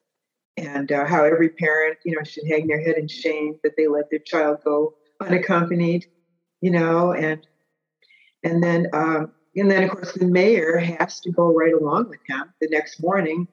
And 0.56 0.90
uh, 0.90 1.04
how 1.04 1.24
every 1.24 1.50
parent, 1.50 1.98
you 2.04 2.16
know, 2.16 2.24
should 2.24 2.46
hang 2.48 2.66
their 2.66 2.80
head 2.80 2.96
in 2.96 3.08
shame 3.08 3.58
that 3.62 3.76
they 3.76 3.86
let 3.88 4.10
their 4.10 4.20
child 4.20 4.58
go 4.64 4.94
unaccompanied, 5.20 6.06
you 6.60 6.70
know, 6.70 7.12
and 7.12 7.46
and 8.42 8.62
then 8.62 8.88
um, 8.92 9.32
and 9.56 9.70
then, 9.70 9.84
of 9.84 9.90
course, 9.90 10.12
the 10.12 10.26
mayor 10.26 10.78
has 10.78 11.20
to 11.20 11.30
go 11.30 11.52
right 11.54 11.74
along 11.74 12.08
with 12.08 12.20
him 12.26 12.52
the 12.60 12.68
next 12.68 13.00
morning. 13.00 13.46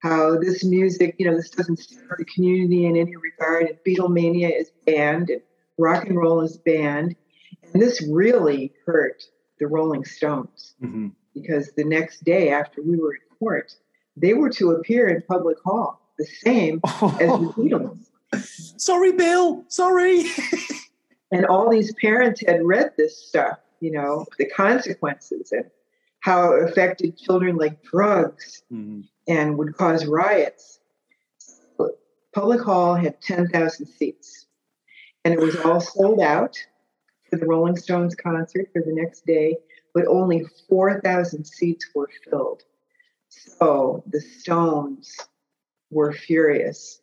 How 0.00 0.38
this 0.38 0.64
music, 0.64 1.16
you 1.18 1.30
know, 1.30 1.36
this 1.36 1.50
doesn't 1.50 1.78
serve 1.78 2.18
the 2.18 2.24
community 2.24 2.86
in 2.86 2.96
any 2.96 3.14
regard, 3.16 3.66
and 3.66 3.78
Beatlemania 3.86 4.50
is 4.58 4.70
banned, 4.86 5.28
and 5.30 5.42
rock 5.78 6.06
and 6.06 6.16
roll 6.18 6.40
is 6.40 6.56
banned. 6.58 7.16
And 7.62 7.82
this 7.82 8.02
really 8.10 8.72
hurt 8.86 9.22
the 9.58 9.66
Rolling 9.66 10.04
Stones 10.04 10.74
hmm 10.80 11.08
because 11.32 11.70
the 11.76 11.84
next 11.84 12.24
day 12.24 12.50
after 12.50 12.82
we 12.82 12.96
were 12.98 13.14
in 13.14 13.20
court, 13.38 13.72
they 14.16 14.34
were 14.34 14.50
to 14.50 14.72
appear 14.72 15.06
in 15.06 15.22
public 15.22 15.56
hall, 15.64 16.00
the 16.18 16.26
same 16.26 16.80
as 16.84 17.28
the 17.28 17.52
Beatles. 17.56 18.06
Sorry, 18.80 19.12
Bill. 19.12 19.64
Sorry. 19.68 20.24
And 21.32 21.46
all 21.46 21.70
these 21.70 21.94
parents 21.94 22.42
had 22.44 22.64
read 22.64 22.92
this 22.96 23.28
stuff, 23.28 23.58
you 23.78 23.92
know, 23.92 24.26
the 24.38 24.46
consequences 24.46 25.52
and 25.52 25.64
how 26.18 26.54
it 26.54 26.68
affected 26.68 27.16
children 27.16 27.54
like 27.56 27.80
drugs 27.84 28.64
Mhm. 28.72 29.04
And 29.30 29.56
would 29.56 29.76
cause 29.76 30.04
riots. 30.06 30.80
Public 32.34 32.60
Hall 32.60 32.94
had 32.94 33.20
10,000 33.22 33.86
seats, 33.86 34.46
and 35.24 35.32
it 35.32 35.40
was 35.40 35.56
all 35.56 35.80
sold 35.80 36.20
out 36.20 36.56
for 37.28 37.36
the 37.36 37.46
Rolling 37.46 37.76
Stones 37.76 38.14
concert 38.14 38.68
for 38.72 38.82
the 38.82 38.92
next 38.92 39.26
day, 39.26 39.56
but 39.94 40.06
only 40.06 40.44
4,000 40.68 41.44
seats 41.44 41.86
were 41.94 42.10
filled. 42.28 42.62
So 43.28 44.02
the 44.06 44.20
Stones 44.20 45.16
were 45.90 46.12
furious. 46.12 47.00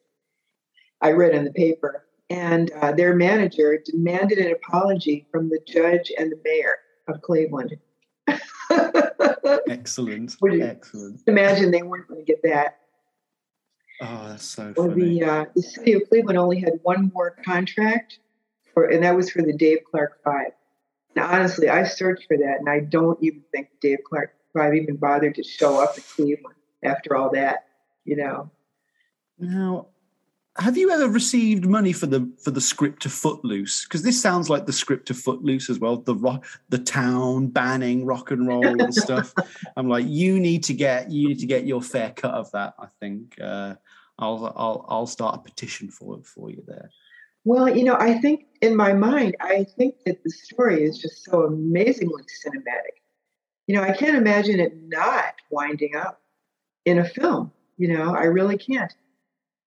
I 1.02 1.12
read 1.12 1.34
in 1.34 1.46
the 1.46 1.52
paper, 1.52 2.06
and 2.30 2.72
uh, 2.72 2.92
their 2.92 3.16
manager 3.16 3.82
demanded 3.86 4.38
an 4.38 4.52
apology 4.52 5.28
from 5.32 5.50
the 5.50 5.60
judge 5.66 6.12
and 6.18 6.32
the 6.32 6.40
mayor 6.44 6.78
of 7.08 7.22
Cleveland. 7.22 7.78
Excellent. 9.70 10.36
Excellent. 10.44 11.22
Imagine 11.28 11.72
they 11.72 11.82
weren't 11.84 12.08
going 12.08 12.20
to 12.20 12.26
get 12.26 12.42
that. 12.44 12.80
Oh, 14.02 14.28
that's 14.30 14.46
so 14.46 14.74
Well, 14.78 14.90
funny. 14.90 15.20
the 15.20 15.24
uh, 15.26 15.46
the 15.56 15.62
city 15.62 15.94
of 15.94 16.04
Cleveland 16.10 16.38
only 16.38 16.60
had 16.60 16.80
one 16.84 17.12
more 17.14 17.32
contract 17.44 18.20
for, 18.74 18.86
and 18.86 19.04
that 19.04 19.16
was 19.16 19.32
for 19.32 19.42
the 19.42 19.54
Dave 19.54 19.80
Clark 19.90 20.24
Five. 20.24 20.52
Now, 21.16 21.28
honestly, 21.34 21.68
I 21.68 21.84
searched 21.84 22.28
for 22.28 22.38
that, 22.38 22.58
and 22.60 22.70
I 22.70 22.80
don't 22.82 23.18
even 23.24 23.42
think 23.52 23.70
Dave 23.82 24.00
Clark 24.08 24.34
Five 24.54 24.76
even 24.76 24.98
bothered 24.98 25.36
to 25.36 25.44
show 25.44 25.82
up 25.82 25.98
in 25.98 26.04
Cleveland 26.16 26.56
after 26.84 27.16
all 27.16 27.32
that. 27.32 27.66
You 28.06 28.18
know, 28.18 28.52
Now, 29.40 29.88
have 30.60 30.78
you 30.78 30.90
ever 30.92 31.08
received 31.08 31.66
money 31.66 31.94
for 31.94 32.08
the 32.08 32.32
for 32.44 32.52
the 32.52 32.62
script 32.62 33.02
to 33.04 33.10
Footloose? 33.10 33.84
Because 33.84 34.02
this 34.04 34.22
sounds 34.22 34.50
like 34.50 34.66
the 34.66 34.74
script 34.74 35.08
to 35.08 35.14
Footloose 35.14 35.70
as 35.70 35.80
well. 35.80 35.98
The 35.98 36.16
rock, 36.16 36.46
the 36.70 36.80
town 36.80 37.48
banning 37.48 38.06
rock 38.06 38.32
and 38.32 38.48
roll 38.48 38.66
and 38.66 38.94
stuff. 39.06 39.34
I'm 39.76 39.88
like, 39.88 40.06
you 40.08 40.40
need 40.40 40.64
to 40.66 40.74
get 40.74 41.12
you 41.12 41.30
need 41.30 41.40
to 41.40 41.46
get 41.46 41.66
your 41.66 41.82
fair 41.82 42.12
cut 42.12 42.34
of 42.34 42.52
that. 42.52 42.74
I 42.80 42.88
think 43.00 43.36
uh, 43.42 43.76
I'll 44.18 44.54
I'll 44.56 44.86
I'll 44.90 45.08
start 45.08 45.36
a 45.36 45.40
petition 45.40 45.90
for 45.92 46.22
for 46.24 46.50
you 46.50 46.64
there. 46.68 46.90
well, 47.44 47.70
you 47.70 47.84
know, 47.84 47.96
I 47.96 48.20
think 48.20 48.46
in 48.62 48.76
my 48.76 48.94
mind, 48.94 49.38
I 49.40 49.66
think 49.78 49.96
that 50.06 50.24
the 50.24 50.32
story 50.32 50.84
is 50.84 50.98
just 50.98 51.24
so 51.24 51.44
amazingly 51.44 52.24
cinematic. 52.46 52.98
You 53.68 53.76
know, 53.76 53.84
I 53.84 53.92
can't 53.92 54.16
imagine 54.16 54.60
it 54.60 54.74
not 54.84 55.36
winding 55.52 55.96
up 55.96 56.22
in 56.86 57.00
a 57.00 57.06
film. 57.06 57.52
You 57.78 57.90
know, 57.90 58.16
I 58.16 58.24
really 58.24 58.58
can't. 58.58 58.94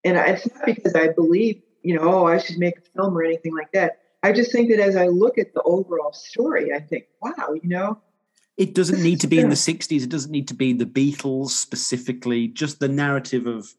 And 0.05 0.17
it's 0.17 0.49
not 0.55 0.67
because 0.67 0.95
I 0.95 1.09
believe, 1.09 1.63
you 1.83 1.95
know, 1.97 2.03
oh, 2.03 2.27
I 2.27 2.39
should 2.39 2.59
make 2.59 2.79
a 2.79 2.83
film 2.95 3.17
or 3.17 3.23
anything 3.23 3.55
like 3.55 3.73
that. 3.73 3.99
I 4.23 4.33
just 4.33 4.53
think 4.53 4.71
that 4.71 4.81
as 4.81 4.97
I 4.97 5.07
look 5.09 5.39
at 5.39 5.55
the 5.55 5.63
overall 5.63 6.13
story, 6.13 6.75
I 6.75 6.81
think, 6.81 7.07
wow, 7.23 7.55
you 7.55 7.69
know, 7.69 7.99
It 8.57 8.75
doesn't 8.75 9.03
need 9.03 9.21
to 9.21 9.27
be 9.27 9.39
in 9.39 9.49
the 9.49 9.55
60s. 9.55 10.03
It 10.03 10.11
doesn't 10.11 10.31
need 10.31 10.49
to 10.49 10.55
be 10.55 10.75
the 10.75 10.85
Beatles 10.85 11.51
specifically. 11.51 12.49
Just 12.49 12.79
the 12.79 12.89
narrative 12.89 13.47
of 13.47 13.73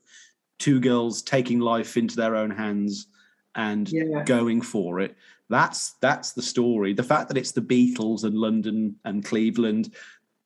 two 0.57 0.79
girls 0.79 1.21
taking 1.21 1.60
life 1.60 1.97
into 1.97 2.15
their 2.15 2.36
own 2.36 2.49
hands 2.49 3.07
and 3.53 3.91
yeah, 3.91 4.23
going 4.23 4.62
for 4.62 4.99
it. 4.99 5.15
That's 5.49 5.91
that's 6.01 6.31
the 6.34 6.41
story. 6.41 6.93
The 6.93 7.03
fact 7.03 7.27
that 7.27 7.38
it's 7.38 7.51
the 7.51 7.62
Beatles 7.62 8.23
and 8.23 8.36
London 8.36 8.95
and 9.05 9.23
Cleveland, 9.25 9.93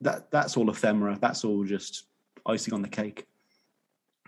that 0.02 0.32
that's 0.32 0.58
all 0.58 0.70
ephemera. 0.70 1.18
That's 1.22 1.46
all 1.46 1.64
just 1.64 2.08
icing 2.46 2.74
on 2.74 2.82
the 2.82 2.90
cake. 2.90 3.28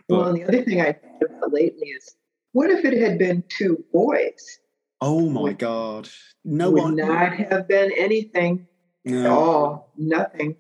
Well, 0.10 0.28
and 0.28 0.38
the 0.38 0.44
other 0.46 0.64
thing 0.64 0.82
I 0.82 0.94
thought 0.94 1.38
about 1.38 1.54
lately 1.54 1.88
is, 1.88 2.16
what 2.54 2.72
if 2.72 2.86
it 2.86 3.00
had 3.00 3.18
been 3.18 3.44
two 3.50 3.84
boys? 3.92 4.60
oh 5.00 5.30
my 5.30 5.54
god, 5.54 6.10
no 6.44 6.72
would 6.72 6.82
one. 6.82 6.96
not 6.96 7.34
have 7.34 7.68
been 7.68 7.92
anything 7.98 8.68
at 9.06 9.12
no. 9.12 9.40
all, 9.40 9.94
nothing. 9.98 10.56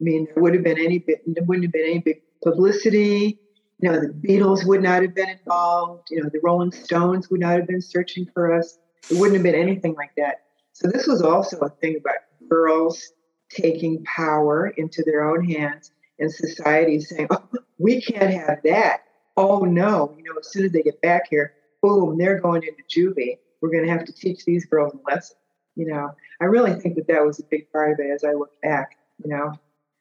I 0.00 0.04
mean, 0.04 0.26
there 0.26 0.42
would 0.42 0.54
have 0.54 0.64
been 0.64 0.78
any 0.78 0.98
bit, 0.98 1.22
there 1.26 1.44
wouldn't 1.44 1.64
have 1.64 1.72
been 1.72 1.84
any 1.90 1.98
big 1.98 2.22
publicity. 2.42 3.40
You 3.80 3.90
know, 3.90 4.00
the 4.00 4.08
Beatles 4.08 4.64
would 4.64 4.82
not 4.82 5.02
have 5.02 5.14
been 5.14 5.28
involved. 5.28 6.08
You 6.10 6.22
know, 6.22 6.30
the 6.32 6.40
Rolling 6.42 6.72
Stones 6.72 7.30
would 7.30 7.40
not 7.40 7.56
have 7.56 7.66
been 7.66 7.80
searching 7.82 8.26
for 8.32 8.52
us. 8.52 8.78
It 9.10 9.18
wouldn't 9.18 9.34
have 9.34 9.42
been 9.42 9.54
anything 9.54 9.94
like 9.94 10.12
that. 10.16 10.42
So 10.72 10.88
this 10.88 11.06
was 11.06 11.22
also 11.22 11.58
a 11.58 11.68
thing 11.68 11.96
about 11.96 12.16
girls 12.48 13.12
taking 13.50 14.04
power 14.04 14.68
into 14.76 15.02
their 15.04 15.28
own 15.28 15.44
hands 15.44 15.92
and 16.18 16.32
society 16.32 17.00
saying, 17.00 17.28
oh, 17.30 17.42
we 17.78 18.00
can't 18.00 18.32
have 18.32 18.60
that. 18.64 19.02
Oh 19.36 19.60
no, 19.60 20.14
you 20.16 20.24
know, 20.24 20.38
as 20.38 20.50
soon 20.50 20.64
as 20.64 20.72
they 20.72 20.82
get 20.82 21.00
back 21.00 21.28
here, 21.30 21.54
boom, 21.80 22.18
they're 22.18 22.40
going 22.40 22.62
into 22.62 22.82
juvie. 22.88 23.38
We're 23.60 23.70
going 23.70 23.84
to 23.84 23.90
have 23.90 24.04
to 24.04 24.12
teach 24.12 24.44
these 24.44 24.66
girls 24.66 24.94
a 24.94 25.10
lesson. 25.10 25.36
You 25.76 25.86
know, 25.86 26.10
I 26.40 26.44
really 26.46 26.74
think 26.74 26.96
that 26.96 27.06
that 27.08 27.24
was 27.24 27.38
a 27.38 27.44
big 27.44 27.70
part 27.72 27.92
of 27.92 28.00
it 28.00 28.10
as 28.10 28.24
I 28.24 28.32
look 28.32 28.50
back. 28.62 28.96
You 29.22 29.30
know, 29.30 29.52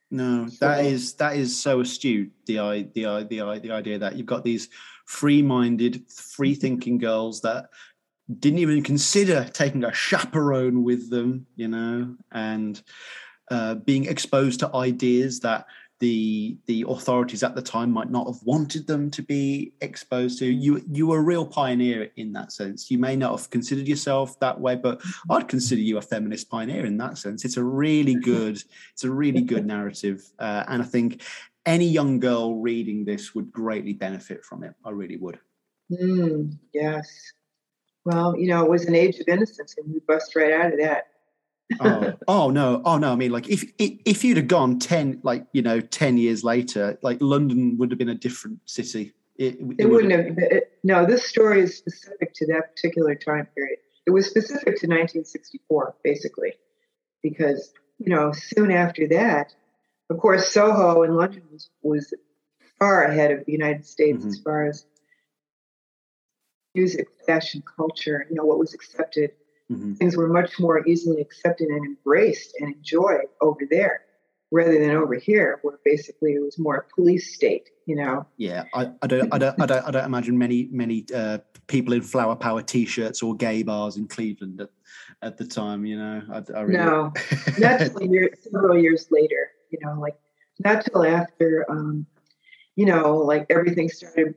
No, 0.09 0.45
that 0.59 0.85
is 0.85 1.13
that 1.15 1.35
is 1.35 1.59
so 1.59 1.81
astute. 1.81 2.31
The 2.45 2.59
i 2.59 2.81
the 2.93 3.05
i 3.05 3.23
the 3.23 3.41
i 3.41 3.59
the 3.59 3.71
idea 3.71 3.99
that 3.99 4.15
you've 4.15 4.25
got 4.25 4.43
these 4.43 4.69
free-minded, 5.05 6.11
free-thinking 6.11 6.97
girls 6.97 7.41
that 7.41 7.69
didn't 8.39 8.59
even 8.59 8.83
consider 8.83 9.49
taking 9.53 9.83
a 9.83 9.93
chaperone 9.93 10.83
with 10.83 11.09
them, 11.09 11.45
you 11.55 11.67
know, 11.67 12.15
and 12.31 12.81
uh, 13.49 13.75
being 13.75 14.05
exposed 14.05 14.59
to 14.59 14.75
ideas 14.75 15.39
that 15.41 15.65
the 15.99 16.57
the 16.67 16.85
authorities 16.87 17.43
at 17.43 17.55
the 17.55 17.61
time 17.61 17.91
might 17.91 18.11
not 18.11 18.27
have 18.27 18.41
wanted 18.43 18.85
them 18.85 19.09
to 19.11 19.21
be 19.21 19.73
exposed 19.81 20.39
to. 20.39 20.45
You 20.45 20.83
you 20.91 21.07
were 21.07 21.19
a 21.19 21.23
real 21.23 21.45
pioneer 21.45 22.11
in 22.15 22.33
that 22.33 22.51
sense. 22.51 22.91
You 22.91 22.99
may 22.99 23.15
not 23.15 23.31
have 23.31 23.49
considered 23.49 23.87
yourself 23.87 24.39
that 24.39 24.59
way, 24.59 24.75
but 24.75 25.01
I'd 25.29 25.47
consider 25.47 25.81
you 25.81 25.97
a 25.97 26.01
feminist 26.01 26.49
pioneer 26.49 26.85
in 26.85 26.97
that 26.97 27.17
sense. 27.17 27.45
It's 27.45 27.57
a 27.57 27.63
really 27.63 28.15
good 28.23 28.61
it's 28.93 29.03
a 29.03 29.11
really 29.11 29.41
good 29.41 29.65
narrative, 29.65 30.23
uh, 30.39 30.63
and 30.67 30.81
I 30.81 30.85
think 30.85 31.23
any 31.65 31.87
young 31.87 32.19
girl 32.19 32.55
reading 32.55 33.03
this 33.03 33.33
would 33.33 33.51
greatly 33.51 33.93
benefit 33.93 34.45
from 34.45 34.63
it. 34.63 34.73
I 34.85 34.91
really 34.91 35.17
would. 35.17 35.39
Mm, 35.91 36.57
yes. 36.73 37.07
Well, 38.05 38.37
you 38.37 38.47
know, 38.47 38.63
it 38.63 38.69
was 38.69 38.85
an 38.85 38.95
age 38.95 39.19
of 39.19 39.27
innocence, 39.27 39.75
and 39.77 39.91
we 39.93 39.99
bust 40.07 40.35
right 40.35 40.53
out 40.53 40.71
of 40.71 40.79
that. 40.79 41.07
Oh, 41.79 42.13
oh 42.27 42.49
no, 42.49 42.81
oh 42.85 42.97
no. 42.97 43.11
I 43.11 43.15
mean, 43.15 43.31
like 43.31 43.49
if 43.49 43.63
if 43.77 43.99
if 44.05 44.23
you'd 44.23 44.37
have 44.37 44.47
gone 44.47 44.79
ten, 44.79 45.19
like 45.23 45.45
you 45.53 45.61
know, 45.61 45.79
ten 45.79 46.17
years 46.17 46.43
later, 46.43 46.97
like 47.01 47.17
London 47.21 47.77
would 47.77 47.91
have 47.91 47.99
been 47.99 48.09
a 48.09 48.15
different 48.15 48.59
city. 48.65 49.13
It, 49.37 49.57
It 49.77 49.89
wouldn't 49.89 50.11
have. 50.11 50.37
It, 50.37 50.71
no, 50.83 51.05
this 51.05 51.23
story 51.25 51.61
is 51.61 51.77
specific 51.77 52.33
to 52.35 52.47
that 52.47 52.75
particular 52.75 53.15
time 53.15 53.47
period. 53.55 53.79
It 54.05 54.11
was 54.11 54.25
specific 54.25 54.79
to 54.79 54.87
1964, 54.87 55.95
basically, 56.03 56.53
because 57.21 57.71
you 57.99 58.13
know, 58.13 58.31
soon 58.33 58.71
after 58.71 59.07
that, 59.09 59.53
of 60.09 60.17
course, 60.19 60.51
Soho 60.51 61.03
in 61.03 61.15
London 61.15 61.43
was, 61.51 61.69
was 61.81 62.13
far 62.79 63.03
ahead 63.03 63.31
of 63.31 63.45
the 63.45 63.51
United 63.51 63.85
States 63.85 64.19
mm-hmm. 64.19 64.29
as 64.29 64.39
far 64.39 64.67
as 64.67 64.85
music, 66.73 67.07
fashion, 67.25 67.63
culture. 67.75 68.25
You 68.29 68.35
know, 68.35 68.45
what 68.45 68.59
was 68.59 68.73
accepted. 68.73 69.31
Mhm. 69.71 69.97
Things 69.97 70.15
were 70.15 70.27
much 70.27 70.59
more 70.59 70.87
easily 70.87 71.21
accepted 71.21 71.67
and 71.67 71.85
embraced 71.85 72.55
and 72.59 72.73
enjoyed 72.73 73.27
over 73.41 73.61
there, 73.69 74.01
rather 74.49 74.79
than 74.79 74.91
over 74.91 75.15
here, 75.15 75.59
where 75.61 75.77
basically 75.83 76.33
it 76.33 76.41
was 76.41 76.57
more 76.57 76.75
a 76.77 76.93
police 76.95 77.35
state. 77.35 77.69
You 77.85 77.95
know. 77.97 78.25
Yeah, 78.37 78.63
I, 78.73 78.91
I 79.01 79.07
don't, 79.07 79.33
I 79.33 79.37
don't, 79.37 79.61
I 79.61 79.65
don't, 79.65 79.85
I 79.85 79.91
don't 79.91 80.05
imagine 80.05 80.37
many, 80.37 80.69
many 80.71 81.05
uh, 81.13 81.39
people 81.67 81.93
in 81.93 82.01
flower 82.01 82.35
power 82.35 82.61
t-shirts 82.61 83.21
or 83.23 83.35
gay 83.35 83.63
bars 83.63 83.97
in 83.97 84.07
Cleveland 84.07 84.61
at, 84.61 84.69
at 85.21 85.37
the 85.37 85.45
time. 85.45 85.85
You 85.85 85.97
know, 85.97 86.21
I, 86.31 86.43
I 86.57 86.61
really, 86.61 86.77
No, 86.77 87.13
not 87.57 87.79
till 87.79 88.03
year, 88.03 88.29
several 88.41 88.77
years 88.77 89.07
later, 89.11 89.51
you 89.69 89.79
know, 89.81 89.99
like 89.99 90.15
not 90.59 90.85
till 90.85 91.05
after, 91.05 91.65
um, 91.69 92.05
you 92.75 92.85
know, 92.85 93.17
like 93.17 93.45
everything 93.49 93.89
started 93.89 94.35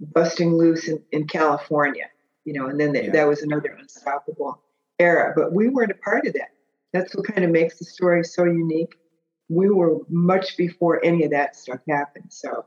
busting 0.00 0.54
loose 0.54 0.88
in, 0.88 1.02
in 1.12 1.26
California, 1.26 2.06
you 2.44 2.52
know, 2.52 2.66
and 2.66 2.78
then 2.78 2.92
th- 2.92 3.06
Yeah. 3.06 3.12
that 3.12 3.28
was 3.28 3.42
another 3.42 3.70
unstoppable 3.78 4.62
era. 4.98 5.32
But 5.36 5.52
we 5.52 5.68
weren't 5.68 5.90
a 5.90 5.96
part 5.96 6.26
of 6.26 6.32
that. 6.34 6.50
That's 6.92 7.14
what 7.14 7.26
kind 7.26 7.44
of 7.44 7.50
makes 7.50 7.78
the 7.78 7.84
story 7.84 8.24
so 8.24 8.44
unique. 8.44 8.94
We 9.48 9.70
were 9.70 9.98
much 10.08 10.56
before 10.56 11.04
any 11.04 11.24
of 11.24 11.30
that 11.30 11.56
stuff 11.56 11.80
happened. 11.88 12.26
So 12.30 12.66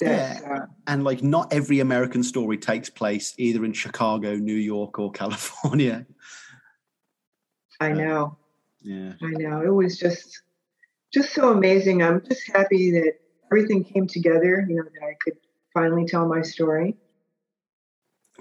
yeah. 0.00 0.40
uh, 0.48 0.66
and 0.86 1.04
like 1.04 1.22
not 1.22 1.52
every 1.52 1.80
American 1.80 2.22
story 2.22 2.58
takes 2.58 2.90
place 2.90 3.34
either 3.38 3.64
in 3.64 3.72
Chicago, 3.72 4.34
New 4.36 4.54
York, 4.54 4.98
or 4.98 5.10
California. 5.12 6.06
I 7.80 7.92
know, 7.92 8.38
Yeah. 8.82 9.12
I 9.22 9.30
know. 9.32 9.60
It 9.60 9.72
was 9.72 9.98
just, 9.98 10.42
just 11.12 11.34
so 11.34 11.50
amazing. 11.50 12.02
I'm 12.02 12.22
just 12.26 12.50
happy 12.50 12.90
that 12.92 13.14
everything 13.50 13.84
came 13.84 14.06
together, 14.06 14.64
you 14.68 14.76
know, 14.76 14.82
that 14.82 15.06
I 15.06 15.14
could 15.22 15.36
finally 15.74 16.06
tell 16.06 16.26
my 16.26 16.42
story. 16.42 16.96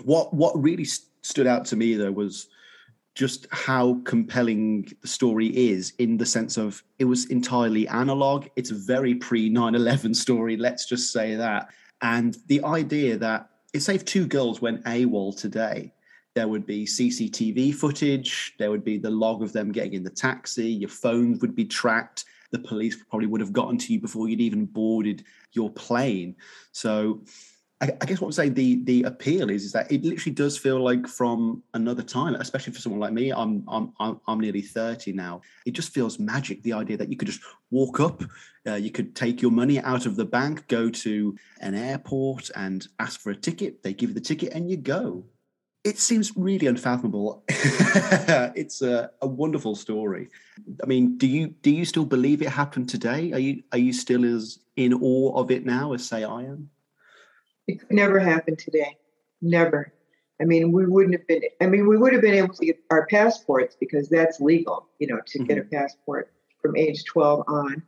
What 0.04 0.34
what 0.34 0.62
really 0.62 0.86
st- 0.86 1.10
stood 1.22 1.48
out 1.48 1.66
to 1.66 1.76
me 1.76 1.96
though 1.96 2.12
was 2.12 2.50
just 3.16 3.48
how 3.52 4.02
compelling 4.04 4.92
the 5.02 5.08
story 5.08 5.48
is 5.48 5.94
in 6.00 6.18
the 6.18 6.26
sense 6.26 6.58
of 6.58 6.84
it 7.00 7.06
was 7.06 7.26
entirely 7.28 7.88
analog. 7.88 8.48
It's 8.58 8.72
a 8.72 8.76
very 8.76 9.16
pre 9.16 9.50
9 9.50 9.74
11 9.74 10.14
story, 10.14 10.58
let's 10.58 10.86
just 10.86 11.12
say 11.12 11.36
that. 11.36 11.70
And 12.02 12.38
the 12.48 12.64
idea 12.64 13.18
that 13.18 13.50
it 13.74 13.82
saved 13.82 14.06
two 14.06 14.28
girls 14.28 14.62
went 14.62 14.84
AWOL 14.86 15.36
today. 15.36 15.94
There 16.34 16.50
would 16.50 16.66
be 16.66 16.86
CCTV 16.86 17.74
footage, 17.74 18.54
there 18.60 18.70
would 18.70 18.84
be 18.84 18.98
the 18.98 19.10
log 19.10 19.42
of 19.42 19.54
them 19.54 19.72
getting 19.72 19.94
in 19.94 20.04
the 20.04 20.10
taxi, 20.10 20.68
your 20.68 20.90
phone 20.90 21.40
would 21.40 21.56
be 21.56 21.64
tracked, 21.64 22.26
the 22.52 22.60
police 22.60 22.98
probably 23.10 23.28
would 23.28 23.40
have 23.42 23.54
gotten 23.54 23.78
to 23.78 23.94
you 23.94 24.02
before 24.02 24.28
you'd 24.28 24.42
even 24.42 24.66
boarded 24.66 25.24
your 25.54 25.70
plane. 25.70 26.36
So 26.74 27.22
I, 27.86 27.98
I 28.02 28.06
guess 28.06 28.20
what 28.20 28.28
I'm 28.28 28.32
saying 28.32 28.54
the 28.56 28.84
the 28.84 29.04
appeal 29.04 29.50
is 29.50 29.64
is 29.64 29.72
that 29.74 29.92
it 29.92 30.04
literally 30.04 30.34
does 30.34 30.58
feel 30.58 30.80
like 30.80 31.08
from 31.08 31.62
another 31.74 32.02
time, 32.02 32.36
especially 32.36 32.74
for 32.74 32.80
someone 32.80 33.00
like 33.00 33.14
me. 33.14 33.32
I'm 33.32 33.64
I'm 33.68 33.94
I'm, 34.00 34.20
I'm 34.28 34.40
nearly 34.40 34.62
thirty 34.62 35.14
now. 35.14 35.42
It 35.66 35.72
just 35.72 35.94
feels 35.94 36.18
magic. 36.18 36.64
The 36.64 36.74
idea 36.74 36.98
that 36.98 37.10
you 37.10 37.18
could 37.18 37.28
just 37.28 37.42
walk 37.70 38.00
up, 38.00 38.24
uh, 38.68 38.76
you 38.76 38.92
could 38.92 39.16
take 39.16 39.42
your 39.42 39.52
money 39.52 39.80
out 39.80 40.06
of 40.06 40.16
the 40.16 40.26
bank, 40.26 40.68
go 40.68 40.90
to 40.90 41.36
an 41.62 41.76
airport, 41.76 42.50
and 42.56 42.88
ask 43.00 43.20
for 43.20 43.32
a 43.32 43.36
ticket. 43.36 43.84
They 43.84 43.94
give 43.94 44.10
you 44.10 44.16
the 44.16 44.22
ticket, 44.22 44.54
and 44.54 44.70
you 44.70 44.78
go. 44.78 45.24
It 45.84 46.00
seems 46.00 46.36
really 46.36 46.66
unfathomable. 46.66 47.44
it's 47.50 48.82
a, 48.82 49.12
a 49.22 49.28
wonderful 49.28 49.76
story. 49.76 50.30
I 50.82 50.88
mean, 50.88 51.16
do 51.20 51.28
you 51.28 51.50
do 51.62 51.70
you 51.70 51.86
still 51.86 52.06
believe 52.06 52.42
it 52.42 52.50
happened 52.50 52.90
today? 52.90 53.32
Are 53.34 53.40
you 53.40 53.62
are 53.72 53.78
you 53.78 53.94
still 53.94 54.26
as 54.26 54.58
in 54.76 54.94
awe 54.96 55.40
of 55.40 55.52
it 55.52 55.66
now 55.66 55.94
as 55.94 56.04
say 56.04 56.24
I 56.24 56.44
am? 56.46 56.72
It 57.68 57.80
could 57.80 57.92
never 57.92 58.20
happen 58.20 58.56
today. 58.56 58.98
Never. 59.42 59.92
I 60.42 60.46
mean, 60.46 60.72
we 60.72 60.86
wouldn't 60.86 61.16
have 61.16 61.28
been, 61.28 61.42
I 61.62 61.68
mean, 61.68 61.88
we 61.88 61.98
would 61.98 62.14
have 62.14 62.22
been 62.22 62.34
able 62.34 62.54
to 62.54 62.66
get 62.66 62.80
our 62.92 63.08
passports 63.08 63.78
because 63.80 64.10
that's 64.10 64.42
legal, 64.42 64.88
you 65.00 65.08
know, 65.08 65.20
to 65.26 65.40
mm-hmm. 65.40 65.48
get 65.48 65.58
a 65.58 65.62
mm-hmm. 65.62 65.76
passport 65.76 66.32
from 66.62 66.76
age 66.76 67.06
12 67.06 67.46
on. 67.48 67.84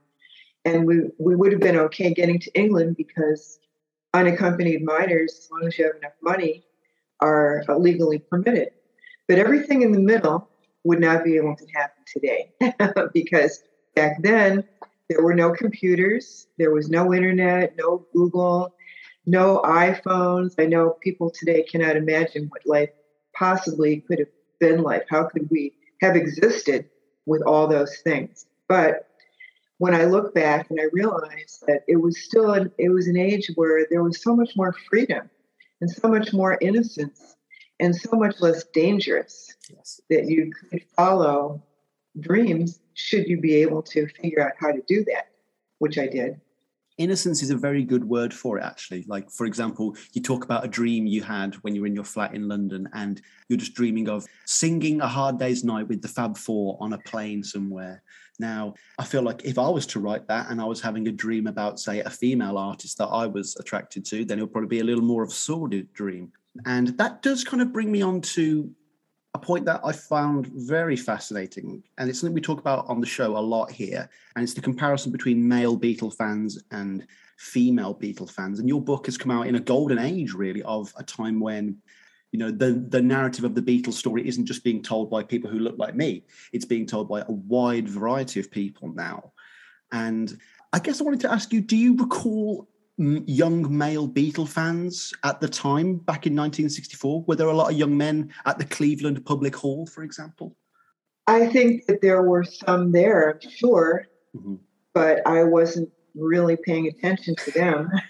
And 0.63 0.85
we, 0.85 1.09
we 1.19 1.35
would 1.35 1.51
have 1.51 1.61
been 1.61 1.77
okay 1.77 2.13
getting 2.13 2.39
to 2.39 2.59
England 2.59 2.95
because 2.97 3.59
unaccompanied 4.13 4.83
minors, 4.83 5.33
as 5.39 5.49
long 5.51 5.67
as 5.67 5.77
you 5.77 5.85
have 5.85 5.95
enough 5.97 6.13
money, 6.21 6.63
are 7.19 7.63
legally 7.77 8.19
permitted. 8.19 8.69
But 9.27 9.39
everything 9.39 9.81
in 9.81 9.91
the 9.91 9.99
middle 9.99 10.49
would 10.83 10.99
not 10.99 11.23
be 11.23 11.35
able 11.35 11.55
to 11.55 11.65
happen 11.73 12.03
today 12.05 12.51
because 13.13 13.63
back 13.95 14.21
then 14.21 14.63
there 15.09 15.21
were 15.21 15.35
no 15.35 15.51
computers, 15.51 16.47
there 16.57 16.71
was 16.71 16.89
no 16.89 17.13
internet, 17.13 17.75
no 17.77 18.05
Google, 18.13 18.73
no 19.27 19.61
iPhones. 19.63 20.55
I 20.57 20.65
know 20.65 20.97
people 21.01 21.29
today 21.29 21.63
cannot 21.63 21.97
imagine 21.97 22.47
what 22.47 22.65
life 22.65 22.89
possibly 23.35 23.99
could 23.99 24.19
have 24.19 24.29
been 24.59 24.81
like. 24.81 25.05
How 25.09 25.25
could 25.25 25.49
we 25.51 25.73
have 26.01 26.15
existed 26.15 26.89
with 27.25 27.43
all 27.43 27.67
those 27.67 27.97
things? 27.97 28.45
But 28.69 29.07
when 29.79 29.93
I 29.93 30.05
look 30.05 30.33
back 30.33 30.71
and 30.71 30.79
I 30.79 30.85
realize 30.91 31.61
that 31.67 31.83
it 31.87 31.97
was 31.97 32.23
still 32.23 32.53
an, 32.53 32.71
it 32.79 32.89
was 32.89 33.07
an 33.07 33.17
age 33.17 33.51
where 33.55 33.85
there 33.91 34.01
was 34.01 34.23
so 34.23 34.35
much 34.35 34.55
more 34.55 34.73
freedom 34.89 35.29
and 35.81 35.91
so 35.91 36.07
much 36.07 36.33
more 36.33 36.57
innocence 36.61 37.35
and 37.79 37.95
so 37.95 38.17
much 38.17 38.39
less 38.39 38.63
dangerous 38.73 39.53
yes. 39.69 40.01
that 40.09 40.25
you 40.25 40.51
could 40.71 40.83
follow 40.95 41.61
dreams 42.19 42.79
should 42.95 43.27
you 43.27 43.39
be 43.39 43.55
able 43.55 43.83
to 43.83 44.07
figure 44.07 44.43
out 44.43 44.53
how 44.59 44.71
to 44.71 44.81
do 44.87 45.03
that, 45.03 45.27
which 45.77 45.99
I 45.99 46.07
did 46.07 46.39
innocence 46.97 47.41
is 47.43 47.49
a 47.49 47.57
very 47.57 47.83
good 47.83 48.03
word 48.03 48.33
for 48.33 48.57
it 48.57 48.63
actually. 48.63 49.05
Like 49.07 49.29
for 49.29 49.45
example 49.45 49.95
you 50.13 50.21
talk 50.21 50.43
about 50.43 50.65
a 50.65 50.67
dream 50.67 51.05
you 51.05 51.21
had 51.21 51.55
when 51.55 51.75
you 51.75 51.81
were 51.81 51.87
in 51.87 51.95
your 51.95 52.03
flat 52.03 52.33
in 52.33 52.47
london 52.47 52.89
and 52.93 53.21
you're 53.47 53.59
just 53.59 53.75
dreaming 53.75 54.09
of 54.09 54.25
singing 54.45 55.01
a 55.01 55.07
hard 55.07 55.37
day's 55.37 55.63
night 55.63 55.87
with 55.87 56.01
the 56.01 56.07
fab 56.07 56.37
four 56.37 56.77
on 56.79 56.93
a 56.93 56.97
plane 56.99 57.43
somewhere. 57.43 58.03
Now 58.39 58.75
i 58.99 59.03
feel 59.03 59.21
like 59.21 59.43
if 59.45 59.57
i 59.57 59.69
was 59.69 59.85
to 59.87 59.99
write 59.99 60.27
that 60.27 60.49
and 60.49 60.61
i 60.61 60.65
was 60.65 60.81
having 60.81 61.07
a 61.07 61.11
dream 61.11 61.47
about 61.47 61.79
say 61.79 62.01
a 62.01 62.09
female 62.09 62.57
artist 62.57 62.97
that 62.99 63.07
i 63.07 63.25
was 63.25 63.55
attracted 63.57 64.05
to 64.05 64.25
then 64.25 64.37
it 64.37 64.43
would 64.43 64.51
probably 64.51 64.67
be 64.67 64.79
a 64.79 64.83
little 64.83 65.03
more 65.03 65.23
of 65.23 65.29
a 65.29 65.33
sordid 65.33 65.91
dream. 65.93 66.31
And 66.65 66.89
that 66.97 67.21
does 67.21 67.43
kind 67.43 67.61
of 67.61 67.71
bring 67.71 67.91
me 67.91 68.01
on 68.01 68.21
to 68.21 68.71
a 69.37 69.45
point 69.45 69.65
that 69.65 69.81
I 69.83 69.91
found 69.91 70.47
very 70.47 70.95
fascinating, 70.95 71.83
and 71.97 72.09
it's 72.09 72.19
something 72.19 72.33
we 72.33 72.41
talk 72.41 72.59
about 72.59 72.87
on 72.87 72.99
the 72.99 73.07
show 73.07 73.37
a 73.37 73.39
lot 73.39 73.71
here, 73.71 74.09
and 74.35 74.43
it's 74.43 74.55
the 74.55 74.61
comparison 74.61 75.11
between 75.11 75.47
male 75.47 75.79
Beatle 75.79 76.13
fans 76.13 76.61
and 76.71 77.05
female 77.37 77.93
Beatle 77.93 78.29
fans. 78.29 78.59
And 78.59 78.67
your 78.67 78.81
book 78.81 79.05
has 79.05 79.17
come 79.17 79.31
out 79.31 79.47
in 79.47 79.55
a 79.55 79.59
golden 79.59 79.99
age, 79.99 80.33
really, 80.33 80.63
of 80.63 80.91
a 80.97 81.03
time 81.03 81.39
when 81.39 81.77
you 82.31 82.39
know 82.39 82.51
the 82.51 82.85
the 82.89 83.01
narrative 83.01 83.43
of 83.45 83.53
the 83.55 83.61
Beatles 83.61 83.93
story 83.93 84.27
isn't 84.27 84.45
just 84.45 84.63
being 84.63 84.81
told 84.81 85.09
by 85.09 85.23
people 85.23 85.49
who 85.49 85.59
look 85.59 85.77
like 85.77 85.95
me; 85.95 86.25
it's 86.51 86.65
being 86.65 86.87
told 86.87 87.07
by 87.07 87.21
a 87.21 87.31
wide 87.31 87.87
variety 87.87 88.39
of 88.39 88.51
people 88.51 88.91
now. 88.93 89.33
And 89.91 90.37
I 90.73 90.79
guess 90.79 90.99
I 90.99 91.03
wanted 91.03 91.21
to 91.21 91.31
ask 91.31 91.53
you: 91.53 91.61
Do 91.61 91.77
you 91.77 91.95
recall 91.95 92.67
young 92.97 93.77
male 93.77 94.07
Beatle 94.07 94.47
fans 94.47 95.13
at 95.23 95.39
the 95.39 95.47
time 95.47 95.97
back 95.97 96.25
in 96.25 96.35
1964? 96.35 97.23
Were 97.27 97.35
there 97.35 97.47
a 97.47 97.53
lot 97.53 97.71
of 97.71 97.77
young 97.77 97.95
men 97.95 98.33
at 98.45 98.57
the 98.57 98.65
Cleveland 98.65 99.23
Public 99.25 99.55
Hall, 99.55 99.85
for 99.85 100.03
example? 100.03 100.55
I 101.27 101.47
think 101.47 101.85
that 101.87 102.01
there 102.01 102.23
were 102.23 102.43
some 102.43 102.91
there, 102.91 103.31
I'm 103.31 103.49
sure, 103.49 104.07
mm-hmm. 104.35 104.55
but 104.93 105.25
I 105.27 105.43
wasn't 105.43 105.89
really 106.15 106.57
paying 106.57 106.87
attention 106.87 107.35
to 107.35 107.51
them. 107.51 107.91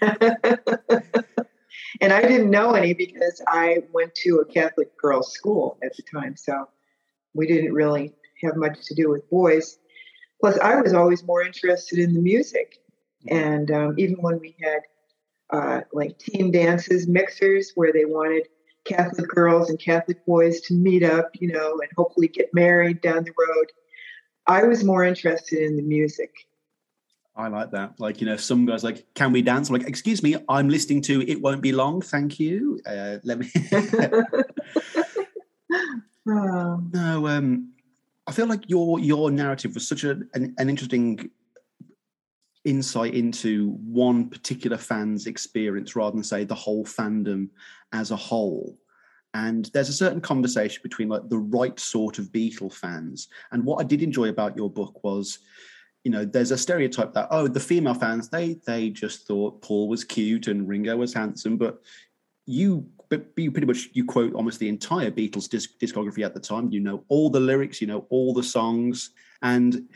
and 2.00 2.12
I 2.12 2.22
didn't 2.22 2.50
know 2.50 2.72
any 2.72 2.94
because 2.94 3.42
I 3.48 3.78
went 3.92 4.14
to 4.16 4.36
a 4.36 4.44
Catholic 4.44 4.96
girls' 4.96 5.32
school 5.32 5.78
at 5.82 5.96
the 5.96 6.02
time. 6.02 6.36
So 6.36 6.68
we 7.34 7.46
didn't 7.46 7.72
really 7.72 8.14
have 8.42 8.56
much 8.56 8.86
to 8.86 8.94
do 8.94 9.10
with 9.10 9.28
boys. 9.28 9.78
Plus, 10.40 10.58
I 10.58 10.80
was 10.80 10.94
always 10.94 11.24
more 11.24 11.42
interested 11.42 11.98
in 11.98 12.14
the 12.14 12.20
music. 12.20 12.78
And 13.26 13.70
um, 13.70 13.94
even 13.98 14.16
when 14.16 14.38
we 14.38 14.56
had 14.62 14.80
uh, 15.50 15.80
like 15.92 16.18
team 16.18 16.50
dances, 16.50 17.08
mixers, 17.08 17.72
where 17.74 17.92
they 17.92 18.04
wanted 18.04 18.48
Catholic 18.84 19.28
girls 19.28 19.70
and 19.70 19.78
Catholic 19.78 20.24
boys 20.24 20.60
to 20.62 20.74
meet 20.74 21.02
up, 21.02 21.30
you 21.34 21.48
know, 21.48 21.72
and 21.80 21.90
hopefully 21.96 22.28
get 22.28 22.52
married 22.54 23.00
down 23.00 23.24
the 23.24 23.32
road, 23.38 23.66
I 24.46 24.64
was 24.64 24.84
more 24.84 25.04
interested 25.04 25.62
in 25.62 25.76
the 25.76 25.82
music. 25.82 26.32
I 27.36 27.48
like 27.48 27.70
that. 27.70 28.00
Like, 28.00 28.20
you 28.20 28.26
know, 28.26 28.36
some 28.36 28.66
guys 28.66 28.82
like, 28.82 29.06
can 29.14 29.30
we 29.30 29.42
dance? 29.42 29.68
I'm 29.68 29.76
like, 29.76 29.86
excuse 29.86 30.22
me, 30.22 30.36
I'm 30.48 30.68
listening 30.68 31.02
to 31.02 31.22
It 31.28 31.40
Won't 31.40 31.62
Be 31.62 31.70
Long. 31.70 32.02
Thank 32.02 32.40
you. 32.40 32.80
Uh, 32.84 33.18
let 33.22 33.38
me. 33.38 33.50
oh. 36.28 36.82
No, 36.92 37.26
um, 37.26 37.72
I 38.26 38.32
feel 38.32 38.46
like 38.46 38.68
your 38.68 38.98
your 39.00 39.30
narrative 39.30 39.74
was 39.74 39.88
such 39.88 40.04
a, 40.04 40.20
an, 40.34 40.54
an 40.58 40.68
interesting 40.68 41.30
insight 42.68 43.14
into 43.14 43.70
one 43.84 44.28
particular 44.28 44.76
fan's 44.76 45.26
experience 45.26 45.96
rather 45.96 46.14
than 46.14 46.22
say 46.22 46.44
the 46.44 46.54
whole 46.54 46.84
fandom 46.84 47.48
as 47.92 48.10
a 48.10 48.16
whole. 48.16 48.78
And 49.32 49.70
there's 49.72 49.88
a 49.88 49.94
certain 49.94 50.20
conversation 50.20 50.80
between 50.82 51.08
like 51.08 51.28
the 51.28 51.38
right 51.38 51.78
sort 51.80 52.18
of 52.18 52.26
beatle 52.26 52.72
fans. 52.72 53.28
And 53.52 53.64
what 53.64 53.80
i 53.80 53.84
did 53.84 54.02
enjoy 54.02 54.28
about 54.28 54.56
your 54.56 54.70
book 54.70 55.02
was 55.02 55.38
you 56.04 56.10
know 56.10 56.24
there's 56.24 56.50
a 56.50 56.58
stereotype 56.58 57.12
that 57.14 57.28
oh 57.30 57.48
the 57.48 57.60
female 57.60 57.94
fans 57.94 58.28
they 58.28 58.54
they 58.66 58.88
just 58.88 59.26
thought 59.26 59.60
paul 59.60 59.88
was 59.88 60.04
cute 60.04 60.46
and 60.46 60.68
ringo 60.68 60.96
was 60.96 61.14
handsome. 61.14 61.56
But 61.56 61.80
you 62.46 62.86
but 63.08 63.26
you 63.36 63.50
pretty 63.50 63.66
much 63.66 63.88
you 63.94 64.04
quote 64.04 64.34
almost 64.34 64.58
the 64.58 64.68
entire 64.68 65.10
beatles 65.10 65.48
disc, 65.48 65.70
discography 65.80 66.24
at 66.24 66.34
the 66.34 66.40
time. 66.40 66.70
You 66.70 66.80
know 66.80 67.04
all 67.08 67.30
the 67.30 67.40
lyrics 67.40 67.80
you 67.80 67.86
know 67.86 68.06
all 68.10 68.34
the 68.34 68.42
songs. 68.42 69.10
And 69.40 69.88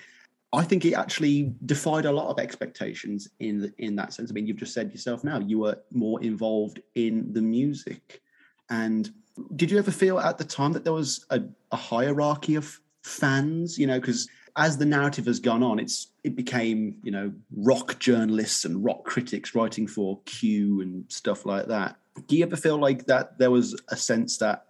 I 0.55 0.65
think 0.65 0.85
it 0.85 0.95
actually 0.95 1.55
defied 1.65 2.05
a 2.05 2.13
lot 2.13 2.29
of 2.29 2.39
expectations 2.39 3.29
in 3.41 3.73
in 3.79 3.97
that 3.97 4.13
sense. 4.13 4.31
I 4.31 4.35
mean, 4.35 4.47
you've 4.47 4.59
just 4.59 4.75
said 4.75 4.93
yourself 4.93 5.25
now 5.25 5.39
you 5.39 5.61
were 5.61 5.79
more 5.91 6.23
involved 6.23 6.81
in 6.95 7.33
the 7.33 7.41
music, 7.43 8.21
and 8.69 9.11
did 9.57 9.71
you 9.71 9.79
ever 9.79 9.91
feel 9.91 10.19
at 10.19 10.37
the 10.37 10.45
time 10.45 10.73
that 10.73 10.85
there 10.85 10.93
was 10.93 11.25
a, 11.31 11.41
a 11.71 11.77
hierarchy 11.77 12.55
of 12.57 12.79
fans? 13.03 13.79
You 13.79 13.87
know, 13.87 13.99
because 13.99 14.29
as 14.57 14.77
the 14.77 14.85
narrative 14.85 15.25
has 15.27 15.41
gone 15.41 15.63
on, 15.63 15.79
it's 15.79 16.09
it 16.23 16.37
became 16.37 16.97
you 17.03 17.11
know 17.11 17.33
rock 17.57 17.99
journalists 17.99 18.67
and 18.67 18.85
rock 18.85 19.05
critics 19.05 19.55
writing 19.55 19.87
for 19.87 20.21
Q 20.27 20.83
and 20.83 21.05
stuff 21.11 21.47
like 21.47 21.67
that. 21.69 21.97
Do 22.27 22.37
you 22.37 22.45
ever 22.45 22.57
feel 22.57 22.77
like 22.77 23.07
that 23.07 23.39
there 23.39 23.51
was 23.51 23.81
a 23.89 23.97
sense 23.97 24.37
that 24.39 24.67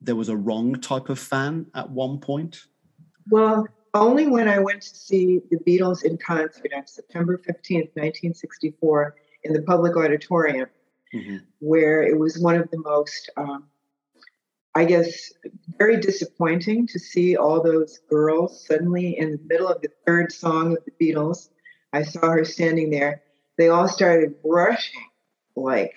there 0.00 0.16
was 0.16 0.28
a 0.28 0.36
wrong 0.36 0.74
type 0.80 1.08
of 1.08 1.18
fan 1.18 1.66
at 1.74 1.88
one 1.90 2.18
point? 2.18 2.66
Well, 3.28 3.68
only 3.94 4.26
when 4.26 4.48
I 4.48 4.58
went 4.58 4.82
to 4.82 4.96
see 4.96 5.40
the 5.50 5.58
Beatles 5.58 6.04
in 6.04 6.18
concert 6.18 6.72
on 6.76 6.86
September 6.86 7.38
15th, 7.38 7.90
1964, 7.94 9.16
in 9.44 9.52
the 9.52 9.62
public 9.62 9.96
auditorium, 9.96 10.68
mm-hmm. 11.14 11.36
where 11.58 12.02
it 12.02 12.18
was 12.18 12.38
one 12.38 12.56
of 12.56 12.70
the 12.70 12.78
most 12.78 13.30
um, 13.36 13.64
I 14.74 14.84
guess, 14.84 15.32
very 15.78 15.96
disappointing 15.96 16.86
to 16.88 16.98
see 16.98 17.36
all 17.36 17.62
those 17.62 17.98
girls 18.08 18.64
suddenly 18.66 19.18
in 19.18 19.32
the 19.32 19.40
middle 19.48 19.68
of 19.68 19.82
the 19.82 19.90
third 20.06 20.32
song 20.32 20.76
of 20.76 20.84
the 20.84 20.92
Beatles. 20.92 21.48
I 21.92 22.02
saw 22.02 22.30
her 22.30 22.44
standing 22.44 22.90
there. 22.90 23.22
They 23.58 23.68
all 23.68 23.88
started 23.88 24.36
rushing 24.44 25.02
like 25.56 25.92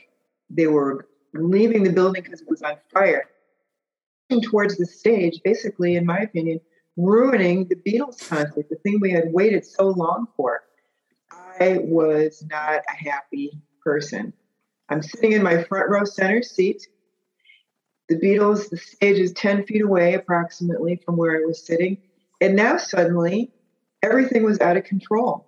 they 0.50 0.66
were 0.66 1.08
leaving 1.36 1.84
the 1.84 1.94
building 1.94 2.24
because 2.24 2.41
it 2.41 2.50
was 2.50 2.64
on 2.64 2.78
fire 2.91 3.30
towards 4.41 4.78
the 4.78 4.88
stage, 4.88 5.41
basically, 5.44 5.96
in 5.96 6.06
my 6.08 6.18
opinion, 6.18 6.60
ruining 6.98 7.68
the 7.68 7.76
Beatles 7.76 8.28
concert, 8.28 8.68
the 8.70 8.76
thing 8.78 9.00
we 9.00 9.12
had 9.12 9.26
waited 9.32 9.66
so 9.66 9.88
long 9.88 10.28
for. 10.36 10.62
I 11.32 11.80
was 11.82 12.44
not 12.50 12.82
a 12.89 12.96
happy 12.96 13.62
person. 13.84 14.34
I'm 14.89 15.02
sitting 15.02 15.32
in 15.32 15.44
my 15.44 15.64
front 15.64 15.89
row 15.89 16.04
center 16.04 16.44
seat. 16.44 16.88
The 18.10 18.20
Beatles, 18.20 18.70
the 18.70 18.78
stage 18.78 19.18
is 19.18 19.32
10 19.34 19.66
feet 19.66 19.82
away 19.82 20.14
approximately 20.14 21.02
from 21.04 21.18
where 21.18 21.38
I 21.38 21.46
was 21.46 21.66
sitting. 21.66 21.98
And 22.41 22.56
now 22.56 22.78
suddenly 22.78 23.52
everything 24.02 24.44
was 24.44 24.60
out 24.60 24.78
of 24.78 24.84
control. 24.84 25.48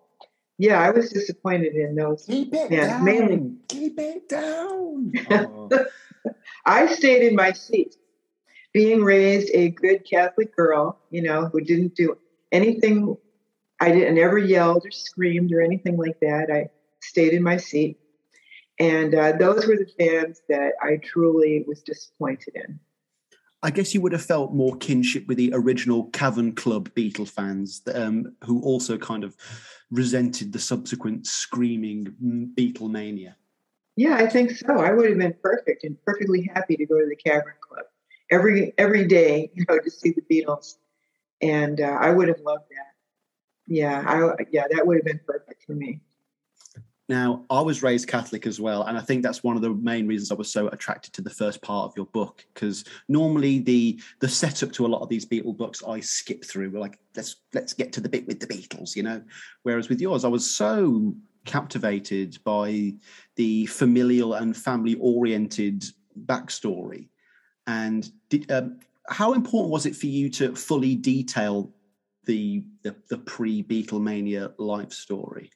Yeah, 0.57 0.79
I 0.79 0.91
was 0.91 1.11
disappointed 1.11 1.75
in 1.75 1.95
those. 1.95 2.23
Keep 2.25 2.53
it 2.53 2.71
down. 2.71 3.03
Mainly. 3.03 3.55
Keep 3.67 3.99
it 3.99 4.29
down. 4.29 5.13
Oh. 5.29 5.69
I 6.65 6.87
stayed 6.87 7.21
in 7.21 7.35
my 7.35 7.51
seat, 7.51 7.95
being 8.75 9.05
raised 9.05 9.49
a 9.53 9.69
good 9.69 10.03
Catholic 10.03 10.53
girl, 10.53 10.99
you 11.09 11.21
know, 11.21 11.45
who 11.45 11.61
didn't 11.61 11.95
do 11.95 12.17
anything. 12.51 13.15
I 13.79 13.89
didn't 13.89 14.15
never 14.15 14.37
yelled 14.37 14.85
or 14.85 14.91
screamed 14.91 15.53
or 15.53 15.61
anything 15.61 15.95
like 15.95 16.19
that. 16.19 16.51
I 16.51 16.67
stayed 17.01 17.31
in 17.31 17.41
my 17.41 17.55
seat. 17.55 17.97
And 18.77 19.15
uh, 19.15 19.31
those 19.39 19.65
were 19.65 19.77
the 19.77 19.89
fans 19.97 20.41
that 20.49 20.73
I 20.83 20.97
truly 20.97 21.63
was 21.65 21.83
disappointed 21.83 22.53
in. 22.55 22.77
I 23.63 23.71
guess 23.71 23.93
you 23.93 24.01
would 24.01 24.11
have 24.11 24.25
felt 24.25 24.53
more 24.53 24.75
kinship 24.75 25.25
with 25.25 25.37
the 25.37 25.51
original 25.53 26.09
Cavern 26.09 26.53
Club 26.53 26.89
Beatle 26.95 27.29
fans, 27.29 27.81
um, 27.93 28.35
who 28.43 28.61
also 28.61 28.97
kind 28.97 29.23
of 29.23 29.37
resented 29.89 30.51
the 30.51 30.59
subsequent 30.59 31.27
screaming 31.27 32.13
Beatle 32.57 32.89
mania. 32.89 33.37
Yeah, 33.95 34.15
I 34.15 34.27
think 34.27 34.51
so. 34.51 34.67
I 34.67 34.91
would 34.91 35.07
have 35.07 35.17
been 35.17 35.35
perfect 35.41 35.85
and 35.85 35.95
perfectly 36.03 36.51
happy 36.53 36.75
to 36.75 36.85
go 36.85 36.99
to 36.99 37.07
the 37.07 37.15
Cavern 37.15 37.53
Club 37.61 37.85
every 38.31 38.73
every 38.77 39.07
day, 39.07 39.51
you 39.53 39.65
know, 39.67 39.79
to 39.79 39.89
see 39.89 40.11
the 40.11 40.21
Beatles, 40.21 40.75
and 41.41 41.81
uh, 41.81 41.97
I 41.99 42.11
would 42.11 42.27
have 42.27 42.39
loved 42.41 42.65
that. 42.69 42.93
Yeah, 43.67 44.03
I 44.05 44.43
yeah, 44.51 44.65
that 44.71 44.85
would 44.85 44.97
have 44.97 45.05
been 45.05 45.21
perfect 45.25 45.63
for 45.65 45.73
me. 45.73 46.01
Now, 47.07 47.45
I 47.51 47.61
was 47.61 47.83
raised 47.83 48.07
Catholic 48.07 48.47
as 48.47 48.59
well, 48.59 48.83
and 48.83 48.97
I 48.97 49.01
think 49.01 49.21
that's 49.21 49.43
one 49.43 49.55
of 49.55 49.61
the 49.61 49.69
main 49.69 50.07
reasons 50.07 50.31
I 50.31 50.35
was 50.35 50.51
so 50.51 50.69
attracted 50.69 51.13
to 51.13 51.21
the 51.21 51.29
first 51.29 51.61
part 51.61 51.91
of 51.91 51.95
your 51.95 52.07
book. 52.07 52.43
Because 52.53 52.83
normally 53.07 53.59
the 53.59 54.01
the 54.19 54.29
setup 54.29 54.71
to 54.73 54.85
a 54.85 54.87
lot 54.87 55.01
of 55.01 55.09
these 55.09 55.25
Beatle 55.25 55.55
books, 55.55 55.83
I 55.87 55.99
skip 55.99 56.43
through. 56.43 56.71
We're 56.71 56.79
like, 56.79 56.99
let's 57.15 57.35
let's 57.53 57.73
get 57.73 57.93
to 57.93 58.01
the 58.01 58.09
bit 58.09 58.25
with 58.27 58.39
the 58.39 58.47
Beatles, 58.47 58.95
you 58.95 59.03
know. 59.03 59.21
Whereas 59.63 59.87
with 59.87 60.01
yours, 60.01 60.25
I 60.25 60.29
was 60.29 60.49
so 60.49 61.15
captivated 61.45 62.39
by 62.43 62.95
the 63.35 63.67
familial 63.67 64.33
and 64.33 64.57
family 64.57 64.95
oriented 64.95 65.85
backstory. 66.25 67.09
And 67.67 68.09
did, 68.29 68.51
um, 68.51 68.79
how 69.09 69.33
important 69.33 69.71
was 69.71 69.85
it 69.85 69.95
for 69.95 70.07
you 70.07 70.29
to 70.31 70.55
fully 70.55 70.95
detail 70.95 71.73
the 72.25 72.63
the, 72.83 72.95
the 73.09 73.17
pre 73.17 73.63
Beatlemania 73.63 74.53
life 74.57 74.91
story? 74.91 75.51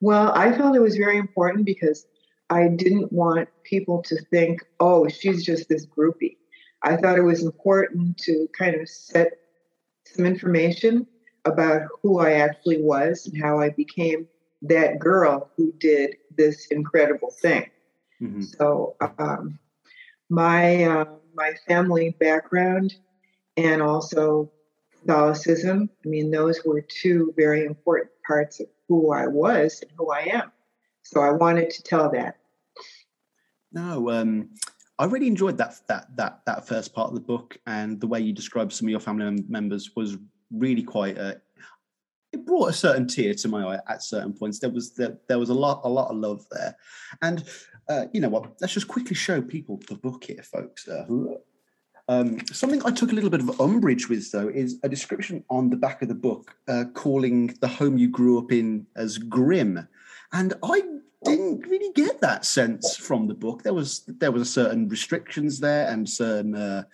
Well, 0.00 0.32
I 0.34 0.56
felt 0.56 0.76
it 0.76 0.80
was 0.80 0.96
very 0.96 1.18
important 1.18 1.66
because 1.66 2.06
I 2.50 2.68
didn't 2.68 3.12
want 3.12 3.48
people 3.64 4.02
to 4.02 4.16
think, 4.30 4.60
oh, 4.80 5.08
she's 5.08 5.44
just 5.44 5.68
this 5.68 5.86
groupie. 5.86 6.36
I 6.82 6.96
thought 6.96 7.18
it 7.18 7.22
was 7.22 7.42
important 7.42 8.18
to 8.18 8.46
kind 8.56 8.74
of 8.74 8.88
set 8.88 9.32
some 10.06 10.26
information 10.26 11.06
about 11.44 11.82
who 12.02 12.20
I 12.20 12.32
actually 12.32 12.82
was 12.82 13.26
and 13.26 13.42
how 13.42 13.60
I 13.60 13.70
became 13.70 14.26
that 14.62 14.98
girl 14.98 15.50
who 15.56 15.72
did 15.72 16.16
this 16.36 16.66
incredible 16.66 17.30
thing. 17.30 17.70
Mm-hmm. 18.20 18.42
So, 18.42 18.96
um, 19.18 19.58
my 20.30 20.84
uh, 20.84 21.04
my 21.34 21.52
family 21.66 22.16
background 22.20 22.94
and 23.56 23.82
also 23.82 24.50
Catholicism. 25.00 25.90
I 26.04 26.08
mean, 26.08 26.30
those 26.30 26.60
were 26.64 26.80
two 26.80 27.32
very 27.36 27.64
important 27.64 28.10
parts 28.26 28.60
of 28.60 28.66
who 28.88 29.12
I 29.12 29.26
was 29.26 29.82
and 29.82 29.90
who 29.96 30.10
I 30.10 30.20
am. 30.32 30.52
So 31.02 31.20
I 31.20 31.30
wanted 31.30 31.70
to 31.70 31.82
tell 31.82 32.10
that. 32.12 32.38
No, 33.72 34.10
um, 34.10 34.50
I 34.98 35.04
really 35.06 35.26
enjoyed 35.26 35.58
that 35.58 35.80
that 35.88 36.16
that 36.16 36.40
that 36.46 36.66
first 36.66 36.94
part 36.94 37.08
of 37.08 37.14
the 37.14 37.20
book, 37.20 37.58
and 37.66 38.00
the 38.00 38.06
way 38.06 38.20
you 38.20 38.32
described 38.32 38.72
some 38.72 38.86
of 38.86 38.90
your 38.90 39.00
family 39.00 39.44
members 39.48 39.90
was 39.96 40.16
really 40.52 40.82
quite. 40.82 41.18
Uh, 41.18 41.34
it 42.32 42.46
brought 42.46 42.70
a 42.70 42.72
certain 42.72 43.06
tear 43.06 43.34
to 43.34 43.48
my 43.48 43.74
eye 43.74 43.80
at 43.88 44.02
certain 44.02 44.32
points. 44.32 44.58
There 44.58 44.70
was 44.70 44.94
there, 44.94 45.18
there 45.28 45.38
was 45.38 45.50
a 45.50 45.54
lot 45.54 45.80
a 45.84 45.88
lot 45.88 46.10
of 46.10 46.16
love 46.16 46.46
there, 46.50 46.76
and 47.22 47.44
uh, 47.88 48.06
you 48.12 48.20
know 48.20 48.28
what? 48.28 48.52
Let's 48.60 48.74
just 48.74 48.88
quickly 48.88 49.14
show 49.14 49.42
people 49.42 49.80
the 49.88 49.94
book 49.94 50.24
here, 50.24 50.42
folks. 50.42 50.88
Uh, 50.88 51.06
um, 52.08 52.40
something 52.52 52.82
I 52.84 52.90
took 52.90 53.12
a 53.12 53.14
little 53.14 53.30
bit 53.30 53.40
of 53.40 53.60
umbrage 53.60 54.08
with, 54.08 54.30
though, 54.30 54.48
is 54.48 54.78
a 54.82 54.88
description 54.88 55.44
on 55.48 55.70
the 55.70 55.76
back 55.76 56.02
of 56.02 56.08
the 56.08 56.14
book 56.14 56.54
uh, 56.68 56.84
calling 56.92 57.54
the 57.60 57.68
home 57.68 57.96
you 57.96 58.08
grew 58.08 58.38
up 58.38 58.52
in 58.52 58.86
as 58.96 59.18
grim, 59.18 59.88
and 60.32 60.54
I 60.62 60.82
didn't 61.24 61.66
really 61.66 61.92
get 61.94 62.20
that 62.20 62.44
sense 62.44 62.96
from 62.96 63.26
the 63.26 63.34
book. 63.34 63.62
There 63.62 63.72
was 63.74 64.04
there 64.06 64.32
was 64.32 64.42
a 64.42 64.52
certain 64.52 64.88
restrictions 64.88 65.60
there 65.60 65.88
and 65.88 66.08
certain 66.08 66.54
uh, 66.54 66.84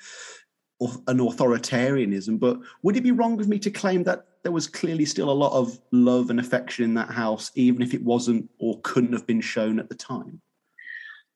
an 0.81 1.19
authoritarianism. 1.19 2.39
But 2.39 2.59
would 2.83 2.97
it 2.97 3.03
be 3.03 3.13
wrong 3.13 3.41
of 3.41 3.49
me 3.49 3.59
to 3.59 3.71
claim 3.71 4.05
that 4.05 4.27
there 4.43 4.53
was 4.53 4.67
clearly 4.67 5.05
still 5.05 5.31
a 5.31 5.33
lot 5.33 5.53
of 5.53 5.79
love 5.93 6.31
and 6.31 6.41
affection 6.41 6.85
in 6.85 6.95
that 6.95 7.11
house, 7.11 7.51
even 7.55 7.83
if 7.83 7.93
it 7.95 8.03
wasn't 8.03 8.49
or 8.59 8.81
couldn't 8.83 9.13
have 9.13 9.27
been 9.27 9.41
shown 9.41 9.79
at 9.79 9.89
the 9.89 9.95
time? 9.95 10.41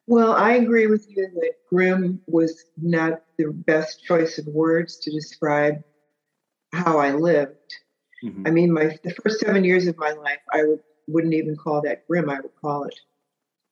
Well, 0.07 0.33
I 0.33 0.55
agree 0.55 0.87
with 0.87 1.07
you 1.09 1.29
that 1.35 1.55
grim 1.69 2.21
was 2.27 2.65
not 2.77 3.23
the 3.39 3.53
best 3.53 4.05
choice 4.05 4.39
of 4.39 4.47
words 4.47 4.99
to 4.99 5.11
describe 5.11 5.83
how 6.73 6.99
I 6.99 7.13
lived. 7.13 7.75
Mm-hmm. 8.23 8.47
I 8.47 8.51
mean, 8.51 8.73
my 8.73 8.99
the 9.03 9.15
first 9.23 9.41
seven 9.41 9.65
years 9.65 9.87
of 9.87 9.97
my 9.97 10.11
life, 10.13 10.41
I 10.53 10.65
would, 10.65 10.81
wouldn't 11.07 11.35
even 11.35 11.57
call 11.57 11.81
that 11.83 12.07
grim. 12.07 12.29
I 12.29 12.41
would 12.41 12.55
call 12.61 12.85
it 12.85 12.99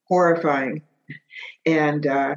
horrifying 0.04 0.82
and 1.66 2.06
uh, 2.06 2.36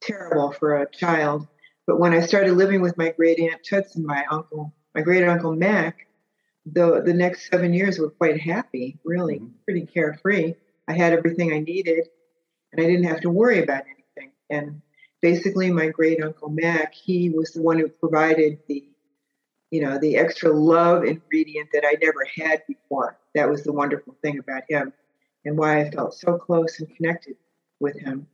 terrible 0.00 0.52
for 0.52 0.76
a 0.76 0.90
child. 0.90 1.46
But 1.86 2.00
when 2.00 2.12
I 2.12 2.20
started 2.20 2.54
living 2.54 2.80
with 2.80 2.96
my 2.96 3.10
great 3.10 3.38
aunt 3.38 3.62
Toots 3.62 3.96
and 3.96 4.04
my 4.04 4.24
uncle, 4.30 4.74
my 4.94 5.00
great 5.02 5.26
uncle 5.26 5.54
Mac, 5.54 6.06
the 6.66 7.02
the 7.04 7.14
next 7.14 7.48
seven 7.50 7.72
years 7.72 8.00
were 8.00 8.10
quite 8.10 8.40
happy, 8.40 8.98
really 9.04 9.36
mm-hmm. 9.36 9.54
pretty 9.64 9.86
carefree. 9.86 10.54
I 10.88 10.94
had 10.94 11.12
everything 11.12 11.52
I 11.52 11.60
needed 11.60 12.08
and 12.72 12.84
I 12.84 12.88
didn't 12.88 13.04
have 13.04 13.20
to 13.20 13.30
worry 13.30 13.62
about 13.62 13.84
anything. 13.86 14.32
And 14.50 14.80
basically, 15.20 15.70
my 15.70 15.88
great 15.88 16.22
uncle 16.22 16.50
Mac, 16.50 16.94
he 16.94 17.30
was 17.30 17.50
the 17.50 17.62
one 17.62 17.78
who 17.78 17.88
provided 17.88 18.58
the, 18.68 18.84
you 19.70 19.82
know, 19.82 19.98
the 19.98 20.16
extra 20.16 20.50
love 20.50 21.04
ingredient 21.04 21.68
that 21.72 21.84
I 21.86 21.96
never 22.02 22.26
had 22.36 22.62
before. 22.66 23.18
That 23.34 23.48
was 23.48 23.62
the 23.62 23.72
wonderful 23.72 24.16
thing 24.22 24.38
about 24.38 24.62
him, 24.68 24.92
and 25.44 25.56
why 25.56 25.80
I 25.80 25.90
felt 25.90 26.14
so 26.14 26.36
close 26.36 26.80
and 26.80 26.94
connected 26.96 27.36
with 27.80 27.98
him. 27.98 28.26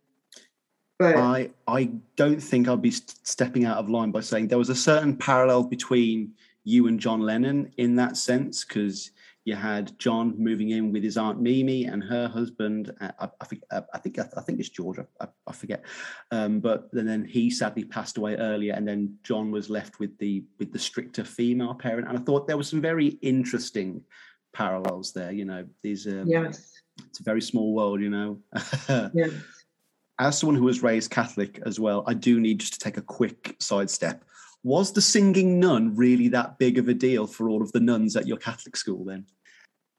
But 0.98 1.16
I, 1.16 1.50
I 1.68 1.92
don't 2.16 2.40
think 2.40 2.66
I'll 2.66 2.76
be 2.76 2.90
stepping 2.90 3.64
out 3.64 3.78
of 3.78 3.88
line 3.88 4.10
by 4.10 4.20
saying 4.20 4.48
there 4.48 4.58
was 4.58 4.68
a 4.68 4.74
certain 4.74 5.16
parallel 5.16 5.62
between 5.62 6.32
you 6.64 6.88
and 6.88 6.98
John 6.98 7.20
Lennon 7.20 7.72
in 7.76 7.94
that 7.96 8.16
sense, 8.16 8.64
because 8.64 9.12
you 9.48 9.56
had 9.56 9.98
John 9.98 10.34
moving 10.36 10.70
in 10.70 10.92
with 10.92 11.02
his 11.02 11.16
aunt 11.16 11.40
Mimi 11.40 11.86
and 11.86 12.04
her 12.04 12.28
husband. 12.28 12.94
Uh, 13.00 13.12
I, 13.18 13.28
I, 13.40 13.44
think, 13.46 13.62
uh, 13.70 13.80
I 13.94 13.98
think 13.98 14.18
I 14.18 14.42
think 14.42 14.60
it's 14.60 14.68
George. 14.68 14.98
I, 14.98 15.26
I 15.46 15.52
forget. 15.52 15.86
Um, 16.30 16.60
but 16.60 16.90
then 16.92 17.24
he 17.24 17.48
sadly 17.48 17.84
passed 17.84 18.18
away 18.18 18.36
earlier, 18.36 18.74
and 18.74 18.86
then 18.86 19.16
John 19.22 19.50
was 19.50 19.70
left 19.70 20.00
with 20.00 20.16
the 20.18 20.44
with 20.58 20.70
the 20.70 20.78
stricter 20.78 21.24
female 21.24 21.74
parent. 21.74 22.08
And 22.08 22.18
I 22.18 22.20
thought 22.20 22.46
there 22.46 22.58
was 22.58 22.68
some 22.68 22.82
very 22.82 23.06
interesting 23.22 24.02
parallels 24.52 25.14
there. 25.14 25.32
You 25.32 25.46
know, 25.46 25.66
these. 25.82 26.06
Um, 26.06 26.24
yes. 26.26 26.74
It's 27.08 27.20
a 27.20 27.22
very 27.22 27.40
small 27.40 27.72
world, 27.74 28.00
you 28.00 28.10
know. 28.10 28.40
yes. 29.14 29.30
As 30.18 30.36
someone 30.36 30.56
who 30.56 30.64
was 30.64 30.82
raised 30.82 31.12
Catholic 31.12 31.62
as 31.64 31.78
well, 31.78 32.02
I 32.08 32.14
do 32.14 32.40
need 32.40 32.58
just 32.58 32.72
to 32.74 32.80
take 32.80 32.96
a 32.96 33.02
quick 33.02 33.56
sidestep. 33.60 34.24
Was 34.62 34.92
the 34.92 35.00
singing 35.00 35.60
nun 35.60 35.94
really 35.94 36.28
that 36.28 36.58
big 36.58 36.78
of 36.78 36.88
a 36.88 36.94
deal 36.94 37.26
for 37.26 37.48
all 37.48 37.62
of 37.62 37.72
the 37.72 37.80
nuns 37.80 38.16
at 38.16 38.26
your 38.26 38.36
Catholic 38.36 38.76
school 38.76 39.04
then? 39.04 39.26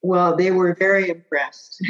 Well, 0.01 0.35
they 0.35 0.51
were 0.51 0.75
very 0.75 1.09
impressed. 1.09 1.81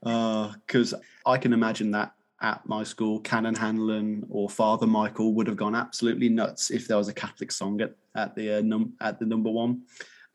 Because 0.00 0.94
uh, 0.94 0.98
I 1.26 1.38
can 1.38 1.52
imagine 1.52 1.90
that 1.92 2.14
at 2.40 2.66
my 2.68 2.84
school, 2.84 3.20
Canon 3.20 3.54
Hanlon 3.54 4.24
or 4.30 4.48
Father 4.48 4.86
Michael 4.86 5.34
would 5.34 5.46
have 5.46 5.56
gone 5.56 5.74
absolutely 5.74 6.28
nuts 6.28 6.70
if 6.70 6.86
there 6.86 6.96
was 6.96 7.08
a 7.08 7.12
Catholic 7.12 7.50
song 7.50 7.80
at, 7.80 7.96
at 8.14 8.34
the 8.34 8.58
uh, 8.58 8.62
num- 8.62 8.94
at 9.00 9.18
the 9.18 9.26
number 9.26 9.50
one. 9.50 9.82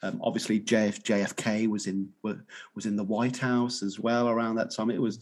Um, 0.02 0.20
obviously, 0.22 0.60
JF, 0.60 1.02
JFK 1.04 1.68
was 1.68 1.88
in 1.88 2.10
was 2.76 2.86
in 2.86 2.98
the 2.98 3.04
White 3.04 3.38
House 3.38 3.82
as 3.82 4.00
well 4.00 4.28
around 4.28 4.56
that 4.56 4.72
time. 4.72 4.92
It 4.92 5.02
was 5.02 5.20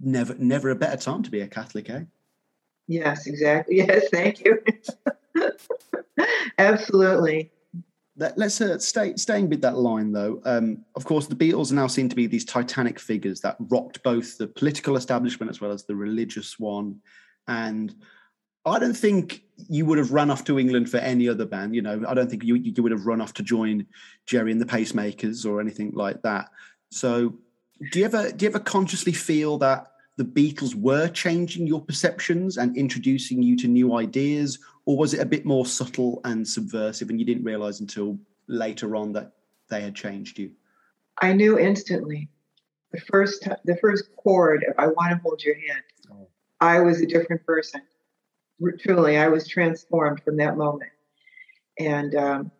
never, 0.00 0.34
never 0.36 0.70
a 0.70 0.76
better 0.76 0.96
time 0.96 1.22
to 1.24 1.30
be 1.30 1.40
a 1.40 1.48
Catholic, 1.48 1.90
eh? 1.90 2.04
Yes, 2.86 3.26
exactly. 3.26 3.76
Yes, 3.78 4.08
thank 4.12 4.44
you. 4.44 4.62
Absolutely. 6.58 7.50
Let, 8.16 8.38
us 8.38 8.60
uh, 8.60 8.78
stay 8.78 9.16
staying 9.16 9.48
with 9.48 9.60
that 9.62 9.76
line 9.76 10.12
though. 10.12 10.40
Um, 10.44 10.84
of 10.94 11.04
course, 11.04 11.26
the 11.26 11.34
Beatles 11.34 11.72
now 11.72 11.88
seem 11.88 12.08
to 12.08 12.14
be 12.14 12.26
these 12.26 12.44
titanic 12.44 13.00
figures 13.00 13.40
that 13.40 13.56
rocked 13.58 14.02
both 14.04 14.38
the 14.38 14.46
political 14.46 14.96
establishment 14.96 15.50
as 15.50 15.60
well 15.60 15.72
as 15.72 15.84
the 15.84 15.96
religious 15.96 16.58
one. 16.58 17.00
And 17.48 17.92
I 18.64 18.78
don't 18.78 18.96
think 18.96 19.42
you 19.68 19.84
would 19.86 19.98
have 19.98 20.12
run 20.12 20.30
off 20.30 20.44
to 20.44 20.58
England 20.58 20.90
for 20.90 20.98
any 20.98 21.28
other 21.28 21.44
band. 21.44 21.74
You 21.74 21.82
know, 21.82 22.04
I 22.06 22.14
don't 22.14 22.30
think 22.30 22.44
you 22.44 22.54
you 22.54 22.82
would 22.82 22.92
have 22.92 23.06
run 23.06 23.20
off 23.20 23.34
to 23.34 23.42
join 23.42 23.86
Gerry 24.26 24.52
and 24.52 24.60
the 24.60 24.66
Pacemakers 24.66 25.44
or 25.44 25.60
anything 25.60 25.90
like 25.92 26.22
that. 26.22 26.50
So, 26.90 27.34
do 27.90 27.98
you 27.98 28.04
ever 28.04 28.30
do 28.30 28.44
you 28.44 28.50
ever 28.50 28.60
consciously 28.60 29.12
feel 29.12 29.58
that 29.58 29.88
the 30.16 30.24
Beatles 30.24 30.74
were 30.74 31.08
changing 31.08 31.66
your 31.66 31.80
perceptions 31.80 32.56
and 32.56 32.76
introducing 32.76 33.42
you 33.42 33.56
to 33.56 33.68
new 33.68 33.96
ideas, 33.96 34.58
or 34.86 34.96
was 34.96 35.14
it 35.14 35.20
a 35.20 35.26
bit 35.26 35.44
more 35.44 35.66
subtle 35.66 36.20
and 36.24 36.46
subversive, 36.46 37.10
and 37.10 37.18
you 37.18 37.26
didn't 37.26 37.44
realize 37.44 37.80
until 37.80 38.18
later 38.46 38.94
on 38.94 39.12
that 39.12 39.32
they 39.68 39.80
had 39.80 39.94
changed 39.94 40.38
you? 40.38 40.52
I 41.20 41.32
knew 41.32 41.58
instantly. 41.58 42.28
The 42.92 43.00
first 43.00 43.48
the 43.64 43.76
first 43.78 44.04
chord 44.16 44.64
of 44.68 44.74
"I 44.78 44.86
Want 44.86 45.10
to 45.10 45.16
Hold 45.16 45.42
Your 45.42 45.56
Hand," 45.56 45.82
oh. 46.12 46.28
I 46.60 46.80
was 46.80 47.00
a 47.00 47.06
different 47.06 47.44
person. 47.44 47.82
Truly, 48.80 49.16
I 49.18 49.26
was 49.26 49.48
transformed 49.48 50.22
from 50.22 50.36
that 50.36 50.56
moment, 50.56 50.92
and 51.78 52.14
um, 52.14 52.50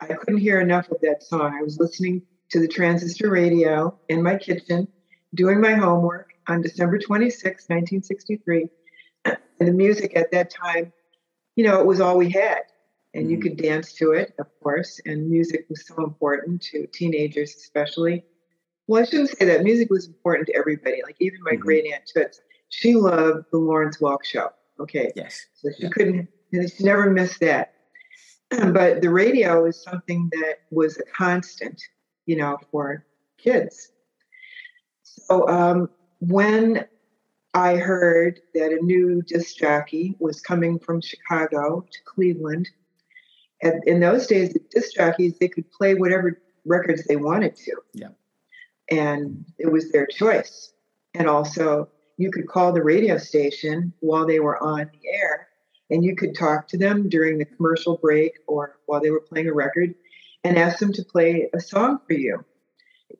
I 0.00 0.06
couldn't 0.06 0.40
hear 0.40 0.60
enough 0.60 0.90
of 0.90 1.02
that 1.02 1.22
song. 1.22 1.54
I 1.58 1.62
was 1.62 1.78
listening 1.78 2.22
to 2.50 2.60
the 2.60 2.68
transistor 2.68 3.30
radio 3.30 3.94
in 4.08 4.22
my 4.22 4.38
kitchen, 4.38 4.88
doing 5.34 5.60
my 5.60 5.74
homework 5.74 6.33
on 6.48 6.62
December 6.62 6.98
26, 6.98 7.44
1963. 7.44 8.68
And 9.24 9.68
the 9.68 9.72
music 9.72 10.16
at 10.16 10.30
that 10.32 10.50
time, 10.50 10.92
you 11.56 11.64
know, 11.64 11.80
it 11.80 11.86
was 11.86 12.00
all 12.00 12.18
we 12.18 12.30
had. 12.30 12.62
And 13.14 13.30
you 13.30 13.38
mm. 13.38 13.42
could 13.42 13.56
dance 13.56 13.92
to 13.94 14.10
it, 14.10 14.34
of 14.38 14.46
course. 14.60 15.00
And 15.06 15.30
music 15.30 15.66
was 15.68 15.86
so 15.86 16.02
important 16.02 16.62
to 16.62 16.86
teenagers, 16.88 17.54
especially. 17.54 18.24
Well, 18.86 19.02
I 19.02 19.04
shouldn't 19.04 19.30
say 19.30 19.44
that. 19.46 19.62
Music 19.62 19.88
was 19.88 20.08
important 20.08 20.48
to 20.48 20.56
everybody. 20.56 21.00
Like 21.04 21.16
even 21.20 21.38
my 21.42 21.52
mm-hmm. 21.52 21.60
great 21.60 21.92
aunt 21.92 22.02
Toots, 22.12 22.40
she 22.70 22.94
loved 22.94 23.46
the 23.52 23.58
Lawrence 23.58 23.98
Welk 23.98 24.24
show. 24.24 24.50
Okay. 24.80 25.12
Yes. 25.14 25.46
So 25.54 25.70
she 25.76 25.84
yeah. 25.84 25.90
couldn't, 25.90 26.28
she 26.52 26.84
never 26.84 27.10
missed 27.10 27.40
that. 27.40 27.74
But 28.72 29.00
the 29.00 29.10
radio 29.10 29.64
is 29.64 29.82
something 29.82 30.28
that 30.32 30.58
was 30.70 30.98
a 30.98 31.04
constant, 31.16 31.80
you 32.26 32.36
know, 32.36 32.58
for 32.70 33.04
kids. 33.38 33.90
So 35.02 35.48
um, 35.48 35.88
when 36.28 36.86
I 37.54 37.76
heard 37.76 38.40
that 38.54 38.72
a 38.72 38.84
new 38.84 39.22
disc 39.22 39.56
jockey 39.56 40.16
was 40.18 40.40
coming 40.40 40.78
from 40.78 41.00
Chicago 41.00 41.86
to 41.90 41.98
Cleveland, 42.04 42.68
and 43.62 43.82
in 43.86 44.00
those 44.00 44.26
days, 44.26 44.52
the 44.52 44.60
disc 44.70 44.94
jockeys 44.94 45.38
they 45.38 45.48
could 45.48 45.70
play 45.70 45.94
whatever 45.94 46.40
records 46.64 47.04
they 47.04 47.16
wanted 47.16 47.56
to. 47.56 47.76
Yeah. 47.92 48.08
And 48.90 49.44
it 49.58 49.70
was 49.70 49.90
their 49.90 50.06
choice. 50.06 50.72
And 51.14 51.28
also, 51.28 51.88
you 52.16 52.30
could 52.30 52.48
call 52.48 52.72
the 52.72 52.82
radio 52.82 53.18
station 53.18 53.92
while 54.00 54.26
they 54.26 54.40
were 54.40 54.62
on 54.62 54.90
the 54.92 55.08
air, 55.08 55.48
and 55.90 56.04
you 56.04 56.16
could 56.16 56.34
talk 56.34 56.68
to 56.68 56.78
them 56.78 57.08
during 57.08 57.38
the 57.38 57.44
commercial 57.44 57.96
break 57.98 58.38
or 58.46 58.78
while 58.86 59.00
they 59.00 59.10
were 59.10 59.20
playing 59.20 59.48
a 59.48 59.54
record, 59.54 59.94
and 60.42 60.58
ask 60.58 60.78
them 60.78 60.92
to 60.92 61.04
play 61.04 61.48
a 61.54 61.60
song 61.60 62.00
for 62.06 62.14
you 62.14 62.44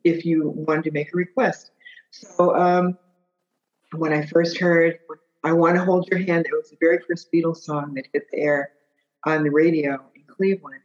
if 0.02 0.26
you 0.26 0.50
wanted 0.50 0.84
to 0.84 0.90
make 0.90 1.12
a 1.14 1.16
request. 1.16 1.70
So 2.14 2.54
um, 2.54 2.96
when 3.96 4.12
I 4.12 4.24
first 4.26 4.58
heard 4.58 4.98
I 5.42 5.52
Want 5.52 5.76
to 5.76 5.84
Hold 5.84 6.08
Your 6.08 6.20
Hand, 6.20 6.46
it 6.46 6.52
was 6.52 6.70
the 6.70 6.76
very 6.80 7.00
first 7.08 7.32
Beatles 7.32 7.58
song 7.58 7.94
that 7.94 8.06
hit 8.12 8.26
the 8.30 8.38
air 8.38 8.70
on 9.26 9.42
the 9.42 9.50
radio 9.50 10.00
in 10.14 10.22
Cleveland. 10.28 10.80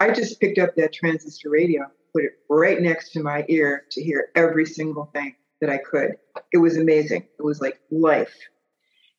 I 0.00 0.10
just 0.10 0.40
picked 0.40 0.58
up 0.58 0.74
that 0.76 0.94
transistor 0.94 1.50
radio, 1.50 1.82
put 2.14 2.24
it 2.24 2.32
right 2.48 2.80
next 2.80 3.10
to 3.12 3.22
my 3.22 3.44
ear 3.48 3.84
to 3.90 4.02
hear 4.02 4.30
every 4.34 4.64
single 4.64 5.10
thing 5.14 5.36
that 5.60 5.68
I 5.68 5.76
could. 5.76 6.16
It 6.50 6.58
was 6.58 6.78
amazing. 6.78 7.26
It 7.38 7.42
was 7.42 7.60
like 7.60 7.78
life. 7.90 8.34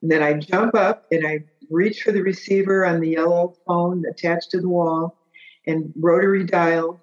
And 0.01 0.11
then 0.11 0.23
I 0.23 0.33
jump 0.33 0.73
up 0.73 1.05
and 1.11 1.27
I 1.27 1.43
reach 1.69 2.01
for 2.01 2.11
the 2.11 2.23
receiver 2.23 2.85
on 2.85 3.01
the 3.01 3.09
yellow 3.09 3.55
phone 3.67 4.03
attached 4.09 4.49
to 4.51 4.61
the 4.61 4.69
wall 4.69 5.19
and 5.67 5.93
rotary 5.95 6.43
dial 6.43 6.99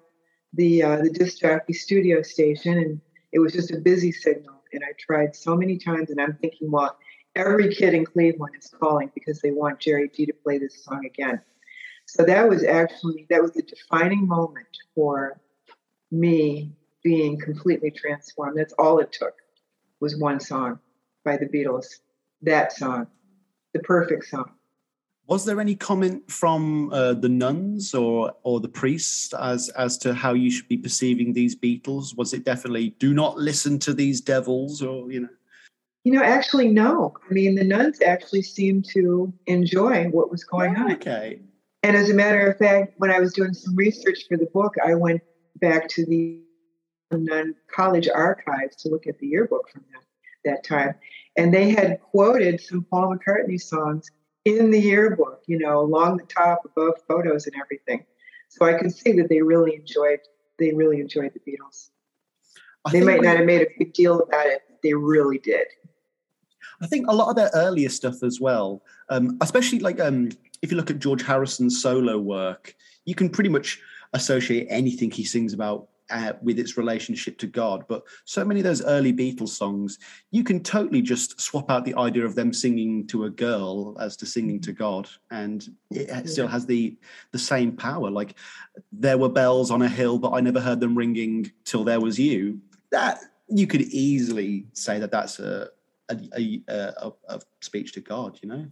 the 0.53 0.83
uh, 0.83 0.97
the 0.97 1.09
disc 1.09 1.39
jockey 1.39 1.73
studio 1.73 2.21
station 2.21 2.77
and 2.77 3.01
it 3.33 3.39
was 3.39 3.51
just 3.51 3.71
a 3.71 3.77
busy 3.77 4.11
signal. 4.11 4.61
And 4.71 4.83
I 4.83 4.93
tried 4.97 5.35
so 5.35 5.55
many 5.55 5.77
times, 5.77 6.09
and 6.09 6.21
I'm 6.21 6.35
thinking, 6.35 6.71
well, 6.71 6.97
every 7.35 7.73
kid 7.73 7.93
in 7.93 8.05
Cleveland 8.05 8.55
is 8.57 8.73
calling 8.79 9.11
because 9.13 9.41
they 9.41 9.51
want 9.51 9.79
Jerry 9.79 10.09
G 10.15 10.25
to 10.25 10.33
play 10.33 10.59
this 10.59 10.85
song 10.85 11.05
again. 11.05 11.41
So 12.05 12.23
that 12.23 12.47
was 12.47 12.63
actually 12.63 13.27
that 13.29 13.41
was 13.41 13.53
the 13.53 13.63
defining 13.63 14.27
moment 14.27 14.67
for 14.93 15.39
me 16.11 16.71
being 17.03 17.39
completely 17.39 17.91
transformed. 17.91 18.57
That's 18.57 18.73
all 18.73 18.99
it 18.99 19.11
took 19.11 19.33
was 19.99 20.17
one 20.17 20.39
song 20.39 20.79
by 21.23 21.37
the 21.37 21.45
Beatles. 21.45 21.87
That 22.41 22.73
song, 22.73 23.07
the 23.73 23.79
perfect 23.79 24.25
song. 24.25 24.51
Was 25.33 25.45
there 25.45 25.59
any 25.59 25.73
comment 25.73 26.29
from 26.29 26.93
uh, 26.93 27.15
the 27.15 27.27
nuns 27.27 27.95
or 27.95 28.33
or 28.43 28.59
the 28.59 28.67
priests 28.67 29.33
as 29.33 29.69
as 29.69 29.97
to 29.97 30.13
how 30.13 30.33
you 30.33 30.51
should 30.51 30.67
be 30.67 30.77
perceiving 30.77 31.33
these 31.33 31.55
Beatles? 31.55 32.15
Was 32.15 32.33
it 32.35 32.45
definitely 32.45 32.89
do 32.99 33.15
not 33.15 33.39
listen 33.39 33.79
to 33.79 33.95
these 33.95 34.21
devils, 34.21 34.83
or 34.83 35.11
you 35.11 35.21
know? 35.21 35.29
You 36.03 36.13
know, 36.13 36.21
actually, 36.21 36.67
no. 36.67 37.15
I 37.27 37.33
mean, 37.33 37.55
the 37.55 37.63
nuns 37.63 37.99
actually 38.03 38.43
seemed 38.43 38.85
to 38.93 39.33
enjoy 39.47 40.03
what 40.09 40.29
was 40.29 40.43
going 40.43 40.75
oh, 40.77 40.83
on. 40.83 40.91
Okay. 40.91 41.39
And 41.81 41.97
as 41.97 42.11
a 42.11 42.13
matter 42.13 42.51
of 42.51 42.59
fact, 42.59 42.93
when 42.97 43.09
I 43.09 43.19
was 43.19 43.33
doing 43.33 43.55
some 43.55 43.75
research 43.75 44.19
for 44.29 44.37
the 44.37 44.49
book, 44.53 44.75
I 44.85 44.93
went 44.93 45.23
back 45.55 45.89
to 45.95 46.05
the 46.05 46.43
nun 47.11 47.55
college 47.75 48.07
archives 48.07 48.75
to 48.83 48.89
look 48.89 49.07
at 49.07 49.17
the 49.17 49.25
yearbook 49.25 49.67
from 49.71 49.83
that, 49.93 50.03
that 50.45 50.63
time. 50.63 50.93
And 51.37 51.51
they 51.51 51.71
had 51.71 51.99
quoted 52.01 52.61
some 52.61 52.85
Paul 52.91 53.17
McCartney 53.17 53.59
songs 53.59 54.11
in 54.45 54.71
the 54.71 54.79
yearbook, 54.79 55.43
you 55.47 55.57
know, 55.57 55.79
along 55.79 56.17
the 56.17 56.25
top, 56.25 56.61
above 56.65 56.95
photos 57.07 57.47
and 57.47 57.55
everything. 57.55 58.05
So 58.49 58.65
I 58.65 58.73
could 58.73 58.93
see 58.93 59.13
that 59.13 59.29
they 59.29 59.41
really 59.41 59.75
enjoyed 59.75 60.19
they 60.59 60.71
really 60.73 60.99
enjoyed 60.99 61.31
the 61.33 61.39
Beatles. 61.39 61.89
I 62.85 62.91
they 62.91 63.01
might 63.01 63.21
not 63.21 63.37
have 63.37 63.45
made 63.45 63.61
a 63.61 63.67
big 63.77 63.93
deal 63.93 64.19
about 64.19 64.45
it, 64.45 64.61
but 64.69 64.79
they 64.83 64.93
really 64.93 65.39
did. 65.39 65.67
I 66.81 66.87
think 66.87 67.07
a 67.07 67.15
lot 67.15 67.29
of 67.29 67.35
their 67.35 67.49
earlier 67.55 67.89
stuff 67.89 68.23
as 68.23 68.39
well, 68.39 68.83
um, 69.09 69.37
especially 69.41 69.79
like 69.79 69.99
um, 69.99 70.29
if 70.61 70.71
you 70.71 70.77
look 70.77 70.89
at 70.89 70.99
George 70.99 71.23
Harrison's 71.23 71.81
solo 71.81 72.19
work, 72.19 72.75
you 73.05 73.15
can 73.15 73.29
pretty 73.29 73.49
much 73.49 73.79
associate 74.13 74.67
anything 74.69 75.09
he 75.09 75.23
sings 75.23 75.53
about 75.53 75.87
uh, 76.09 76.33
with 76.41 76.59
its 76.59 76.77
relationship 76.77 77.37
to 77.39 77.47
God. 77.47 77.85
But 77.87 78.03
so 78.25 78.43
many 78.43 78.59
of 78.59 78.65
those 78.65 78.83
early 78.83 79.13
Beatles 79.13 79.49
songs, 79.49 79.99
you 80.31 80.43
can 80.43 80.61
totally 80.61 81.01
just 81.01 81.39
swap 81.39 81.71
out 81.71 81.85
the 81.85 81.95
idea 81.95 82.25
of 82.25 82.35
them 82.35 82.53
singing 82.53 83.07
to 83.07 83.25
a 83.25 83.29
girl 83.29 83.97
as 83.99 84.15
to 84.17 84.25
singing 84.25 84.59
to 84.61 84.73
God, 84.73 85.09
and 85.31 85.67
it 85.91 86.29
still 86.29 86.47
has 86.47 86.65
the 86.65 86.97
the 87.31 87.39
same 87.39 87.71
power. 87.75 88.09
Like 88.09 88.35
there 88.91 89.17
were 89.17 89.29
bells 89.29 89.71
on 89.71 89.81
a 89.81 89.89
hill, 89.89 90.19
but 90.19 90.31
I 90.31 90.41
never 90.41 90.59
heard 90.59 90.79
them 90.79 90.97
ringing 90.97 91.51
till 91.65 91.83
there 91.83 92.01
was 92.01 92.19
you. 92.19 92.59
That 92.91 93.19
you 93.47 93.67
could 93.67 93.81
easily 93.81 94.65
say 94.73 94.99
that 94.99 95.11
that's 95.11 95.39
a 95.39 95.69
a, 96.09 96.17
a, 96.37 96.63
a, 96.69 97.11
a 97.29 97.41
speech 97.61 97.93
to 97.93 98.01
God. 98.01 98.39
You 98.41 98.49
know. 98.49 98.65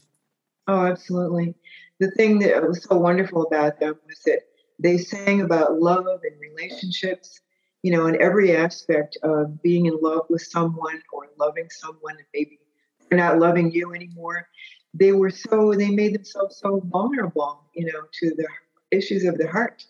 Oh, 0.67 0.85
absolutely. 0.85 1.55
The 1.99 2.11
thing 2.11 2.39
that 2.39 2.67
was 2.67 2.83
so 2.83 2.97
wonderful 2.97 3.43
about 3.43 3.79
them 3.79 3.95
was 4.07 4.19
that 4.25 4.41
they 4.81 4.97
sang 4.97 5.41
about 5.41 5.79
love 5.79 6.05
and 6.23 6.39
relationships, 6.39 7.39
you 7.83 7.91
know, 7.91 8.07
in 8.07 8.21
every 8.21 8.55
aspect 8.55 9.17
of 9.23 9.61
being 9.61 9.85
in 9.85 9.97
love 10.01 10.25
with 10.29 10.41
someone 10.41 11.01
or 11.13 11.27
loving 11.39 11.69
someone 11.69 12.15
and 12.17 12.25
maybe 12.33 12.59
they're 13.09 13.19
not 13.19 13.39
loving 13.39 13.71
you 13.71 13.93
anymore. 13.93 14.47
They 14.93 15.11
were 15.11 15.29
so, 15.29 15.73
they 15.73 15.89
made 15.89 16.15
themselves 16.15 16.57
so 16.57 16.81
vulnerable, 16.85 17.63
you 17.75 17.85
know, 17.85 18.01
to 18.19 18.35
the 18.35 18.47
issues 18.89 19.23
of 19.25 19.37
the 19.37 19.47
heart. 19.47 19.85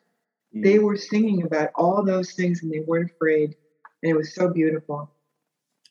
Mm. 0.55 0.63
They 0.63 0.79
were 0.79 0.97
singing 0.97 1.43
about 1.43 1.69
all 1.75 2.03
those 2.03 2.33
things 2.33 2.61
and 2.61 2.71
they 2.71 2.81
weren't 2.81 3.11
afraid. 3.11 3.55
And 4.03 4.11
it 4.11 4.15
was 4.15 4.35
so 4.35 4.49
beautiful 4.49 5.09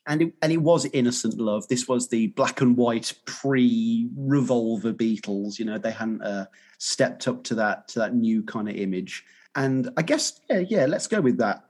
and 0.07 0.23
it, 0.23 0.33
and 0.43 0.53
it 0.53 0.59
was 0.59 0.87
innocent 0.87 1.39
love. 1.39 1.69
This 1.69 1.87
was 1.87 2.09
the 2.09 2.29
black 2.29 2.61
and 2.61 2.77
white 2.77 3.13
pre-revolver 3.27 4.93
Beatles. 4.93 5.59
You 5.59 5.67
know, 5.67 5.79
they 5.79 5.93
hadn't 5.93 6.23
uh, 6.23 6.47
stepped 6.79 7.29
up 7.29 7.45
to 7.45 7.55
that 7.57 7.89
to 7.89 7.99
that 8.01 8.15
new 8.15 8.43
kind 8.43 8.69
of 8.69 8.77
image. 8.77 9.25
And 9.55 9.91
I 9.97 10.03
guess 10.03 10.41
yeah, 10.49 10.61
yeah, 10.61 10.87
let's 10.87 11.07
go 11.07 11.21
with 11.21 11.39
that. 11.39 11.65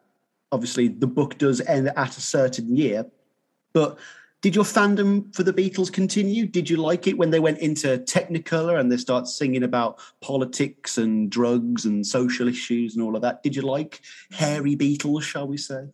Obviously, 0.53 0.89
the 0.89 1.07
book 1.07 1.39
does 1.39 1.61
end 1.61 1.93
at 1.97 2.17
a 2.17 2.21
certain 2.21 2.77
year, 2.77 3.07
but 3.73 3.99
did 4.43 4.55
your 4.55 4.65
fandom 4.65 5.35
for 5.35 5.43
the 5.43 5.53
Beatles 5.53 5.93
continue? 5.93 6.47
Did 6.47 6.71
you 6.71 6.79
like 6.79 7.07
it 7.07 7.19
when 7.19 7.31
they 7.31 7.41
went 7.41 7.59
into 7.59 7.99
Technicolor 7.99 8.81
and 8.81 8.91
they 8.91 8.97
start 8.97 9.29
singing 9.29 9.65
about 9.65 10.01
politics 10.23 10.97
and 10.97 11.31
drugs 11.31 11.85
and 11.85 12.07
social 12.07 12.49
issues 12.49 12.97
and 12.97 13.05
all 13.05 13.17
of 13.17 13.23
that? 13.23 13.43
Did 13.43 13.55
you 13.55 13.63
like 13.63 14.01
hairy 14.31 14.77
Beatles, 14.77 15.23
shall 15.23 15.47
we 15.47 15.59
say? 15.59 15.89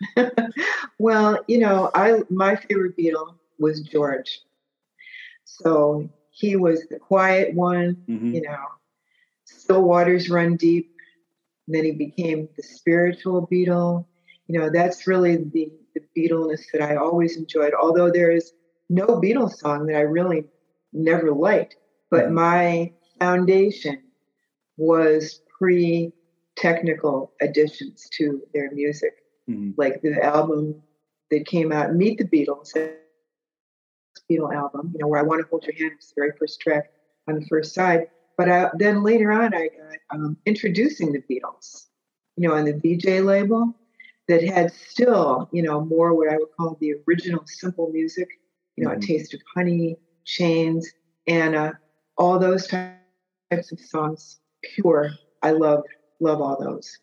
well, 0.98 1.42
you 1.48 1.58
know, 1.58 1.90
I 1.94 2.22
my 2.30 2.56
favorite 2.56 2.96
Beatle 2.96 3.34
was 3.58 3.80
George. 3.82 4.40
So 5.44 6.08
he 6.30 6.56
was 6.56 6.86
the 6.88 6.98
quiet 6.98 7.54
one, 7.54 7.96
Mhm. 8.08 8.34
you 8.34 8.42
know, 8.42 8.64
still 9.44 9.82
waters 9.82 10.30
run 10.30 10.56
deep. 10.56 10.90
And 11.66 11.76
then 11.76 11.84
he 11.84 11.92
became 11.92 12.48
the 12.56 12.62
spiritual 12.62 13.46
Beatle. 13.46 14.06
You 14.48 14.58
know, 14.60 14.70
that's 14.70 15.06
really 15.06 15.36
the, 15.36 15.70
the 15.94 16.02
Beatleness 16.16 16.70
that 16.72 16.82
I 16.82 16.96
always 16.96 17.36
enjoyed, 17.36 17.72
although 17.74 18.10
there 18.10 18.30
is 18.30 18.52
no 18.88 19.06
Beatles 19.06 19.56
song 19.58 19.86
that 19.86 19.96
I 19.96 20.02
really 20.02 20.44
never 20.92 21.32
liked. 21.32 21.76
But 22.10 22.30
my 22.30 22.92
foundation 23.18 24.02
was 24.76 25.40
pre 25.58 26.12
technical 26.56 27.32
additions 27.40 28.08
to 28.18 28.42
their 28.54 28.70
music 28.72 29.23
Mhm. 29.48 29.74
like 29.76 30.00
the 30.02 30.22
album 30.22 30.82
that 31.30 31.46
came 31.46 31.72
out, 31.72 31.94
Meet 31.94 32.18
the 32.18 32.24
Beatles, 32.24 32.72
Beatle 34.30 34.54
album, 34.54 34.90
you 34.92 35.00
know, 35.00 35.06
where 35.08 35.20
I 35.20 35.22
Want 35.22 35.42
to 35.42 35.48
Hold 35.48 35.64
Your 35.64 35.74
Hand 35.76 35.92
was 35.96 36.08
the 36.08 36.14
very 36.16 36.32
first 36.38 36.60
track 36.60 36.90
on 37.28 37.34
the 37.38 37.46
first 37.46 37.74
side. 37.74 38.08
But 38.36 38.48
I, 38.48 38.70
then 38.78 39.02
later 39.02 39.30
on, 39.32 39.54
I 39.54 39.68
got 39.68 39.98
um, 40.10 40.36
Introducing 40.46 41.12
the 41.12 41.20
Beatles, 41.22 41.86
you 42.36 42.48
know, 42.48 42.54
on 42.54 42.64
the 42.64 42.72
VJ 42.72 43.20
label 43.20 43.74
that 44.28 44.42
had 44.42 44.72
still, 44.72 45.48
you 45.52 45.62
know, 45.62 45.84
more 45.84 46.14
what 46.14 46.28
I 46.28 46.36
would 46.36 46.48
call 46.56 46.76
the 46.80 46.94
original 47.06 47.42
simple 47.46 47.90
music, 47.90 48.28
you 48.76 48.84
know, 48.84 48.90
Mhm. 48.90 48.96
A 48.96 49.00
Taste 49.00 49.34
of 49.34 49.40
Honey, 49.54 49.98
Chains, 50.24 50.90
Anna, 51.26 51.78
all 52.16 52.38
those 52.38 52.66
types 52.66 53.72
of 53.72 53.80
songs, 53.80 54.40
pure. 54.62 55.10
I 55.42 55.50
love, 55.50 55.84
love 56.20 56.40
all 56.40 56.58
those. 56.58 56.98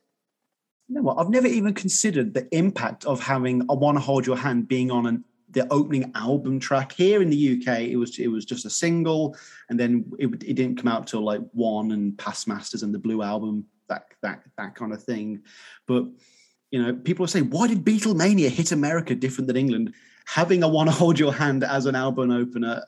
You 0.92 0.98
know 0.98 1.04
what? 1.04 1.20
I've 1.20 1.30
never 1.30 1.48
even 1.48 1.74
considered 1.74 2.34
the 2.34 2.54
impact 2.54 3.06
of 3.06 3.22
having 3.22 3.62
"I 3.70 3.74
Want 3.76 3.96
to 3.96 4.02
Hold 4.02 4.28
Your 4.28 4.36
Hand" 4.36 4.68
being 4.68 4.92
on 4.92 5.06
an, 5.06 5.24
the 5.50 5.66
opening 5.72 6.12
album 6.16 6.60
track 6.60 6.92
here 6.92 7.22
in 7.22 7.30
the 7.30 7.54
UK. 7.54 7.84
It 7.84 7.96
was 7.96 8.20
it 8.20 8.28
was 8.28 8.44
just 8.44 8.66
a 8.66 8.70
single, 8.70 9.38
and 9.70 9.80
then 9.80 10.04
it, 10.20 10.28
it 10.44 10.56
didn't 10.56 10.76
come 10.76 10.90
out 10.90 11.08
till 11.08 11.22
like 11.22 11.40
one 11.54 11.94
and 11.94 12.18
Past 12.18 12.46
Masters 12.46 12.84
and 12.84 12.94
the 12.94 13.00
Blue 13.00 13.24
album, 13.24 13.66
that 13.88 14.08
that 14.22 14.44
that 14.58 14.76
kind 14.76 14.92
of 14.92 15.02
thing. 15.02 15.44
But 15.88 16.08
you 16.72 16.84
know, 16.84 16.94
people 16.94 17.24
are 17.24 17.30
saying, 17.30 17.52
why 17.52 17.70
did 17.70 17.86
Beatlemania 17.86 18.50
hit 18.50 18.74
America 18.74 19.16
different 19.16 19.48
than 19.48 19.56
England? 19.56 19.94
Having 20.26 20.62
"I 20.62 20.68
Want 20.68 20.90
to 20.90 20.96
Hold 20.96 21.18
Your 21.18 21.32
Hand" 21.32 21.64
as 21.64 21.86
an 21.86 21.96
album 21.96 22.32
opener. 22.32 22.84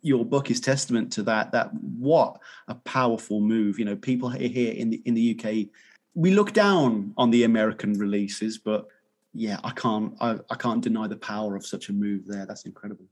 Your 0.00 0.24
book 0.24 0.50
is 0.50 0.58
testament 0.58 1.12
to 1.12 1.22
that. 1.24 1.52
That 1.52 1.70
what 1.74 2.40
a 2.68 2.76
powerful 2.76 3.42
move. 3.42 3.78
You 3.78 3.84
know, 3.84 3.94
people 3.94 4.30
here 4.30 4.72
in 4.72 4.88
the 4.88 5.02
in 5.04 5.12
the 5.12 5.38
UK 5.38 5.68
we 6.14 6.32
look 6.32 6.52
down 6.52 7.14
on 7.16 7.30
the 7.30 7.44
American 7.44 7.98
releases, 7.98 8.58
but 8.58 8.86
yeah, 9.34 9.58
I 9.64 9.70
can't 9.70 10.14
I, 10.20 10.38
I 10.50 10.56
can't 10.56 10.82
deny 10.82 11.06
the 11.06 11.16
power 11.16 11.56
of 11.56 11.64
such 11.64 11.88
a 11.88 11.92
move 11.92 12.26
there. 12.26 12.46
That's 12.46 12.66
incredible. 12.66 13.06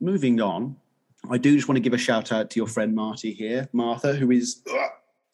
Moving 0.00 0.40
on, 0.40 0.76
I 1.30 1.38
do 1.38 1.54
just 1.54 1.68
want 1.68 1.76
to 1.76 1.82
give 1.82 1.94
a 1.94 1.98
shout 1.98 2.32
out 2.32 2.50
to 2.50 2.60
your 2.60 2.66
friend 2.66 2.94
Marty 2.94 3.32
here, 3.32 3.68
Martha, 3.72 4.14
who 4.14 4.30
is 4.30 4.62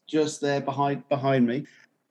just 0.07 0.41
there 0.41 0.61
behind 0.61 1.09
behind 1.09 1.47
me. 1.47 1.67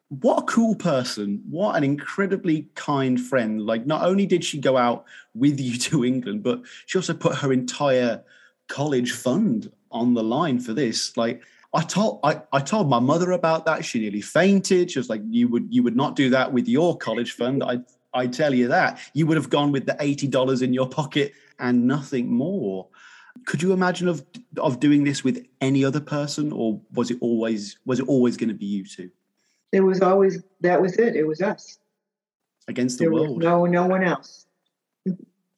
What 0.09 0.43
a 0.43 0.45
cool 0.45 0.75
person! 0.75 1.41
What 1.49 1.75
an 1.75 1.83
incredibly 1.83 2.69
kind 2.75 3.19
friend. 3.19 3.61
Like, 3.61 3.85
not 3.85 4.03
only 4.03 4.25
did 4.25 4.43
she 4.43 4.59
go 4.59 4.77
out 4.77 5.05
with 5.33 5.59
you 5.59 5.77
to 5.79 6.05
England, 6.05 6.43
but 6.43 6.61
she 6.85 6.97
also 6.97 7.13
put 7.13 7.35
her 7.35 7.51
entire 7.51 8.23
college 8.67 9.13
fund 9.13 9.71
on 9.91 10.13
the 10.13 10.23
line 10.23 10.59
for 10.59 10.73
this. 10.73 11.15
Like, 11.17 11.41
I 11.75 11.83
told 11.83 12.19
I, 12.23 12.41
I 12.53 12.61
told 12.61 12.89
my 12.89 12.99
mother 12.99 13.31
about 13.31 13.65
that. 13.65 13.83
She 13.85 13.99
nearly 13.99 14.21
fainted. 14.21 14.89
She 14.91 14.99
was 14.99 15.09
like, 15.09 15.21
"You 15.29 15.47
would 15.49 15.67
you 15.69 15.83
would 15.83 15.95
not 15.95 16.15
do 16.15 16.29
that 16.29 16.53
with 16.53 16.67
your 16.67 16.97
college 16.97 17.33
fund." 17.33 17.63
I 17.63 17.79
I 18.13 18.27
tell 18.27 18.53
you 18.53 18.69
that 18.69 18.99
you 19.13 19.27
would 19.27 19.35
have 19.37 19.49
gone 19.49 19.71
with 19.73 19.85
the 19.85 19.97
eighty 19.99 20.27
dollars 20.27 20.61
in 20.61 20.73
your 20.73 20.87
pocket 20.87 21.33
and 21.59 21.85
nothing 21.85 22.31
more. 22.33 22.87
Could 23.45 23.61
you 23.61 23.73
imagine 23.73 24.07
of 24.07 24.25
of 24.57 24.79
doing 24.79 25.03
this 25.03 25.23
with 25.23 25.45
any 25.59 25.83
other 25.83 25.99
person, 25.99 26.51
or 26.53 26.79
was 26.93 27.11
it 27.11 27.17
always 27.19 27.77
was 27.85 27.99
it 27.99 28.07
always 28.07 28.37
going 28.37 28.49
to 28.49 28.55
be 28.55 28.65
you 28.65 28.85
two 28.85 29.11
It 29.73 29.81
was 29.81 30.01
always, 30.01 30.41
that 30.61 30.81
was 30.81 30.93
it. 30.97 31.15
It 31.17 31.25
was 31.27 31.41
us. 31.41 31.77
against 32.69 32.97
the 32.97 33.05
There 33.05 33.13
world? 33.13 33.39
no, 33.39 33.65
no 33.65 33.85
one 33.85 34.03
else. 34.03 34.44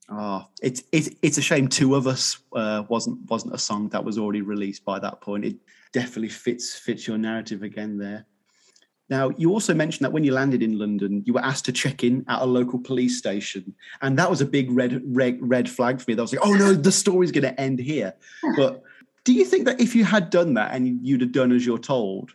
Ah, 0.09 0.47
it's 0.61 0.83
it's 0.91 1.09
it's 1.21 1.37
a 1.37 1.41
shame 1.41 1.67
two 1.67 1.95
of 1.95 2.07
us 2.07 2.37
uh, 2.53 2.83
wasn't 2.87 3.19
wasn't 3.29 3.53
a 3.53 3.57
song 3.57 3.89
that 3.89 4.03
was 4.03 4.17
already 4.17 4.41
released 4.41 4.85
by 4.85 4.99
that 4.99 5.19
point. 5.19 5.43
It 5.43 5.57
definitely 5.91 6.29
fits 6.29 6.75
fits 6.75 7.07
your 7.07 7.17
narrative 7.17 7.61
again 7.61 7.97
there. 7.97 8.25
Now, 9.09 9.29
you 9.37 9.51
also 9.51 9.73
mentioned 9.73 10.03
that 10.03 10.11
when 10.11 10.25
you 10.25 10.33
landed 10.33 10.61
in 10.61 10.77
London, 10.77 11.23
you 11.25 11.33
were 11.33 11.43
asked 11.43 11.63
to 11.65 11.71
check 11.71 12.03
in 12.03 12.25
at 12.27 12.41
a 12.41 12.45
local 12.45 12.79
police 12.79 13.17
station, 13.17 13.73
and 14.01 14.17
that 14.19 14.29
was 14.29 14.41
a 14.41 14.45
big 14.45 14.69
red 14.71 15.01
red 15.05 15.37
red 15.41 15.69
flag 15.69 15.99
for 15.99 16.09
me. 16.09 16.15
That 16.15 16.23
was 16.23 16.33
like, 16.33 16.45
oh 16.45 16.53
no, 16.53 16.73
the 16.73 16.91
story's 16.91 17.31
going 17.31 17.43
to 17.43 17.59
end 17.59 17.79
here. 17.79 18.13
But 18.55 18.83
do 19.23 19.33
you 19.33 19.45
think 19.45 19.65
that 19.65 19.79
if 19.79 19.95
you 19.95 20.05
had 20.05 20.29
done 20.29 20.53
that 20.55 20.73
and 20.73 21.05
you'd 21.05 21.21
have 21.21 21.31
done 21.31 21.51
as 21.51 21.65
you're 21.65 21.77
told, 21.77 22.31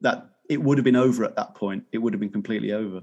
that 0.00 0.30
it 0.48 0.62
would 0.62 0.78
have 0.78 0.84
been 0.84 0.96
over 0.96 1.24
at 1.24 1.36
that 1.36 1.54
point? 1.54 1.84
It 1.92 1.98
would 1.98 2.12
have 2.12 2.20
been 2.20 2.30
completely 2.30 2.72
over. 2.72 3.02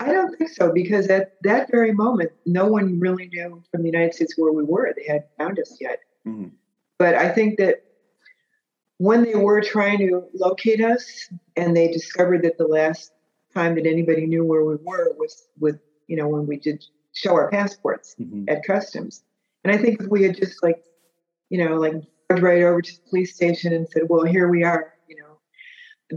I 0.00 0.12
don't 0.12 0.36
think 0.36 0.50
so 0.50 0.72
because 0.72 1.08
at 1.08 1.34
that 1.42 1.70
very 1.70 1.92
moment, 1.92 2.32
no 2.46 2.66
one 2.66 2.98
really 2.98 3.28
knew 3.28 3.62
from 3.70 3.82
the 3.82 3.88
United 3.88 4.14
States 4.14 4.34
where 4.38 4.50
we 4.50 4.64
were. 4.64 4.92
They 4.96 5.04
hadn't 5.04 5.26
found 5.36 5.58
us 5.58 5.76
yet. 5.78 6.00
Mhm. 6.26 6.52
But 6.98 7.14
I 7.14 7.28
think 7.28 7.58
that 7.58 7.84
when 8.96 9.22
they 9.24 9.34
were 9.34 9.60
trying 9.60 9.98
to 9.98 10.24
locate 10.34 10.82
us 10.82 11.30
and 11.56 11.76
they 11.76 11.88
discovered 11.88 12.42
that 12.42 12.56
the 12.56 12.66
last 12.66 13.12
time 13.52 13.74
that 13.74 13.86
anybody 13.86 14.26
knew 14.26 14.44
where 14.44 14.64
we 14.64 14.76
were 14.76 15.12
was 15.18 15.48
with, 15.58 15.78
you 16.06 16.16
know, 16.16 16.28
when 16.28 16.46
we 16.46 16.56
did 16.56 16.82
show 17.12 17.34
our 17.34 17.50
passports 17.50 18.16
Mhm. 18.18 18.44
at 18.48 18.64
customs. 18.64 19.22
And 19.64 19.74
I 19.74 19.76
think 19.76 20.00
if 20.00 20.06
we 20.08 20.22
had 20.22 20.34
just 20.36 20.62
like, 20.62 20.82
you 21.50 21.62
know, 21.62 21.76
like 21.76 21.94
drove 22.30 22.42
right 22.42 22.62
over 22.62 22.80
to 22.80 22.92
the 22.94 23.02
police 23.10 23.34
station 23.34 23.74
and 23.74 23.86
said, 23.88 24.08
well, 24.08 24.24
here 24.24 24.48
we 24.48 24.64
are, 24.64 24.94
you 25.08 25.16
know, 25.16 25.38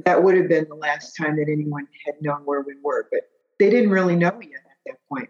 that 0.06 0.24
would 0.24 0.38
have 0.38 0.48
been 0.48 0.68
the 0.70 0.76
last 0.76 1.16
time 1.18 1.36
that 1.36 1.50
anyone 1.50 1.88
had 2.06 2.22
known 2.22 2.46
where 2.46 2.62
we 2.62 2.76
were. 2.82 3.08
But 3.12 3.30
they 3.60 3.70
didn't 3.70 3.92
really 3.92 4.16
know 4.16 4.40
yet 4.42 4.62
at 4.66 4.78
that 4.86 4.98
point. 5.10 5.30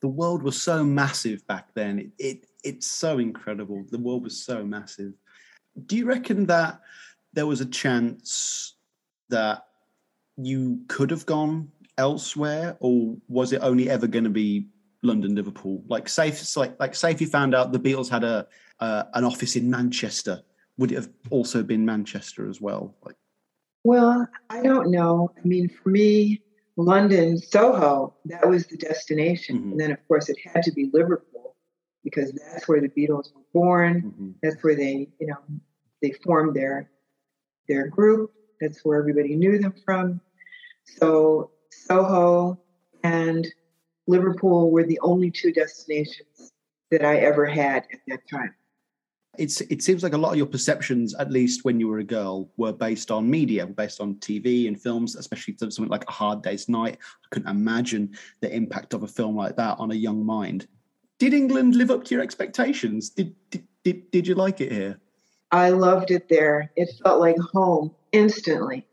the 0.00 0.08
world 0.08 0.42
was 0.42 0.60
so 0.60 0.82
massive 0.84 1.46
back 1.46 1.68
then. 1.74 1.98
It, 1.98 2.10
it 2.18 2.46
it's 2.64 2.86
so 2.86 3.18
incredible. 3.18 3.84
The 3.90 3.98
world 3.98 4.22
was 4.22 4.44
so 4.44 4.64
massive. 4.64 5.12
Do 5.86 5.96
you 5.96 6.06
reckon 6.06 6.46
that 6.46 6.80
there 7.32 7.46
was 7.46 7.60
a 7.60 7.66
chance 7.66 8.74
that 9.30 9.64
you 10.36 10.80
could 10.88 11.10
have 11.10 11.26
gone 11.26 11.70
elsewhere, 11.98 12.76
or 12.80 13.16
was 13.28 13.52
it 13.52 13.60
only 13.62 13.88
ever 13.90 14.06
going 14.06 14.24
to 14.24 14.30
be 14.30 14.68
London, 15.02 15.34
Liverpool? 15.34 15.82
Like, 15.88 16.08
say, 16.08 16.28
if, 16.28 16.56
like, 16.56 16.78
like, 16.78 16.94
say 16.94 17.10
if 17.10 17.20
you 17.20 17.26
found 17.26 17.54
out 17.54 17.72
the 17.72 17.78
Beatles 17.80 18.08
had 18.08 18.24
a 18.24 18.46
uh, 18.80 19.04
an 19.14 19.24
office 19.24 19.56
in 19.56 19.70
Manchester, 19.70 20.42
would 20.78 20.92
it 20.92 20.96
have 20.96 21.10
also 21.30 21.62
been 21.62 21.84
Manchester 21.84 22.48
as 22.48 22.60
well? 22.60 22.94
Like, 23.04 23.16
Well, 23.84 24.26
I 24.50 24.62
don't 24.62 24.90
know. 24.90 25.32
I 25.36 25.46
mean, 25.46 25.68
for 25.68 25.88
me, 25.88 26.42
London, 26.76 27.38
Soho, 27.38 28.14
that 28.26 28.48
was 28.48 28.66
the 28.66 28.76
destination. 28.76 29.58
Mhm. 29.58 29.70
And 29.72 29.80
then, 29.80 29.92
of 29.92 29.98
course, 30.08 30.28
it 30.28 30.38
had 30.44 30.62
to 30.64 30.72
be 30.72 30.90
Liverpool 30.92 31.56
because 32.02 32.32
that's 32.32 32.66
where 32.66 32.80
the 32.80 32.88
Beatles 32.88 33.34
were 33.34 33.42
born. 33.52 34.02
mhm. 34.02 34.34
That's 34.42 34.62
where 34.64 34.74
they, 34.74 35.08
you 35.20 35.26
know, 35.26 35.36
they 36.00 36.12
formed 36.24 36.54
their 36.56 36.88
their 37.68 37.86
group. 37.88 38.32
That's 38.60 38.84
where 38.84 38.98
everybody 38.98 39.36
knew 39.36 39.58
them 39.58 39.74
from. 39.84 40.20
So 40.84 41.50
Soho 41.70 42.58
and 43.04 43.46
Liverpool 44.06 44.70
were 44.70 44.84
the 44.84 44.98
only 45.00 45.30
two 45.30 45.52
destinations 45.52 46.52
that 46.90 47.04
I 47.04 47.18
ever 47.18 47.46
had 47.46 47.86
at 47.92 48.00
that 48.08 48.28
time. 48.28 48.54
It's 49.38 49.60
it 49.62 49.82
seems 49.82 50.02
like 50.02 50.12
a 50.12 50.18
lot 50.18 50.32
of 50.32 50.36
your 50.36 50.46
perceptions, 50.46 51.14
at 51.14 51.30
least 51.30 51.64
when 51.64 51.80
you 51.80 51.88
were 51.88 52.00
a 52.00 52.04
girl, 52.04 52.50
were 52.56 52.72
based 52.72 53.10
on 53.10 53.30
media, 53.30 53.66
based 53.66 54.00
on 54.00 54.16
TV 54.16 54.68
and 54.68 54.80
films, 54.80 55.16
especially 55.16 55.56
something 55.58 55.88
like 55.88 56.08
A 56.08 56.12
Hard 56.12 56.42
Day's 56.42 56.68
Night. 56.68 56.98
I 57.00 57.28
couldn't 57.30 57.48
imagine 57.48 58.14
the 58.40 58.54
impact 58.54 58.92
of 58.94 59.02
a 59.02 59.08
film 59.08 59.36
like 59.36 59.56
that 59.56 59.78
on 59.78 59.90
a 59.90 59.94
young 59.94 60.24
mind. 60.24 60.68
Did 61.18 61.32
England 61.34 61.76
live 61.76 61.90
up 61.90 62.04
to 62.04 62.14
your 62.14 62.22
expectations? 62.22 63.10
Did 63.10 63.34
did 63.50 63.66
did, 63.84 64.10
did 64.10 64.26
you 64.26 64.34
like 64.34 64.60
it 64.60 64.70
here? 64.70 65.00
I 65.50 65.68
loved 65.68 66.10
it 66.10 66.28
there. 66.28 66.70
It 66.76 66.90
felt 67.02 67.20
like 67.20 67.36
home 67.38 67.94
instantly. 68.12 68.86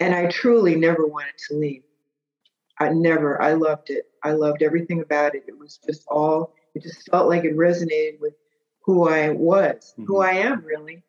And 0.00 0.14
I 0.14 0.26
truly 0.26 0.76
never 0.76 1.06
wanted 1.06 1.36
to 1.48 1.56
leave. 1.56 1.82
I 2.78 2.90
never, 2.90 3.40
I 3.42 3.52
loved 3.52 3.90
it. 3.90 4.06
I 4.22 4.32
loved 4.32 4.62
everything 4.62 5.00
about 5.00 5.34
it. 5.34 5.44
It 5.48 5.58
was 5.58 5.78
just 5.84 6.04
all, 6.08 6.54
it 6.74 6.82
just 6.82 7.10
felt 7.10 7.28
like 7.28 7.44
it 7.44 7.56
resonated 7.56 8.20
with 8.20 8.34
who 8.88 9.06
I 9.06 9.28
was, 9.28 9.92
who 9.98 10.14
Mhm. 10.14 10.24
I 10.24 10.32
am 10.38 10.64
really. 10.64 11.02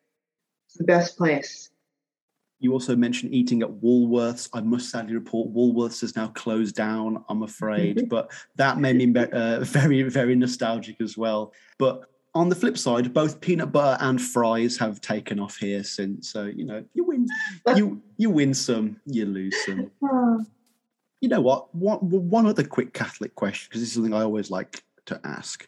It's 0.66 0.76
the 0.76 0.84
best 0.84 1.16
place. 1.16 1.70
You 2.58 2.74
also 2.74 2.94
mentioned 2.94 3.32
eating 3.32 3.62
at 3.62 3.70
Woolworths. 3.70 4.50
I 4.52 4.60
must 4.60 4.90
sadly 4.90 5.14
report 5.14 5.54
Woolworths 5.54 6.02
has 6.02 6.14
now 6.14 6.28
closed 6.28 6.74
down, 6.74 7.24
I'm 7.30 7.42
afraid, 7.42 8.06
but 8.10 8.30
that 8.56 8.78
made 8.78 8.96
me 8.96 9.18
uh, 9.18 9.60
very, 9.64 10.02
very 10.02 10.36
nostalgic 10.36 11.00
as 11.00 11.16
well. 11.16 11.54
But 11.78 12.02
on 12.34 12.50
the 12.50 12.54
flip 12.54 12.76
side, 12.76 13.14
both 13.14 13.40
peanut 13.40 13.72
butter 13.72 13.96
and 14.04 14.20
fries 14.20 14.76
have 14.76 15.00
taken 15.00 15.40
off 15.40 15.56
here 15.56 15.82
since. 15.82 16.28
So, 16.30 16.44
you 16.44 16.66
know, 16.66 16.84
you 16.92 17.04
win, 17.04 17.26
you, 17.76 18.02
you 18.18 18.28
win 18.28 18.52
some, 18.52 19.00
you 19.06 19.24
lose 19.24 19.56
some. 19.64 19.90
Oh, 20.02 20.44
You 21.22 21.30
know 21.30 21.40
what? 21.40 21.74
One, 21.74 21.98
one 22.28 22.46
other 22.46 22.62
quick 22.62 22.92
Catholic 22.92 23.34
question, 23.36 23.68
because 23.70 23.80
this 23.80 23.88
is 23.88 23.94
something 23.94 24.12
I 24.12 24.20
always 24.20 24.50
like 24.50 24.84
to 25.06 25.18
ask. 25.24 25.66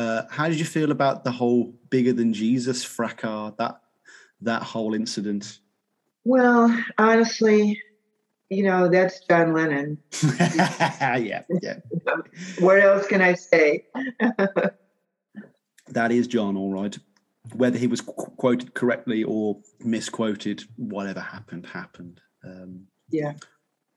Uh, 0.00 0.24
how 0.30 0.48
did 0.48 0.58
you 0.58 0.64
feel 0.64 0.92
about 0.92 1.24
the 1.24 1.30
whole 1.30 1.74
bigger 1.90 2.14
than 2.14 2.32
Jesus 2.32 2.82
fracas, 2.82 3.52
that 3.58 3.82
that 4.40 4.62
whole 4.62 4.94
incident? 4.94 5.58
Well, 6.24 6.74
honestly, 6.96 7.78
you 8.48 8.62
know, 8.62 8.88
that's 8.88 9.20
John 9.28 9.52
Lennon. 9.52 9.98
yeah, 10.40 11.42
yeah. 11.60 11.76
what 12.60 12.80
else 12.80 13.08
can 13.08 13.20
I 13.20 13.34
say? 13.34 13.84
that 15.88 16.12
is 16.12 16.26
John, 16.26 16.56
all 16.56 16.72
right. 16.72 16.98
Whether 17.52 17.76
he 17.76 17.86
was 17.86 18.00
qu- 18.00 18.32
quoted 18.38 18.72
correctly 18.72 19.22
or 19.22 19.58
misquoted, 19.80 20.64
whatever 20.76 21.20
happened, 21.20 21.66
happened. 21.66 22.22
Um, 22.42 22.86
yeah. 23.10 23.34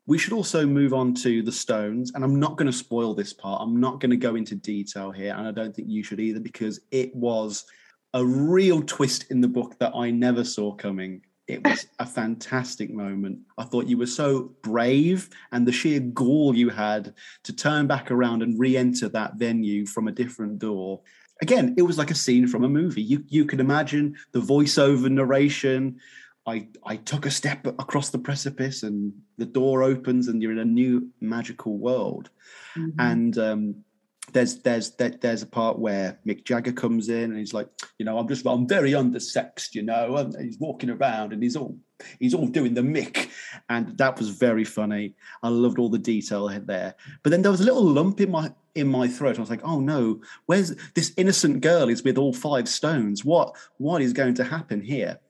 We 0.06 0.18
should 0.18 0.34
also 0.34 0.66
move 0.66 0.92
on 0.92 1.14
to 1.14 1.42
the 1.42 1.52
Stones, 1.52 2.12
and 2.14 2.22
I'm 2.22 2.38
not 2.38 2.58
going 2.58 2.70
to 2.70 2.76
spoil 2.76 3.14
this 3.14 3.32
part. 3.32 3.62
I'm 3.62 3.80
not 3.80 4.00
going 4.00 4.10
to 4.10 4.16
go 4.18 4.34
into 4.34 4.54
detail 4.54 5.10
here, 5.10 5.34
and 5.34 5.46
I 5.46 5.50
don't 5.50 5.74
think 5.74 5.88
you 5.88 6.02
should 6.02 6.20
either, 6.20 6.40
because 6.40 6.80
it 6.90 7.14
was 7.14 7.64
a 8.12 8.24
real 8.24 8.82
twist 8.82 9.30
in 9.30 9.40
the 9.40 9.48
book 9.48 9.78
that 9.78 9.94
I 9.94 10.10
never 10.10 10.44
saw 10.44 10.74
coming. 10.74 11.22
It 11.48 11.66
was 11.66 11.86
a 11.98 12.04
fantastic 12.04 12.92
moment. 12.92 13.38
I 13.56 13.64
thought 13.64 13.86
you 13.86 13.96
were 13.96 14.06
so 14.06 14.54
brave, 14.62 15.30
and 15.52 15.66
the 15.66 15.72
sheer 15.72 16.00
gall 16.00 16.54
you 16.54 16.68
had 16.68 17.14
to 17.44 17.52
turn 17.54 17.86
back 17.86 18.10
around 18.10 18.42
and 18.42 18.60
re-enter 18.60 19.08
that 19.08 19.36
venue 19.36 19.86
from 19.86 20.08
a 20.08 20.12
different 20.12 20.58
door. 20.58 21.00
Again, 21.40 21.74
it 21.78 21.82
was 21.82 21.96
like 21.96 22.10
a 22.10 22.14
scene 22.14 22.46
from 22.46 22.62
a 22.62 22.68
movie. 22.68 23.02
You 23.02 23.24
you 23.28 23.46
could 23.46 23.60
imagine 23.60 24.16
the 24.32 24.40
voiceover 24.40 25.10
narration, 25.10 25.98
I 26.46 26.68
I 26.84 26.96
took 26.96 27.26
a 27.26 27.30
step 27.30 27.66
across 27.66 28.10
the 28.10 28.18
precipice 28.18 28.82
and 28.82 29.12
the 29.38 29.46
door 29.46 29.82
opens 29.82 30.28
and 30.28 30.42
you're 30.42 30.52
in 30.52 30.58
a 30.58 30.64
new 30.64 31.08
magical 31.20 31.78
world. 31.78 32.30
Mm-hmm. 32.76 33.00
And 33.00 33.38
um, 33.38 33.84
there's 34.32 34.60
there's 34.60 34.90
there's 34.92 35.42
a 35.42 35.46
part 35.46 35.78
where 35.78 36.18
Mick 36.26 36.44
Jagger 36.44 36.72
comes 36.72 37.08
in 37.08 37.24
and 37.24 37.38
he's 37.38 37.54
like, 37.54 37.68
you 37.98 38.04
know, 38.04 38.18
I'm 38.18 38.28
just 38.28 38.46
I'm 38.46 38.68
very 38.68 38.92
undersexed, 38.92 39.74
you 39.74 39.82
know, 39.82 40.16
and 40.16 40.34
he's 40.38 40.58
walking 40.58 40.90
around 40.90 41.32
and 41.32 41.42
he's 41.42 41.56
all 41.56 41.76
he's 42.18 42.34
all 42.34 42.46
doing 42.46 42.74
the 42.74 42.80
Mick, 42.80 43.30
and 43.68 43.96
that 43.98 44.18
was 44.18 44.30
very 44.30 44.64
funny. 44.64 45.14
I 45.42 45.48
loved 45.48 45.78
all 45.78 45.88
the 45.88 45.98
detail 45.98 46.48
there. 46.48 46.94
But 47.22 47.30
then 47.30 47.42
there 47.42 47.52
was 47.52 47.60
a 47.60 47.64
little 47.64 47.84
lump 47.84 48.20
in 48.20 48.30
my 48.30 48.52
in 48.74 48.88
my 48.88 49.08
throat. 49.08 49.36
I 49.36 49.40
was 49.40 49.50
like, 49.50 49.64
oh 49.64 49.80
no, 49.80 50.20
where's 50.46 50.74
this 50.94 51.12
innocent 51.16 51.60
girl 51.60 51.88
is 51.88 52.02
with 52.02 52.18
all 52.18 52.32
five 52.32 52.68
stones? 52.68 53.24
What 53.24 53.56
what 53.78 54.02
is 54.02 54.12
going 54.12 54.34
to 54.34 54.44
happen 54.44 54.80
here? 54.80 55.20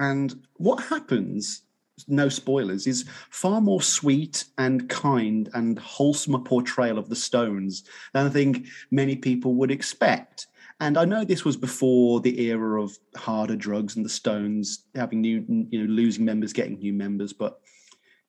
And 0.00 0.34
what 0.56 0.82
happens, 0.82 1.62
no 2.08 2.30
spoilers, 2.30 2.86
is 2.86 3.04
far 3.28 3.60
more 3.60 3.82
sweet 3.82 4.46
and 4.56 4.88
kind 4.88 5.50
and 5.52 5.78
wholesome 5.78 6.34
a 6.34 6.38
portrayal 6.38 6.98
of 6.98 7.10
the 7.10 7.16
Stones 7.16 7.84
than 8.14 8.26
I 8.26 8.30
think 8.30 8.66
many 8.90 9.14
people 9.14 9.54
would 9.56 9.70
expect. 9.70 10.46
And 10.80 10.96
I 10.96 11.04
know 11.04 11.22
this 11.22 11.44
was 11.44 11.58
before 11.58 12.22
the 12.22 12.40
era 12.48 12.82
of 12.82 12.98
harder 13.14 13.56
drugs 13.56 13.94
and 13.94 14.04
the 14.04 14.08
Stones 14.08 14.86
having 14.94 15.20
new, 15.20 15.44
you 15.68 15.84
know, 15.84 15.92
losing 15.92 16.24
members, 16.24 16.54
getting 16.54 16.78
new 16.78 16.94
members. 16.94 17.34
But 17.34 17.60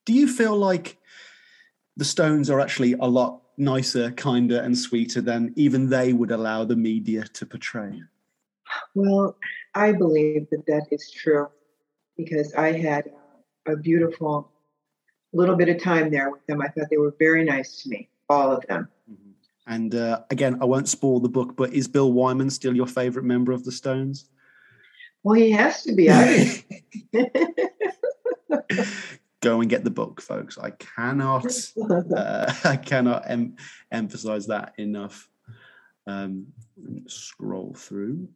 do 0.06 0.12
you 0.12 0.28
feel 0.28 0.58
like 0.58 0.98
the 1.96 2.04
Stones 2.04 2.50
are 2.50 2.60
actually 2.60 2.94
a 3.00 3.06
lot 3.06 3.44
nicer, 3.58 4.12
kinder, 4.12 4.60
and 4.60 4.78
sweeter 4.78 5.22
than 5.22 5.54
even 5.56 5.90
they 5.90 6.12
would 6.12 6.32
allow 6.32 6.66
the 6.66 6.76
media 6.76 7.24
to 7.36 7.46
portray? 7.46 8.02
Well, 8.94 9.38
I 9.74 9.94
believe 9.94 10.50
that 10.50 10.66
that 10.66 10.88
is 10.92 11.10
true 11.10 11.48
because 12.18 12.54
I 12.54 12.74
had 12.74 13.12
a 13.68 13.76
beautiful 13.76 14.52
little 15.34 15.56
bit 15.56 15.70
of 15.70 15.82
time 15.82 16.10
there 16.10 16.30
with 16.30 16.46
them. 16.48 16.62
I 16.62 16.68
thought 16.68 16.88
they 16.90 16.98
were 16.98 17.16
very 17.18 17.44
nice 17.44 17.82
to 17.84 17.90
me, 17.90 18.10
all 18.30 18.52
of 18.52 18.66
them. 18.68 18.90
Mm-hmm. 19.10 19.32
And 19.68 19.96
uh, 19.96 20.22
again, 20.30 20.58
I 20.62 20.66
won't 20.66 20.90
spoil 20.90 21.20
the 21.20 21.30
book, 21.30 21.56
but 21.56 21.74
is 21.74 21.88
Bill 21.88 22.12
Wyman 22.12 22.50
still 22.50 22.76
your 22.76 22.88
favorite 22.88 23.26
member 23.26 23.52
of 23.52 23.64
the 23.64 23.72
Stones? 23.72 24.26
Well, 25.24 25.36
he 25.36 25.52
has 25.52 25.84
to 25.84 25.94
be. 25.94 26.08
Go 29.42 29.62
and 29.62 29.70
get 29.70 29.84
the 29.84 29.92
book, 29.92 30.22
folks. 30.22 30.58
I 30.58 30.72
cannot, 30.72 31.46
uh, 32.16 32.54
I 32.64 32.76
cannot 32.76 33.30
em- 33.30 33.56
emphasize 33.92 34.48
that 34.48 34.74
enough. 34.78 35.28
Um, 36.08 36.48
scroll 37.08 37.76
through. 37.76 38.28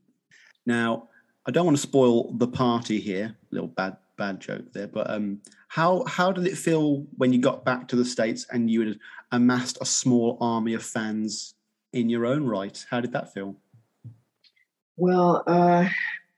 Now, 0.65 1.09
I 1.47 1.51
don't 1.51 1.65
want 1.65 1.77
to 1.77 1.81
spoil 1.81 2.31
the 2.33 2.47
party 2.47 2.99
here. 2.99 3.35
Little 3.51 3.67
bad 3.67 3.97
bad 4.17 4.39
joke 4.39 4.71
there, 4.71 4.87
but 4.87 5.09
um, 5.09 5.41
how 5.67 6.03
how 6.05 6.31
did 6.31 6.47
it 6.47 6.57
feel 6.57 7.05
when 7.17 7.33
you 7.33 7.39
got 7.39 7.65
back 7.65 7.87
to 7.89 7.95
the 7.95 8.05
states 8.05 8.45
and 8.51 8.69
you 8.69 8.87
had 8.87 8.99
amassed 9.31 9.77
a 9.81 9.85
small 9.85 10.37
army 10.41 10.73
of 10.73 10.83
fans 10.83 11.53
in 11.93 12.09
your 12.09 12.25
own 12.25 12.45
right? 12.45 12.85
How 12.89 13.01
did 13.01 13.11
that 13.13 13.33
feel? 13.33 13.55
Well, 14.97 15.43
uh, 15.45 15.89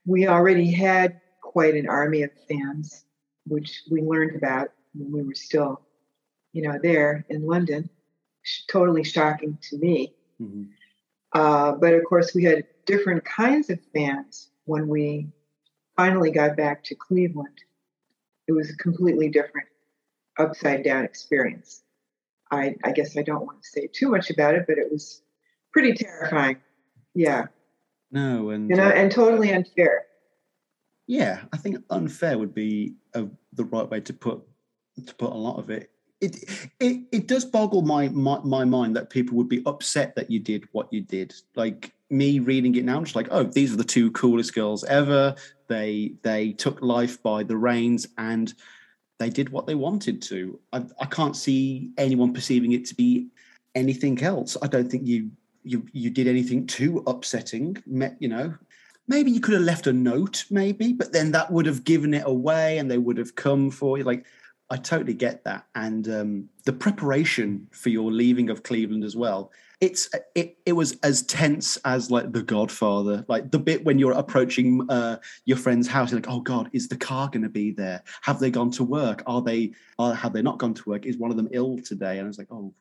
we 0.04 0.26
already 0.26 0.70
had 0.70 1.20
quite 1.42 1.74
an 1.74 1.88
army 1.88 2.22
of 2.22 2.30
fans, 2.48 3.04
which 3.46 3.82
we 3.90 4.02
learned 4.02 4.36
about 4.36 4.72
when 4.94 5.12
we 5.12 5.22
were 5.22 5.34
still, 5.34 5.80
you 6.52 6.62
know, 6.62 6.78
there 6.82 7.24
in 7.28 7.46
London. 7.46 7.88
Totally 8.68 9.04
shocking 9.04 9.58
to 9.70 9.78
me. 9.78 10.14
Mm-hmm. 10.40 10.64
Uh, 11.32 11.72
but 11.72 11.94
of 11.94 12.04
course, 12.04 12.34
we 12.34 12.44
had 12.44 12.64
different 12.86 13.24
kinds 13.24 13.70
of 13.70 13.78
fans 13.94 14.50
when 14.68 14.86
we 14.86 15.28
finally 15.96 16.30
got 16.30 16.56
back 16.56 16.84
to 16.84 16.94
Cleveland, 16.94 17.58
it 18.46 18.52
was 18.52 18.70
a 18.70 18.76
completely 18.76 19.28
different 19.28 19.66
upside 20.38 20.84
down 20.84 21.04
experience. 21.04 21.82
I, 22.50 22.76
I 22.84 22.92
guess 22.92 23.16
I 23.16 23.22
don't 23.22 23.44
want 23.46 23.62
to 23.62 23.68
say 23.68 23.88
too 23.92 24.10
much 24.10 24.30
about 24.30 24.54
it, 24.54 24.64
but 24.66 24.78
it 24.78 24.90
was 24.90 25.22
pretty 25.72 25.94
terrifying. 25.94 26.58
Yeah. 27.14 27.46
No, 28.10 28.50
and 28.50 28.70
you 28.70 28.76
know, 28.76 28.86
uh, 28.86 28.92
and 28.92 29.10
totally 29.10 29.52
unfair. 29.52 30.06
Yeah, 31.06 31.40
I 31.52 31.56
think 31.56 31.82
unfair 31.90 32.38
would 32.38 32.54
be 32.54 32.94
a, 33.14 33.26
the 33.52 33.64
right 33.64 33.88
way 33.88 34.00
to 34.00 34.12
put 34.12 34.42
to 35.06 35.14
put 35.14 35.32
a 35.32 35.36
lot 35.36 35.58
of 35.58 35.70
it. 35.70 35.90
It 36.20 36.70
it 36.80 37.02
it 37.12 37.26
does 37.28 37.44
boggle 37.44 37.82
my, 37.82 38.08
my 38.08 38.40
my 38.44 38.64
mind 38.64 38.96
that 38.96 39.10
people 39.10 39.36
would 39.36 39.48
be 39.48 39.62
upset 39.66 40.14
that 40.16 40.30
you 40.30 40.40
did 40.40 40.68
what 40.72 40.90
you 40.92 41.02
did. 41.02 41.34
Like 41.54 41.92
me 42.10 42.38
reading 42.38 42.74
it 42.74 42.84
now, 42.84 42.96
I'm 42.96 43.04
just 43.04 43.16
like, 43.16 43.28
oh, 43.30 43.44
these 43.44 43.72
are 43.72 43.76
the 43.76 43.84
two 43.84 44.10
coolest 44.12 44.54
girls 44.54 44.84
ever. 44.84 45.34
They 45.68 46.14
they 46.22 46.52
took 46.52 46.80
life 46.80 47.22
by 47.22 47.42
the 47.42 47.56
reins 47.56 48.06
and 48.16 48.52
they 49.18 49.30
did 49.30 49.50
what 49.50 49.66
they 49.66 49.74
wanted 49.74 50.22
to. 50.22 50.58
I, 50.72 50.84
I 51.00 51.06
can't 51.06 51.36
see 51.36 51.90
anyone 51.98 52.32
perceiving 52.32 52.72
it 52.72 52.86
to 52.86 52.94
be 52.94 53.28
anything 53.74 54.22
else. 54.22 54.56
I 54.62 54.66
don't 54.68 54.90
think 54.90 55.06
you 55.06 55.30
you 55.64 55.86
you 55.92 56.10
did 56.10 56.26
anything 56.26 56.66
too 56.66 57.02
upsetting. 57.06 57.76
You 58.18 58.28
know, 58.28 58.54
maybe 59.06 59.30
you 59.30 59.40
could 59.40 59.54
have 59.54 59.62
left 59.62 59.86
a 59.86 59.92
note, 59.92 60.44
maybe, 60.50 60.92
but 60.92 61.12
then 61.12 61.32
that 61.32 61.50
would 61.50 61.66
have 61.66 61.84
given 61.84 62.14
it 62.14 62.24
away, 62.26 62.78
and 62.78 62.90
they 62.90 62.98
would 62.98 63.18
have 63.18 63.34
come 63.34 63.70
for 63.70 63.98
you. 63.98 64.04
Like, 64.04 64.24
I 64.70 64.76
totally 64.76 65.14
get 65.14 65.44
that, 65.44 65.66
and 65.74 66.08
um, 66.08 66.48
the 66.64 66.72
preparation 66.72 67.66
for 67.72 67.90
your 67.90 68.10
leaving 68.10 68.48
of 68.48 68.62
Cleveland 68.62 69.04
as 69.04 69.16
well 69.16 69.52
it's 69.80 70.10
it, 70.34 70.56
it 70.66 70.72
was 70.72 70.98
as 71.02 71.22
tense 71.22 71.76
as 71.84 72.10
like 72.10 72.32
the 72.32 72.42
godfather. 72.42 73.24
Like 73.28 73.50
the 73.50 73.58
bit 73.58 73.84
when 73.84 73.98
you're 73.98 74.12
approaching 74.12 74.84
uh, 74.90 75.18
your 75.44 75.56
friend's 75.56 75.86
house 75.86 76.10
you're 76.10 76.20
like 76.20 76.30
oh 76.30 76.40
god 76.40 76.68
is 76.72 76.88
the 76.88 76.96
car 76.96 77.28
going 77.28 77.42
to 77.42 77.48
be 77.48 77.70
there? 77.70 78.02
Have 78.22 78.40
they 78.40 78.50
gone 78.50 78.70
to 78.72 78.84
work? 78.84 79.22
Are 79.26 79.42
they 79.42 79.72
are, 79.98 80.14
have 80.14 80.32
they 80.32 80.42
not 80.42 80.58
gone 80.58 80.74
to 80.74 80.88
work? 80.88 81.06
Is 81.06 81.16
one 81.16 81.30
of 81.30 81.36
them 81.36 81.48
ill 81.52 81.78
today? 81.78 82.18
And 82.18 82.22
i 82.22 82.26
was 82.26 82.38
like 82.38 82.50
oh 82.50 82.74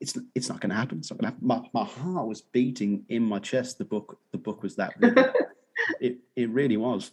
it's 0.00 0.16
it's 0.34 0.48
not 0.48 0.60
going 0.60 0.70
to 0.70 0.76
happen. 0.76 0.98
It's 0.98 1.10
not 1.10 1.18
going 1.20 1.30
to 1.30 1.34
happen. 1.34 1.46
My, 1.46 1.82
my 1.82 1.84
heart 1.84 2.26
was 2.26 2.40
beating 2.40 3.04
in 3.08 3.22
my 3.22 3.38
chest 3.38 3.78
the 3.78 3.84
book 3.84 4.18
the 4.32 4.38
book 4.38 4.62
was 4.62 4.76
that 4.76 4.94
it 6.00 6.18
it 6.36 6.48
really 6.50 6.76
was 6.76 7.12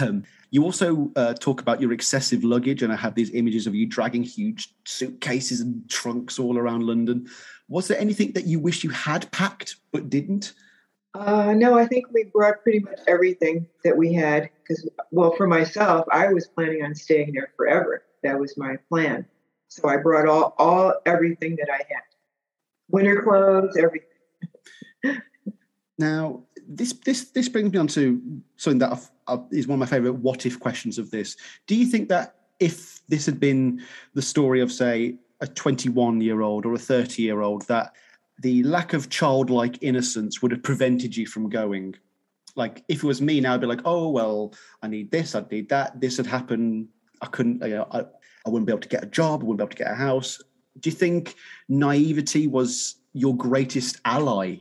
um, 0.00 0.24
you 0.50 0.64
also 0.64 1.10
uh, 1.16 1.34
talk 1.34 1.60
about 1.60 1.80
your 1.80 1.92
excessive 1.92 2.44
luggage, 2.44 2.82
and 2.82 2.92
I 2.92 2.96
have 2.96 3.14
these 3.14 3.30
images 3.32 3.66
of 3.66 3.74
you 3.74 3.86
dragging 3.86 4.22
huge 4.22 4.74
suitcases 4.84 5.60
and 5.60 5.88
trunks 5.88 6.38
all 6.38 6.58
around 6.58 6.84
London. 6.84 7.28
Was 7.68 7.88
there 7.88 7.98
anything 7.98 8.32
that 8.32 8.46
you 8.46 8.58
wish 8.58 8.84
you 8.84 8.90
had 8.90 9.30
packed 9.32 9.76
but 9.92 10.08
didn't? 10.08 10.52
Uh, 11.14 11.54
no, 11.54 11.78
I 11.78 11.86
think 11.86 12.06
we 12.12 12.24
brought 12.24 12.62
pretty 12.62 12.80
much 12.80 12.98
everything 13.08 13.66
that 13.84 13.96
we 13.96 14.12
had. 14.12 14.50
Because, 14.62 14.88
well, 15.10 15.32
for 15.36 15.46
myself, 15.46 16.06
I 16.12 16.32
was 16.32 16.46
planning 16.46 16.84
on 16.84 16.94
staying 16.94 17.32
there 17.32 17.52
forever. 17.56 18.04
That 18.22 18.38
was 18.38 18.56
my 18.56 18.76
plan. 18.88 19.26
So 19.68 19.88
I 19.88 19.96
brought 19.96 20.28
all, 20.28 20.54
all 20.58 20.94
everything 21.06 21.56
that 21.56 21.68
I 21.72 21.78
had 21.78 22.02
winter 22.88 23.22
clothes, 23.22 23.76
everything. 23.76 24.08
now, 25.98 26.42
this 26.68 26.92
this 27.04 27.30
this 27.30 27.48
brings 27.48 27.72
me 27.72 27.78
on 27.78 27.86
to 27.88 28.20
something 28.56 28.78
that 28.78 29.10
is 29.50 29.66
one 29.66 29.80
of 29.80 29.80
my 29.80 29.86
favorite 29.86 30.14
what 30.14 30.46
if 30.46 30.58
questions 30.58 30.98
of 30.98 31.10
this. 31.10 31.36
Do 31.66 31.74
you 31.74 31.86
think 31.86 32.08
that 32.08 32.36
if 32.58 33.00
this 33.08 33.26
had 33.26 33.38
been 33.38 33.82
the 34.14 34.22
story 34.22 34.60
of, 34.60 34.72
say, 34.72 35.16
a 35.40 35.46
21 35.46 36.20
year 36.20 36.40
old 36.40 36.64
or 36.64 36.74
a 36.74 36.78
30 36.78 37.22
year 37.22 37.42
old, 37.42 37.66
that 37.68 37.92
the 38.40 38.62
lack 38.64 38.92
of 38.92 39.10
childlike 39.10 39.78
innocence 39.82 40.42
would 40.42 40.52
have 40.52 40.62
prevented 40.62 41.16
you 41.16 41.26
from 41.26 41.48
going? 41.48 41.94
Like, 42.54 42.84
if 42.88 43.02
it 43.02 43.06
was 43.06 43.20
me 43.20 43.40
now, 43.40 43.54
I'd 43.54 43.60
be 43.60 43.66
like, 43.66 43.82
oh, 43.84 44.08
well, 44.08 44.54
I 44.82 44.88
need 44.88 45.10
this, 45.10 45.34
i'd 45.34 45.50
need 45.50 45.68
that, 45.68 46.00
this 46.00 46.16
had 46.16 46.26
happened. 46.26 46.88
I 47.20 47.26
couldn't, 47.26 47.62
you 47.62 47.76
know, 47.76 47.88
I, 47.90 48.00
I 48.00 48.50
wouldn't 48.50 48.66
be 48.66 48.72
able 48.72 48.80
to 48.80 48.88
get 48.88 49.04
a 49.04 49.08
job, 49.08 49.42
I 49.42 49.44
wouldn't 49.44 49.58
be 49.58 49.62
able 49.62 49.70
to 49.70 49.76
get 49.76 49.90
a 49.90 49.94
house. 49.94 50.42
do 50.80 50.88
you 50.88 50.96
think 50.96 51.34
naivety 51.68 52.46
was 52.46 52.96
your 53.12 53.36
greatest 53.36 54.00
ally 54.04 54.56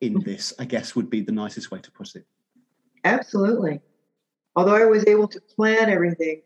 in 0.00 0.20
this? 0.20 0.52
I 0.58 0.64
guess 0.64 0.94
would 0.94 1.10
be 1.10 1.20
the 1.20 1.32
nicest 1.32 1.70
way 1.70 1.80
to 1.80 1.90
put 1.90 2.14
it. 2.14 2.26
Absolutely. 3.04 3.80
Although 4.54 4.76
I 4.76 4.86
was 4.86 5.06
able 5.06 5.28
to 5.28 5.40
plan 5.40 5.90
everything 5.90 6.42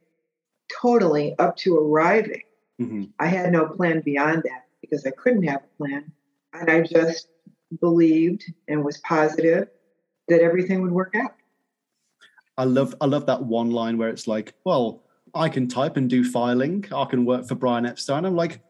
totally 0.81 1.35
up 1.39 1.57
to 1.59 1.77
arriving, 1.77 2.43
hmm 2.79 3.05
I 3.19 3.27
had 3.27 3.53
no 3.53 3.67
plan 3.67 4.01
beyond 4.01 4.43
that 4.45 4.67
because 4.81 5.07
I 5.07 5.11
couldn't 5.11 5.45
have 5.45 5.63
a 5.63 5.77
plan. 5.77 6.13
And 6.53 6.71
I 6.71 6.83
just 6.83 7.29
believed 7.81 8.45
and 8.69 8.85
was 8.85 8.99
positive 8.99 9.69
that 10.29 10.41
everything 10.41 10.83
would 10.83 10.93
work 10.93 11.15
out. 11.15 11.35
I 12.59 12.65
love 12.65 12.95
I 13.01 13.07
love 13.07 13.27
that 13.27 13.43
one 13.43 13.71
line 13.71 13.97
where 13.97 14.09
it's 14.09 14.27
like, 14.27 14.55
well, 14.65 15.05
I 15.35 15.49
can 15.49 15.69
type 15.69 15.97
and 15.97 16.11
do 16.11 16.25
filing. 16.25 16.85
I 16.95 17.05
can 17.05 17.25
work 17.25 17.47
for 17.47 17.55
Brian 17.55 17.87
Epstein. 17.87 18.25
I'm 18.25 18.37
like, 18.37 18.61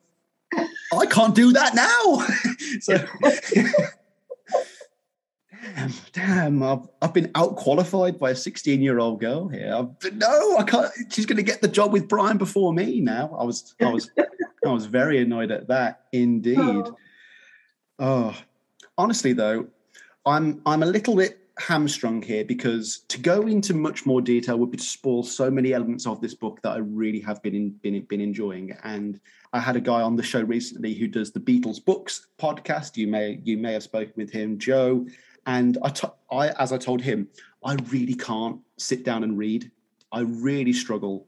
I 0.54 1.06
can't 1.08 1.34
do 1.34 1.52
that 1.52 1.74
now. 1.74 2.26
so 2.80 2.98
damn, 5.80 5.92
damn, 6.12 6.62
I've, 6.62 6.88
I've 7.02 7.14
been 7.14 7.30
out 7.34 7.56
qualified 7.56 8.18
by 8.18 8.30
a 8.30 8.36
16 8.36 8.80
year 8.80 8.98
old 8.98 9.20
girl 9.20 9.48
here. 9.48 9.74
I've, 9.74 10.12
no, 10.14 10.56
I 10.58 10.62
can't. 10.62 10.92
She's 11.10 11.26
going 11.26 11.36
to 11.36 11.42
get 11.42 11.60
the 11.60 11.68
job 11.68 11.92
with 11.92 12.08
Brian 12.08 12.38
before 12.38 12.72
me 12.72 13.00
now. 13.00 13.36
I 13.38 13.44
was, 13.44 13.74
I 13.80 13.90
was, 13.90 14.10
I 14.66 14.72
was 14.72 14.86
very 14.86 15.20
annoyed 15.20 15.50
at 15.50 15.68
that. 15.68 16.06
Indeed. 16.12 16.58
Oh. 16.58 16.96
Oh, 18.00 18.34
honestly 18.96 19.34
though, 19.34 19.66
I'm 20.24 20.62
I'm 20.64 20.82
a 20.82 20.86
little 20.86 21.14
bit 21.16 21.38
hamstrung 21.58 22.22
here 22.22 22.44
because 22.44 23.00
to 23.08 23.20
go 23.20 23.46
into 23.46 23.74
much 23.74 24.06
more 24.06 24.22
detail 24.22 24.56
would 24.56 24.70
be 24.70 24.78
to 24.78 24.82
spoil 24.82 25.22
so 25.22 25.50
many 25.50 25.74
elements 25.74 26.06
of 26.06 26.18
this 26.22 26.34
book 26.34 26.62
that 26.62 26.70
I 26.70 26.78
really 26.78 27.20
have 27.20 27.42
been 27.42 27.54
in, 27.54 27.70
been 27.82 28.00
been 28.04 28.22
enjoying. 28.22 28.74
And 28.84 29.20
I 29.52 29.60
had 29.60 29.76
a 29.76 29.80
guy 29.80 30.00
on 30.00 30.16
the 30.16 30.22
show 30.22 30.40
recently 30.40 30.94
who 30.94 31.08
does 31.08 31.30
the 31.30 31.40
Beatles 31.40 31.84
books 31.84 32.28
podcast. 32.40 32.96
You 32.96 33.06
may 33.06 33.40
you 33.44 33.58
may 33.58 33.74
have 33.74 33.82
spoken 33.82 34.14
with 34.16 34.30
him, 34.30 34.58
Joe. 34.58 35.06
And 35.46 35.78
I, 35.82 35.90
t- 35.90 36.08
I 36.30 36.48
as 36.50 36.72
I 36.72 36.78
told 36.78 37.00
him, 37.00 37.28
I 37.64 37.74
really 37.90 38.14
can't 38.14 38.60
sit 38.76 39.04
down 39.04 39.24
and 39.24 39.36
read. 39.36 39.70
I 40.12 40.20
really 40.20 40.72
struggle. 40.72 41.26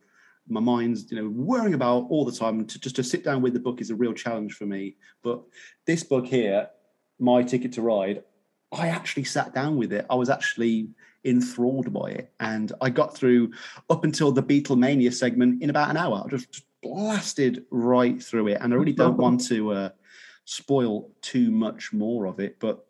My 0.49 0.61
mind's 0.61 1.11
you 1.11 1.21
know 1.21 1.29
worrying 1.29 1.75
about 1.75 2.07
all 2.11 2.25
the 2.25 2.33
time. 2.33 2.67
To 2.67 2.81
just 2.81 2.97
to 2.97 3.05
sit 3.05 3.25
down 3.25 3.43
with 3.43 3.55
the 3.55 3.61
book 3.61 3.81
is 3.81 3.91
a 3.91 3.95
real 3.95 4.13
challenge 4.13 4.55
for 4.55 4.67
me. 4.67 4.97
But 5.23 5.43
this 5.87 6.03
book 6.03 6.27
here, 6.27 6.69
My 7.19 7.43
Ticket 7.43 7.73
to 7.75 7.83
Ride, 7.83 8.23
I 8.73 8.89
actually 8.89 9.25
sat 9.25 9.55
down 9.55 9.77
with 9.77 9.93
it. 9.93 10.07
I 10.09 10.15
was 10.15 10.31
actually 10.31 10.89
enthralled 11.25 11.93
by 11.93 12.11
it. 12.11 12.33
And 12.41 12.73
I 12.81 12.91
got 12.91 13.15
through 13.15 13.53
up 13.91 14.05
until 14.05 14.33
the 14.33 14.43
Beatlemania 14.43 15.13
segment 15.13 15.63
in 15.63 15.71
about 15.71 15.91
an 15.91 15.97
hour. 15.97 16.23
I 16.25 16.29
just 16.29 16.65
blasted 16.83 17.65
right 17.71 18.21
through 18.23 18.49
it. 18.49 18.59
And 18.61 18.73
I 18.73 18.77
really 18.77 18.93
don't 18.93 19.17
want 19.19 19.47
to 19.49 19.73
uh, 19.73 19.89
spoil 20.45 21.11
too 21.21 21.51
much 21.51 21.93
more 21.93 22.27
of 22.27 22.41
it. 22.41 22.59
But 22.59 22.87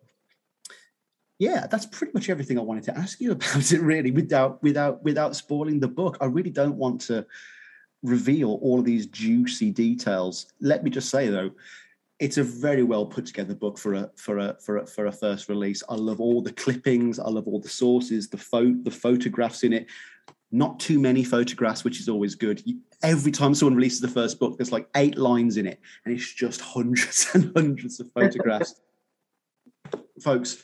yeah, 1.43 1.67
that's 1.67 1.85
pretty 1.85 2.13
much 2.13 2.29
everything 2.29 2.57
I 2.57 2.61
wanted 2.61 2.85
to 2.85 2.97
ask 2.97 3.19
you 3.19 3.31
about 3.37 3.71
it, 3.71 3.81
really, 3.81 4.11
without 4.11 4.63
without 4.63 5.03
without 5.03 5.35
spoiling 5.35 5.79
the 5.79 5.87
book. 5.87 6.17
I 6.21 6.25
really 6.25 6.49
don't 6.49 6.75
want 6.75 7.01
to 7.01 7.25
reveal 8.01 8.59
all 8.61 8.79
of 8.79 8.85
these 8.85 9.07
juicy 9.07 9.71
details. 9.71 10.47
Let 10.59 10.83
me 10.83 10.89
just 10.89 11.09
say 11.09 11.27
though, 11.27 11.51
it's 12.19 12.37
a 12.37 12.43
very 12.43 12.83
well 12.83 13.05
put 13.05 13.25
together 13.25 13.55
book 13.55 13.77
for 13.77 13.93
a 13.95 14.09
for 14.15 14.39
a 14.39 14.55
for 14.61 14.77
a 14.77 14.87
for 14.87 15.07
a 15.07 15.11
first 15.11 15.49
release. 15.49 15.83
I 15.89 15.95
love 15.95 16.21
all 16.21 16.41
the 16.41 16.53
clippings. 16.53 17.19
I 17.19 17.29
love 17.29 17.47
all 17.47 17.59
the 17.59 17.69
sources, 17.69 18.29
the 18.29 18.37
photo, 18.37 18.77
the 18.83 18.91
photographs 18.91 19.63
in 19.63 19.73
it. 19.73 19.87
Not 20.51 20.79
too 20.79 20.99
many 20.99 21.23
photographs, 21.23 21.83
which 21.83 21.99
is 21.99 22.07
always 22.07 22.35
good. 22.35 22.63
Every 23.01 23.31
time 23.31 23.55
someone 23.55 23.75
releases 23.75 24.01
the 24.01 24.07
first 24.07 24.39
book, 24.39 24.55
there's 24.55 24.71
like 24.71 24.87
eight 24.95 25.17
lines 25.17 25.57
in 25.57 25.65
it, 25.65 25.79
and 26.05 26.15
it's 26.15 26.31
just 26.31 26.61
hundreds 26.61 27.27
and 27.33 27.51
hundreds 27.55 27.99
of 27.99 28.11
photographs. 28.13 28.75
Folks, 30.21 30.63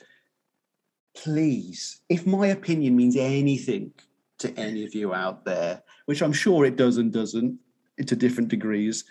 please, 1.22 2.00
if 2.08 2.26
my 2.26 2.48
opinion 2.48 2.96
means 2.96 3.16
anything 3.16 3.92
to 4.38 4.58
any 4.58 4.84
of 4.84 4.94
you 4.94 5.12
out 5.12 5.44
there, 5.44 5.82
which 6.06 6.22
I'm 6.22 6.32
sure 6.32 6.64
it 6.64 6.76
does 6.76 6.96
and 6.96 7.12
doesn't 7.12 7.58
to 8.06 8.16
different 8.16 8.48
degrees, 8.48 9.04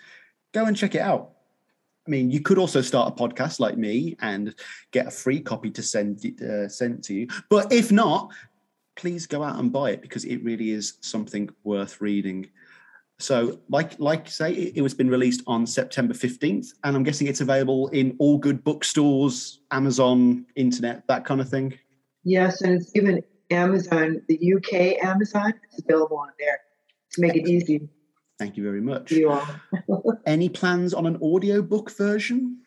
go 0.52 0.64
and 0.64 0.76
check 0.76 0.96
it 0.96 1.00
out. 1.00 1.30
I 2.06 2.10
mean, 2.10 2.30
you 2.30 2.40
could 2.40 2.58
also 2.58 2.80
start 2.80 3.12
a 3.12 3.22
podcast 3.22 3.60
like 3.60 3.76
me 3.76 4.16
and 4.20 4.54
get 4.90 5.06
a 5.06 5.10
free 5.10 5.40
copy 5.40 5.70
to 5.70 5.82
send 5.82 6.24
uh, 6.42 6.68
sent 6.68 7.04
to 7.04 7.14
you. 7.14 7.28
But 7.48 7.72
if 7.72 7.92
not, 7.92 8.32
please 8.96 9.26
go 9.26 9.44
out 9.44 9.60
and 9.60 9.72
buy 9.72 9.90
it 9.90 10.02
because 10.02 10.24
it 10.24 10.42
really 10.42 10.70
is 10.70 10.94
something 11.00 11.48
worth 11.62 12.00
reading. 12.00 12.50
So, 13.18 13.60
like 13.68 14.00
like 14.00 14.28
say, 14.28 14.52
it, 14.52 14.78
it 14.78 14.82
was 14.82 14.94
been 14.94 15.10
released 15.10 15.42
on 15.46 15.66
September 15.66 16.14
fifteenth, 16.14 16.72
and 16.82 16.96
I'm 16.96 17.04
guessing 17.04 17.28
it's 17.28 17.42
available 17.42 17.86
in 17.88 18.16
all 18.18 18.38
good 18.38 18.64
bookstores, 18.64 19.60
Amazon, 19.70 20.46
internet, 20.56 21.06
that 21.06 21.24
kind 21.24 21.40
of 21.40 21.48
thing. 21.48 21.78
Yes, 22.24 22.62
and 22.62 22.74
it's 22.74 22.94
even 22.94 23.22
Amazon, 23.50 24.22
the 24.28 24.54
UK 24.54 25.04
Amazon, 25.04 25.54
it's 25.64 25.82
available 25.82 26.18
on 26.18 26.30
there 26.38 26.60
to 27.12 27.20
make 27.20 27.34
it 27.34 27.48
easy 27.48 27.88
Thank 28.40 28.56
you 28.56 28.64
very 28.64 28.80
much. 28.80 29.12
you 29.12 29.30
all. 29.30 29.46
Any 30.26 30.48
plans 30.48 30.94
on 30.94 31.04
an 31.04 31.18
audiobook 31.20 31.90
version? 31.90 32.62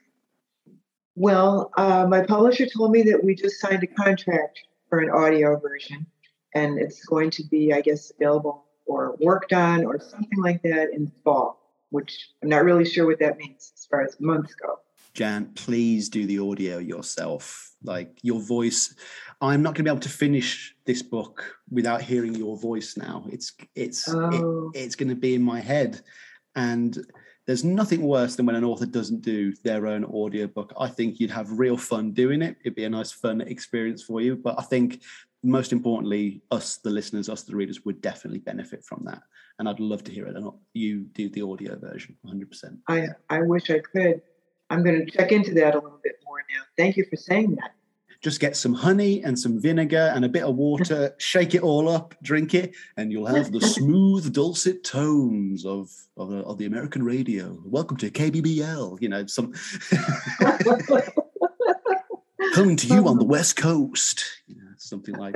Well, 1.16 1.72
uh, 1.76 2.06
my 2.08 2.24
publisher 2.24 2.68
told 2.68 2.92
me 2.92 3.02
that 3.02 3.24
we 3.24 3.34
just 3.34 3.60
signed 3.60 3.82
a 3.82 3.88
contract 3.88 4.60
for 4.88 5.00
an 5.00 5.10
audio 5.10 5.60
version, 5.60 6.06
and 6.54 6.78
it's 6.78 7.04
going 7.06 7.32
to 7.32 7.44
be, 7.50 7.74
I 7.74 7.82
guess, 7.82 8.12
available 8.12 8.66
or 8.86 9.16
worked 9.20 9.52
on 9.52 9.84
or 9.84 10.00
something 10.00 10.40
like 10.44 10.62
that 10.62 10.94
in 10.94 11.06
the 11.06 11.12
fall, 11.24 11.60
which 11.90 12.30
I'm 12.44 12.50
not 12.50 12.66
really 12.66 12.86
sure 12.86 13.08
what 13.08 13.18
that 13.18 13.40
means 13.40 13.74
as 13.76 13.88
far 13.88 14.04
as 14.04 14.16
months 14.20 14.54
go. 14.54 14.78
Jan, 15.14 15.52
please 15.56 16.10
do 16.10 16.26
the 16.26 16.40
audio 16.40 16.78
yourself. 16.80 17.72
Like 17.84 18.18
your 18.22 18.40
voice, 18.40 18.96
I'm 19.42 19.62
not 19.62 19.70
going 19.76 19.84
to 19.86 19.90
be 19.90 19.90
able 19.92 20.00
to 20.02 20.10
finish 20.10 20.74
this 20.86 21.02
book 21.02 21.44
without 21.70 22.02
hearing 22.02 22.34
your 22.34 22.58
voice 22.58 22.96
now. 22.98 23.26
It's 23.30 23.54
it's 23.76 24.08
it- 24.08 24.16
Oh. 24.16 24.72
it's 24.74 24.96
going 24.96 25.10
to 25.10 25.16
be 25.16 25.36
in 25.36 25.42
my 25.44 25.60
head, 25.60 26.02
and 26.56 26.98
there's 27.46 27.66
nothing 27.66 28.02
worse 28.04 28.36
than 28.38 28.46
when 28.46 28.56
an 28.56 28.64
author 28.64 28.86
doesn't 28.86 29.22
do 29.22 29.54
their 29.64 29.86
own 29.86 30.06
audiobook. 30.06 30.74
I 30.80 30.88
think 30.88 31.20
you'd 31.20 31.30
have 31.32 31.60
real 31.60 31.76
fun 31.78 32.14
doing 32.14 32.42
it. 32.42 32.56
It'd 32.62 32.76
be 32.76 32.86
a 32.86 32.90
nice 32.90 33.12
fun 33.12 33.42
experience 33.42 34.02
for 34.02 34.22
you. 34.22 34.38
But 34.38 34.56
I 34.58 34.64
think 34.64 35.02
most 35.44 35.74
importantly, 35.74 36.42
us 36.52 36.78
the 36.78 36.90
listeners, 36.90 37.28
us 37.28 37.44
the 37.44 37.54
readers, 37.56 37.84
would 37.84 38.02
definitely 38.02 38.40
benefit 38.40 38.86
from 38.86 39.04
that. 39.06 39.22
And 39.60 39.68
I'd 39.68 39.82
love 39.82 40.06
to 40.06 40.12
hear 40.12 40.26
it. 40.28 40.38
And 40.38 40.50
you 40.74 41.02
do 41.12 41.28
the 41.28 41.42
audio 41.42 41.78
version, 41.78 42.16
100. 42.22 42.50
percent 42.50 42.80
I, 42.88 43.10
I 43.30 43.42
wish 43.42 43.70
I 43.70 43.80
could. 43.80 44.22
I'm 44.74 44.84
going 44.84 45.06
to 45.06 45.12
check 45.12 45.32
into 45.32 45.54
that 45.54 45.76
a 45.76 45.78
little 45.78 46.00
bit 46.04 46.14
more 46.26 46.40
now. 46.52 46.62
Thank 46.76 46.98
you 46.98 47.06
for 47.08 47.16
saying 47.16 47.58
that. 47.62 47.76
just 48.24 48.40
get 48.40 48.58
some 48.58 48.74
honey 48.74 49.24
and 49.24 49.38
some 49.38 49.62
vinegar 49.62 50.12
and 50.16 50.26
a 50.26 50.30
bit 50.30 50.42
of 50.42 50.56
water, 50.56 51.14
shake 51.20 51.54
it 51.54 51.62
all 51.62 51.88
up, 51.88 52.16
drink 52.24 52.56
it, 52.56 52.74
and 52.98 53.12
you'll 53.12 53.28
have 53.28 53.52
the 53.52 53.62
smooth, 53.62 54.34
dulcet 54.34 54.84
tones 54.84 55.64
of 55.64 55.92
of, 56.18 56.32
of 56.32 56.58
the 56.58 56.66
American 56.66 57.04
radio. 57.04 57.56
Welcome 57.64 57.98
to 57.98 58.10
KBBL. 58.10 59.00
You 59.00 59.10
know, 59.10 59.28
some 59.28 59.54
coming 62.56 62.76
to 62.78 62.88
you 62.88 63.08
on 63.08 63.20
the 63.20 63.26
West 63.26 63.56
Coast. 63.56 64.26
You 64.48 64.56
know, 64.56 64.72
something 64.78 65.14
like. 65.14 65.36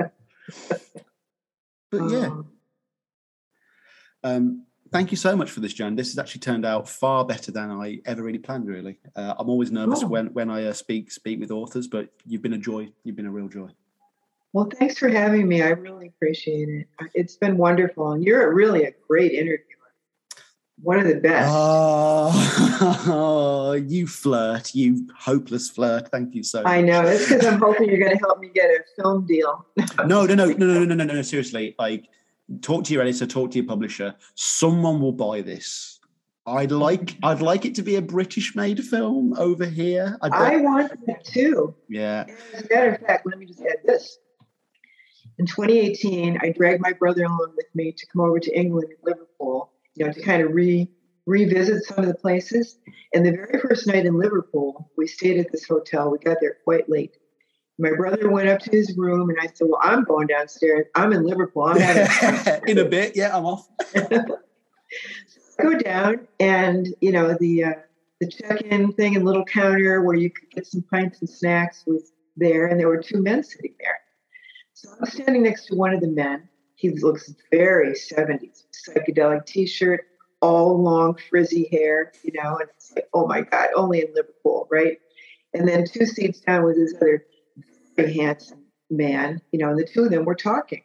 But 1.92 2.10
yeah, 2.10 2.26
Um, 2.26 2.48
um, 4.24 4.66
thank 4.92 5.10
you 5.10 5.16
so 5.16 5.36
much 5.36 5.50
for 5.50 5.60
this, 5.60 5.72
Jan. 5.72 5.96
This 5.96 6.08
has 6.08 6.18
actually 6.18 6.40
turned 6.40 6.66
out 6.66 6.88
far 6.88 7.24
better 7.24 7.52
than 7.52 7.70
I 7.70 8.00
ever 8.06 8.22
really 8.22 8.38
planned. 8.38 8.66
Really, 8.66 8.98
uh, 9.16 9.34
I'm 9.38 9.48
always 9.48 9.70
nervous 9.70 10.02
Oh. 10.02 10.08
when 10.08 10.26
when 10.34 10.50
I 10.50 10.66
uh, 10.66 10.72
speak 10.72 11.10
speak 11.10 11.40
with 11.40 11.50
authors, 11.50 11.86
but 11.88 12.08
you've 12.26 12.42
been 12.42 12.52
a 12.54 12.58
joy. 12.58 12.90
You've 13.04 13.16
been 13.16 13.26
a 13.26 13.30
real 13.30 13.48
joy. 13.48 13.68
well, 14.52 14.68
thanks 14.78 14.98
for 14.98 15.08
having 15.08 15.48
me. 15.48 15.62
I 15.62 15.70
really 15.70 16.08
appreciate 16.08 16.68
it. 16.68 16.86
It's 17.14 17.36
been 17.36 17.56
wonderful. 17.56 18.12
And 18.12 18.24
you're 18.24 18.52
really 18.54 18.84
a 18.84 18.92
great 19.08 19.32
interviewer. 19.32 19.64
One 20.80 21.00
of 21.00 21.06
the 21.08 21.16
best. 21.16 21.48
Oh, 21.52 23.72
you 23.86 24.06
flirt, 24.06 24.74
you 24.74 25.08
hopeless 25.18 25.68
flirt. 25.70 26.08
Thank 26.10 26.34
you 26.36 26.42
so 26.44 26.62
much. 26.62 26.72
I 26.72 26.80
know. 26.80 27.02
it's 27.02 27.28
because 27.28 27.44
I'm 27.46 27.58
hoping 27.60 27.88
you're 27.88 27.98
going 27.98 28.12
to 28.16 28.18
help 28.18 28.38
me 28.40 28.48
get 28.54 28.70
a 28.70 28.84
film 29.02 29.26
deal. 29.26 29.66
No, 30.06 30.24
no, 30.24 30.34
no, 30.34 30.46
no, 30.46 30.54
no, 30.54 30.84
no, 30.84 30.86
no, 30.94 30.94
no, 31.04 31.14
no, 31.14 31.22
seriously. 31.22 31.74
Like, 31.78 32.06
talk 32.62 32.84
to 32.84 32.92
your 32.92 33.02
editor, 33.02 33.26
talk 33.26 33.50
to 33.52 33.58
your 33.58 33.66
publisher. 33.66 34.14
Someone 34.34 35.00
will 35.00 35.12
buy 35.12 35.42
this. 35.42 36.00
I'd 36.46 36.72
like, 36.72 37.16
I'd 37.22 37.42
like 37.42 37.66
it 37.66 37.74
to 37.74 37.82
be 37.82 37.96
a 37.96 38.02
British-made 38.02 38.82
film 38.82 39.34
over 39.36 39.66
here. 39.66 40.16
I 40.22 40.28
I 40.28 40.56
want 40.56 40.92
that 41.06 41.24
too. 41.24 41.74
yeah. 41.88 42.24
As 42.54 42.64
a 42.64 42.74
matter 42.74 42.92
of 42.94 43.00
fact, 43.02 43.26
let 43.26 43.38
me 43.38 43.46
just 43.46 43.60
add 43.60 43.78
this. 43.84 44.18
In 45.38 45.46
2018, 45.46 46.38
I 46.42 46.50
dragged 46.50 46.80
my 46.80 46.92
brother 46.94 47.24
along 47.24 47.52
with 47.56 47.66
me 47.74 47.92
to 47.92 48.06
come 48.06 48.22
over 48.22 48.40
to 48.40 48.58
England 48.58 48.88
and 48.88 48.98
Liverpool, 49.04 49.72
you 49.94 50.06
know, 50.06 50.12
to 50.12 50.22
kind 50.22 50.42
of 50.42 50.52
re 50.52 50.90
revisit 51.26 51.84
some 51.84 51.98
of 51.98 52.06
the 52.06 52.14
places. 52.14 52.78
And 53.12 53.24
the 53.24 53.32
very 53.32 53.60
first 53.60 53.86
night 53.86 54.06
in 54.06 54.18
Liverpool, 54.18 54.90
we 54.96 55.06
stayed 55.06 55.38
at 55.38 55.52
this 55.52 55.66
hotel. 55.68 56.10
We 56.10 56.18
got 56.18 56.38
there 56.40 56.56
quite 56.64 56.88
late. 56.88 57.18
My 57.78 57.92
brother 57.92 58.30
went 58.30 58.48
up 58.48 58.60
to 58.60 58.70
his 58.70 58.96
room, 58.96 59.30
and 59.30 59.38
I 59.40 59.46
said, 59.46 59.68
"Well, 59.68 59.80
I'm 59.82 60.04
going 60.04 60.26
downstairs. 60.26 60.86
I'm 60.94 61.12
in 61.12 61.24
Liverpool. 61.24 61.64
I'm 61.64 61.78
having 61.78 62.62
In 62.66 62.78
a 62.78 62.84
bit, 62.84 63.16
yeah, 63.16 63.36
I'm 63.36 63.46
off. 63.46 63.68
go 65.60 65.76
down 65.78 66.26
and 66.40 66.88
you 67.00 67.12
know 67.12 67.36
the 67.38 67.64
uh, 67.64 67.72
the 68.20 68.28
check-in 68.28 68.92
thing 68.92 69.16
and 69.16 69.24
little 69.24 69.44
counter 69.44 70.02
where 70.02 70.16
you 70.16 70.30
could 70.30 70.50
get 70.50 70.66
some 70.66 70.82
pints 70.82 71.20
and 71.20 71.30
snacks 71.30 71.84
was 71.86 72.12
there, 72.36 72.66
and 72.66 72.80
there 72.80 72.88
were 72.88 73.02
two 73.02 73.22
men 73.22 73.42
sitting 73.44 73.74
there. 73.80 73.98
So 74.74 74.90
I'm 74.98 75.06
standing 75.06 75.42
next 75.42 75.66
to 75.66 75.76
one 75.76 75.92
of 75.92 76.00
the 76.00 76.08
men. 76.08 76.48
He 76.76 76.90
looks 76.90 77.34
very 77.50 77.94
70s, 77.94 78.62
psychedelic 78.72 79.46
T-shirt, 79.46 80.06
all 80.40 80.80
long 80.80 81.18
frizzy 81.28 81.68
hair, 81.72 82.12
you 82.22 82.32
know, 82.32 82.58
and 82.58 82.68
it's 82.76 82.92
like, 82.94 83.08
oh 83.12 83.26
my 83.26 83.40
God, 83.40 83.70
only 83.74 84.02
in 84.02 84.14
Liverpool, 84.14 84.68
right? 84.70 84.98
And 85.54 85.66
then 85.66 85.84
two 85.84 86.06
seats 86.06 86.38
down 86.40 86.62
was 86.62 86.76
this 86.76 86.94
other 86.94 87.24
very 87.98 88.14
handsome 88.14 88.64
man, 88.90 89.40
you 89.52 89.58
know, 89.58 89.70
and 89.70 89.78
the 89.78 89.86
two 89.86 90.04
of 90.04 90.10
them 90.10 90.24
were 90.24 90.34
talking. 90.34 90.82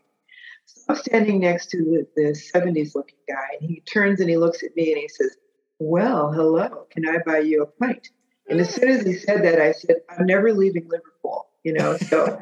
So 0.66 0.82
I'm 0.90 0.96
standing 0.96 1.40
next 1.40 1.70
to 1.72 1.78
the, 1.78 2.08
the 2.16 2.32
70s 2.32 2.96
looking 2.96 3.18
guy, 3.28 3.58
and 3.60 3.70
he 3.70 3.82
turns 3.82 4.20
and 4.20 4.30
he 4.30 4.38
looks 4.38 4.64
at 4.64 4.76
me 4.76 4.92
and 4.92 5.02
he 5.02 5.08
says, 5.08 5.38
Well, 5.80 6.32
hello, 6.32 6.88
can 6.90 7.08
I 7.08 7.18
buy 7.26 7.40
you 7.40 7.64
a 7.64 7.66
pint? 7.66 8.10
And 8.50 8.60
as 8.60 8.74
soon 8.74 8.90
as 8.90 9.06
he 9.06 9.14
said 9.14 9.44
that, 9.44 9.62
I 9.62 9.72
said, 9.72 9.98
I'm 10.10 10.26
never 10.26 10.54
leaving 10.54 10.88
Liverpool, 10.90 11.48
you 11.64 11.74
know, 11.74 11.98
so. 11.98 12.42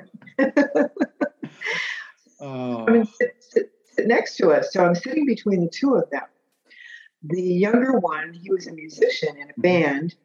Oh. 2.39 2.85
I 2.87 2.91
mean, 2.91 3.03
oh. 3.03 3.11
sit, 3.19 3.35
sit, 3.39 3.71
sit 3.91 4.07
next 4.07 4.37
to 4.37 4.51
us. 4.51 4.73
So 4.73 4.83
I'm 4.83 4.95
sitting 4.95 5.25
between 5.25 5.61
the 5.61 5.69
two 5.69 5.95
of 5.95 6.09
them. 6.09 6.23
The 7.23 7.41
younger 7.41 7.99
one, 7.99 8.33
he 8.33 8.51
was 8.51 8.65
a 8.65 8.73
musician 8.73 9.37
in 9.37 9.43
a 9.43 9.45
mm-hmm. 9.51 9.61
band, 9.61 10.15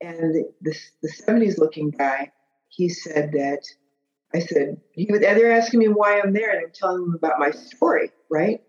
and 0.00 0.34
the, 0.34 0.52
the, 0.60 0.76
the 1.02 1.08
70s 1.08 1.58
looking 1.58 1.90
guy, 1.90 2.32
he 2.68 2.88
said 2.88 3.32
that, 3.32 3.62
I 4.34 4.40
said, 4.40 4.80
he 4.92 5.06
was, 5.10 5.20
they're 5.20 5.52
asking 5.52 5.80
me 5.80 5.88
why 5.88 6.20
I'm 6.20 6.32
there, 6.32 6.50
and 6.50 6.64
I'm 6.66 6.72
telling 6.72 7.02
them 7.02 7.14
about 7.14 7.38
my 7.38 7.50
story, 7.50 8.10
right? 8.30 8.60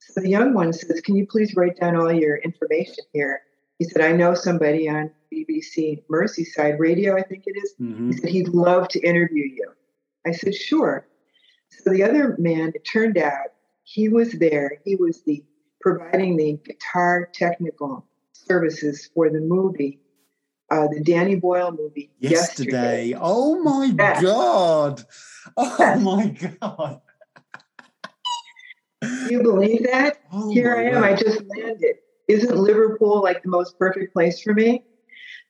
So 0.00 0.20
the 0.20 0.28
young 0.28 0.54
one 0.54 0.72
says, 0.72 1.00
Can 1.00 1.16
you 1.16 1.26
please 1.26 1.54
write 1.56 1.78
down 1.78 1.96
all 1.96 2.12
your 2.12 2.36
information 2.36 3.04
here? 3.12 3.42
He 3.78 3.84
said, 3.84 4.02
I 4.02 4.12
know 4.12 4.34
somebody 4.34 4.88
on 4.88 5.10
BBC 5.32 6.04
Merseyside 6.10 6.78
Radio, 6.78 7.16
I 7.16 7.22
think 7.22 7.44
it 7.46 7.56
is. 7.56 7.74
Mhm. 7.80 8.06
He 8.06 8.18
said, 8.18 8.30
He'd 8.30 8.48
love 8.48 8.88
to 8.88 9.00
interview 9.00 9.44
you. 9.44 9.72
I 10.26 10.32
said, 10.32 10.54
Sure. 10.54 11.06
So 11.70 11.90
the 11.90 12.02
other 12.04 12.36
man, 12.38 12.72
it 12.74 12.84
turned 12.84 13.18
out 13.18 13.48
he 13.84 14.08
was 14.08 14.32
there. 14.32 14.78
He 14.84 14.96
was 14.96 15.22
the 15.22 15.44
providing 15.80 16.36
the 16.36 16.58
guitar 16.64 17.28
technical 17.32 18.04
services 18.32 19.08
for 19.14 19.30
the 19.30 19.40
movie, 19.40 20.00
uh, 20.70 20.88
the 20.88 21.00
Danny 21.02 21.36
Boyle 21.36 21.72
movie. 21.72 22.10
Yesterday. 22.18 23.14
Oh 23.18 23.62
my 23.62 23.94
Yes. 23.98 24.22
God. 24.22 25.04
Oh 25.56 25.76
Yes. 25.78 26.02
my 26.02 26.26
God. 26.60 27.00
You 29.28 29.42
believe 29.42 29.84
that? 29.84 30.18
Oh 30.32 30.52
Here 30.52 30.74
I 30.76 30.84
am. 30.84 31.04
I 31.04 31.14
just 31.14 31.42
landed. 31.46 31.96
Isn't 32.28 32.56
Liverpool 32.56 33.22
like 33.22 33.42
the 33.42 33.48
most 33.48 33.78
perfect 33.78 34.12
place 34.12 34.40
for 34.40 34.52
me? 34.54 34.82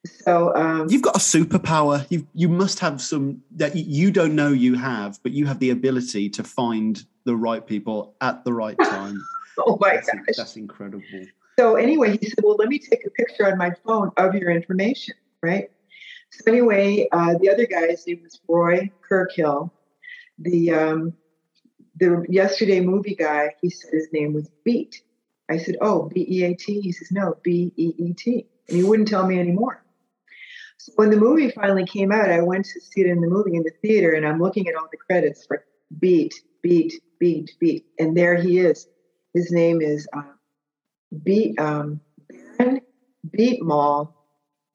So 0.07 0.55
um, 0.55 0.87
You've 0.89 1.03
got 1.03 1.17
a 1.17 1.21
superpower. 1.21 2.07
You 2.11 2.27
you 2.35 2.49
must 2.49 2.79
have 2.81 3.01
some 3.01 3.43
that 3.57 3.75
you 3.75 4.11
don't 4.11 4.35
know 4.35 4.49
you 4.51 4.75
have, 4.75 5.19
but 5.23 5.33
you 5.33 5.47
have 5.47 5.59
the 5.59 5.71
ability 5.71 6.29
to 6.31 6.45
find 6.45 7.03
the 7.25 7.35
right 7.37 7.67
people 7.67 8.15
at 8.21 8.45
the 8.45 8.53
right 8.53 8.79
time. 8.79 9.19
oh 9.59 9.79
my 9.81 9.95
that's, 9.95 10.11
gosh. 10.11 10.37
that's 10.37 10.57
incredible. 10.57 11.03
So 11.59 11.77
anyway, 11.77 12.19
he 12.19 12.27
said, 12.29 12.45
"Well, 12.45 12.57
let 12.57 12.69
me 12.69 12.79
take 12.79 13.07
a 13.07 13.11
picture 13.11 13.51
on 13.51 13.57
my 13.59 13.73
phone 13.85 14.11
of 14.17 14.35
your 14.35 14.51
information." 14.51 15.15
Right. 15.43 15.71
So 16.31 16.51
anyway, 16.51 17.09
uh, 17.13 17.35
the 17.41 17.51
other 17.51 17.67
guy's 17.67 18.07
name 18.07 18.21
was 18.23 18.41
Roy 18.49 18.91
Kirkhill. 19.09 19.71
The 20.39 20.71
um, 20.73 21.15
the 21.99 22.27
yesterday 22.29 22.81
movie 22.81 23.15
guy, 23.15 23.55
he 23.63 23.71
said 23.71 23.91
his 23.93 24.09
name 24.13 24.35
was 24.35 24.51
Beat. 24.65 25.03
I 25.49 25.57
said, 25.59 25.77
"Oh, 25.81 26.11
B 26.13 26.27
E 26.29 26.45
A 26.45 26.55
T." 26.55 26.81
He 26.81 26.93
says, 26.93 27.11
"No, 27.11 27.37
B 27.43 27.73
E 27.77 27.95
E 27.97 28.13
T," 28.13 28.47
and 28.69 28.77
he 28.77 28.85
wouldn't 28.85 29.09
tell 29.09 29.27
me 29.27 29.39
anymore. 29.39 29.83
So 30.79 30.93
when 30.97 31.11
the 31.11 31.17
movie 31.17 31.51
finally 31.51 31.87
came 31.87 32.13
out, 32.13 32.31
I 32.31 32.43
went 32.43 32.67
to 32.67 32.81
see 32.81 33.01
it 33.01 33.07
in 33.07 33.21
the 33.21 33.29
movie 33.29 33.57
in 33.57 33.63
the 33.63 33.73
theater, 33.81 34.13
and 34.13 34.27
I'm 34.27 34.41
looking 34.41 34.69
at 34.69 34.75
all 34.75 34.89
the 34.91 34.99
credits 34.99 35.47
for 35.47 35.65
Beat, 35.99 36.35
Beat, 36.63 37.01
Beat, 37.19 37.57
Beat, 37.59 37.87
and 37.99 38.15
there 38.15 38.37
he 38.37 38.59
is. 38.59 38.87
His 39.33 39.51
name 39.51 39.81
is. 39.81 40.07
Uh, 40.13 40.36
Beat 41.23 41.59
um, 41.61 42.01
Baron 42.59 42.81
Beat 43.31 43.63
Mall 43.63 44.15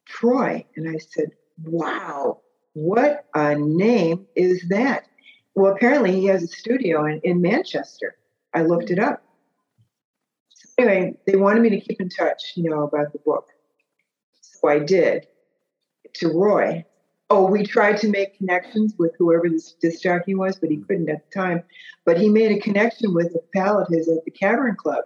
Troy. 0.08 0.66
And 0.76 0.90
I 0.90 0.98
said, 0.98 1.32
wow, 1.64 2.42
what 2.74 3.26
a 3.34 3.56
name 3.56 4.28
is 4.36 4.68
that? 4.70 5.06
Well, 5.56 5.74
apparently 5.74 6.14
he 6.14 6.26
has 6.26 6.44
a 6.44 6.48
studio 6.48 7.06
in, 7.06 7.20
in 7.24 7.42
Manchester. 7.42 8.16
I 8.54 8.64
looked 8.64 8.90
it 8.90 9.00
up. 9.00 9.24
So 10.50 10.70
anyway, 10.78 11.18
they 11.28 11.36
wanted 11.36 11.62
me 11.62 11.70
to 11.72 11.82
keep 11.82 12.00
in 12.00 12.10
touch, 12.10 12.54
you 12.56 12.70
know, 12.70 12.84
about 12.84 13.12
the 13.14 13.20
book. 13.20 13.48
So 14.42 14.70
I 14.70 14.80
did 14.80 15.28
to 16.16 16.30
Roy. 16.30 16.86
Oh, 17.30 17.46
we 17.46 17.66
tried 17.66 17.98
to 18.00 18.10
make 18.10 18.38
connections 18.38 18.94
with 18.98 19.14
whoever 19.18 19.48
this 19.48 19.74
disc 19.82 20.04
jockey 20.04 20.36
was, 20.36 20.58
but 20.58 20.70
he 20.70 20.78
couldn't 20.78 21.10
at 21.10 21.30
the 21.30 21.40
time. 21.40 21.64
But 22.06 22.20
he 22.20 22.28
made 22.28 22.52
a 22.52 22.60
connection 22.60 23.14
with 23.14 23.34
a 23.36 23.40
pal 23.54 23.80
of 23.80 23.88
his 23.88 24.10
at 24.10 24.26
the 24.26 24.32
Cavern 24.32 24.76
Club 24.76 25.06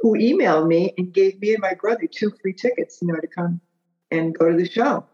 who 0.00 0.16
emailed 0.16 0.66
me 0.66 0.94
and 0.96 1.12
gave 1.12 1.40
me 1.40 1.54
and 1.54 1.62
my 1.62 1.74
brother 1.74 2.06
two 2.10 2.32
free 2.40 2.52
tickets, 2.52 2.98
you 3.02 3.08
know, 3.08 3.20
to 3.20 3.26
come 3.26 3.60
and 4.10 4.36
go 4.36 4.50
to 4.50 4.56
the 4.56 4.68
show. 4.68 5.04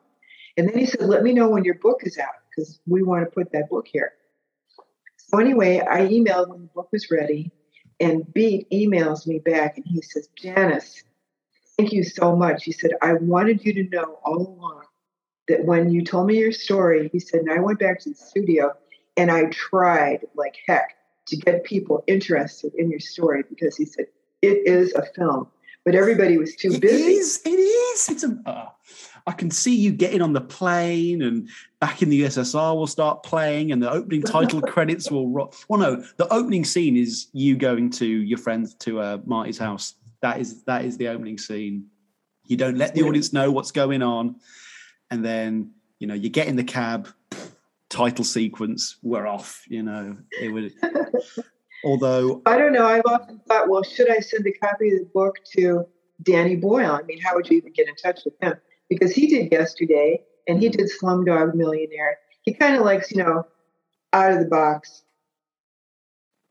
And 0.56 0.68
then 0.68 0.78
he 0.78 0.86
said, 0.86 1.02
"Let 1.02 1.22
me 1.22 1.32
know 1.32 1.48
when 1.48 1.64
your 1.64 1.74
book 1.74 2.00
is 2.04 2.18
out 2.18 2.34
because 2.50 2.80
we 2.86 3.02
want 3.02 3.24
to 3.24 3.30
put 3.30 3.52
that 3.52 3.68
book 3.68 3.86
here." 3.88 4.12
So 5.16 5.38
anyway, 5.38 5.80
I 5.80 6.06
emailed 6.06 6.48
when 6.48 6.62
the 6.62 6.70
book 6.74 6.88
was 6.92 7.10
ready, 7.10 7.50
and 7.98 8.32
Beat 8.32 8.70
emails 8.70 9.26
me 9.26 9.38
back 9.38 9.76
and 9.76 9.86
he 9.86 10.00
says, 10.02 10.28
"Janice, 10.36 11.02
thank 11.76 11.92
you 11.92 12.04
so 12.04 12.36
much." 12.36 12.64
He 12.64 12.72
said, 12.72 12.92
"I 13.02 13.14
wanted 13.14 13.64
you 13.64 13.72
to 13.74 13.84
know 13.84 14.18
all 14.24 14.56
along 14.58 14.84
that 15.48 15.64
when 15.64 15.90
you 15.90 16.04
told 16.04 16.26
me 16.26 16.38
your 16.38 16.52
story," 16.52 17.08
he 17.12 17.18
said, 17.18 17.40
"and 17.40 17.50
I 17.50 17.60
went 17.60 17.78
back 17.78 17.98
to 18.00 18.10
the 18.10 18.14
studio 18.16 18.72
and 19.16 19.30
I 19.30 19.46
tried 19.46 20.26
like 20.34 20.56
heck 20.66 20.96
to 21.26 21.36
get 21.36 21.64
people 21.64 22.04
interested 22.06 22.74
in 22.74 22.90
your 22.90 23.00
story 23.00 23.44
because 23.48 23.76
he 23.76 23.86
said." 23.86 24.06
It 24.44 24.66
is 24.66 24.92
a 24.94 25.04
film, 25.14 25.48
but 25.84 25.94
everybody 25.94 26.36
was 26.38 26.54
too 26.54 26.72
It 26.72 26.80
busy. 26.80 27.12
is. 27.14 27.40
It 27.44 27.50
is. 27.50 28.08
It's 28.08 28.24
a. 28.24 28.38
Uh, 28.46 28.68
I 29.26 29.32
can 29.32 29.50
see 29.50 29.74
you 29.74 29.90
getting 29.92 30.20
on 30.20 30.34
the 30.34 30.40
plane, 30.40 31.22
and 31.22 31.48
back 31.80 32.02
in 32.02 32.10
the 32.10 32.22
USSR 32.22 32.76
will 32.76 32.86
start 32.86 33.22
playing, 33.22 33.72
and 33.72 33.82
the 33.82 33.90
opening 33.90 34.22
title 34.36 34.60
credits 34.60 35.10
will. 35.10 35.28
Ro- 35.28 35.50
well, 35.68 35.80
no, 35.80 36.04
the 36.18 36.30
opening 36.32 36.64
scene 36.64 36.96
is 36.96 37.28
you 37.32 37.56
going 37.56 37.90
to 37.90 38.06
your 38.06 38.38
friends 38.38 38.74
to 38.80 39.00
uh, 39.00 39.18
Marty's 39.24 39.58
house. 39.58 39.94
That 40.20 40.40
is 40.40 40.62
that 40.64 40.84
is 40.84 40.96
the 40.98 41.08
opening 41.08 41.38
scene. 41.38 41.86
You 42.46 42.58
don't 42.58 42.76
let 42.76 42.94
the 42.94 43.02
audience 43.02 43.32
know 43.32 43.50
what's 43.50 43.70
going 43.72 44.02
on, 44.02 44.36
and 45.10 45.24
then 45.24 45.70
you 45.98 46.06
know 46.06 46.14
you 46.14 46.28
get 46.28 46.46
in 46.48 46.56
the 46.56 46.64
cab. 46.64 47.08
Title 47.90 48.24
sequence, 48.24 48.96
we're 49.02 49.26
off. 49.26 49.62
You 49.68 49.84
know 49.84 50.16
it 50.32 50.48
would. 50.52 50.72
Although 51.84 52.42
I 52.46 52.56
don't 52.56 52.72
know. 52.72 52.86
I've 52.86 53.02
often 53.06 53.40
thought, 53.48 53.68
well, 53.68 53.82
should 53.82 54.10
I 54.10 54.20
send 54.20 54.46
a 54.46 54.52
copy 54.52 54.92
of 54.92 55.00
the 55.00 55.10
book 55.12 55.36
to 55.56 55.86
Danny 56.22 56.56
Boyle? 56.56 56.92
I 56.92 57.02
mean, 57.02 57.20
how 57.20 57.34
would 57.34 57.48
you 57.50 57.58
even 57.58 57.72
get 57.72 57.88
in 57.88 57.94
touch 57.96 58.20
with 58.24 58.34
him? 58.40 58.54
Because 58.88 59.12
he 59.12 59.26
did 59.26 59.52
yesterday 59.52 60.22
and 60.46 60.60
he 60.60 60.68
did 60.68 60.90
Slumdog 61.00 61.54
Millionaire. 61.54 62.18
He 62.42 62.54
kind 62.54 62.76
of 62.76 62.82
likes, 62.82 63.10
you 63.10 63.22
know, 63.22 63.46
out 64.12 64.32
of 64.32 64.38
the 64.38 64.46
box. 64.46 65.02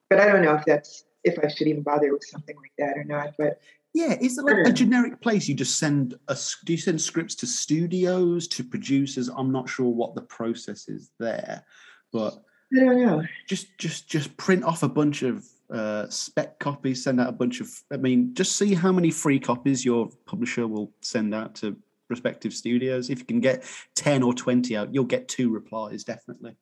But 0.09 0.19
I 0.19 0.25
don't 0.25 0.43
know 0.43 0.55
if 0.55 0.65
that's 0.65 1.05
if 1.23 1.39
I 1.43 1.47
should 1.47 1.67
even 1.67 1.83
bother 1.83 2.11
with 2.11 2.23
something 2.23 2.55
like 2.55 2.73
that 2.77 2.97
or 2.97 3.03
not. 3.03 3.33
But 3.37 3.59
Yeah, 3.93 4.17
is 4.19 4.37
it 4.37 4.45
like 4.45 4.67
a 4.67 4.71
generic 4.71 5.21
place? 5.21 5.47
You 5.47 5.55
just 5.55 5.79
send 5.79 6.15
a 6.27 6.37
do 6.65 6.73
you 6.73 6.79
send 6.79 7.01
scripts 7.01 7.35
to 7.35 7.47
studios 7.47 8.47
to 8.49 8.63
producers? 8.63 9.29
I'm 9.29 9.51
not 9.51 9.69
sure 9.69 9.89
what 9.89 10.15
the 10.15 10.21
process 10.21 10.87
is 10.87 11.11
there, 11.19 11.63
but 12.11 12.43
I 12.75 12.79
don't 12.79 13.05
know. 13.05 13.23
just 13.47 13.77
just 13.77 14.07
just 14.07 14.35
print 14.37 14.63
off 14.63 14.83
a 14.83 14.89
bunch 14.89 15.21
of 15.21 15.45
uh, 15.71 16.07
spec 16.09 16.59
copies, 16.59 17.03
send 17.03 17.19
out 17.19 17.29
a 17.29 17.33
bunch 17.33 17.61
of. 17.61 17.69
I 17.91 17.97
mean, 17.97 18.33
just 18.33 18.55
see 18.55 18.73
how 18.73 18.91
many 18.91 19.11
free 19.11 19.39
copies 19.39 19.85
your 19.85 20.09
publisher 20.25 20.67
will 20.67 20.91
send 21.01 21.35
out 21.35 21.55
to 21.55 21.77
respective 22.09 22.53
studios. 22.53 23.09
If 23.09 23.19
you 23.19 23.25
can 23.25 23.39
get 23.39 23.63
ten 23.95 24.23
or 24.23 24.33
twenty 24.33 24.75
out, 24.75 24.93
you'll 24.93 25.03
get 25.05 25.27
two 25.27 25.49
replies 25.49 26.03
definitely. 26.03 26.55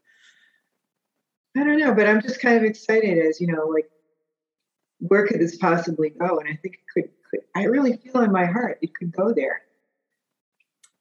I 1.58 1.64
don't 1.64 1.80
know, 1.80 1.94
but 1.94 2.08
I'm 2.08 2.22
just 2.22 2.42
kind 2.42 2.58
of 2.58 2.64
excited 2.64 3.18
as 3.18 3.42
you 3.42 3.48
know, 3.48 3.66
like 3.68 3.90
where 5.00 5.26
could 5.28 5.42
this 5.42 5.58
possibly 5.58 6.12
go? 6.12 6.40
And 6.40 6.48
I 6.48 6.58
think 6.62 6.76
it 6.76 6.94
could, 6.94 7.10
could 7.30 7.42
I 7.56 7.64
really 7.64 7.98
feel 7.98 8.22
in 8.22 8.32
my 8.32 8.46
heart 8.46 8.80
it 8.82 8.94
could 8.94 9.12
go 9.12 9.34
there. 9.34 9.64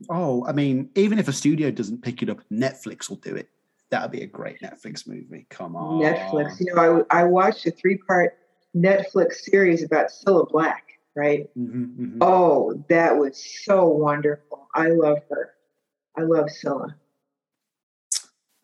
Oh, 0.08 0.44
I 0.46 0.52
mean, 0.52 0.90
even 0.94 1.18
if 1.18 1.28
a 1.28 1.32
studio 1.32 1.70
doesn't 1.70 2.02
pick 2.02 2.22
it 2.22 2.30
up, 2.30 2.40
Netflix 2.50 3.08
will 3.08 3.16
do 3.16 3.36
it. 3.36 3.48
That'd 3.90 4.12
be 4.12 4.22
a 4.22 4.26
great 4.26 4.60
Netflix 4.60 5.06
movie. 5.06 5.46
Come 5.50 5.74
on, 5.74 6.00
Netflix. 6.00 6.60
You 6.60 6.74
know, 6.74 7.04
I, 7.10 7.20
I 7.20 7.24
watched 7.24 7.66
a 7.66 7.70
three 7.72 7.98
part 7.98 8.36
Netflix 8.76 9.34
series 9.40 9.82
about 9.82 10.10
Cilla 10.10 10.48
Black, 10.48 10.84
right? 11.16 11.48
Mhm, 11.58 11.96
mhm. 11.96 12.18
Oh, 12.20 12.82
that 12.88 13.16
was 13.16 13.44
so 13.64 13.88
wonderful. 13.88 14.68
I 14.74 14.88
love 14.88 15.18
her. 15.30 15.54
I 16.16 16.22
love 16.22 16.46
Cilla. 16.46 16.94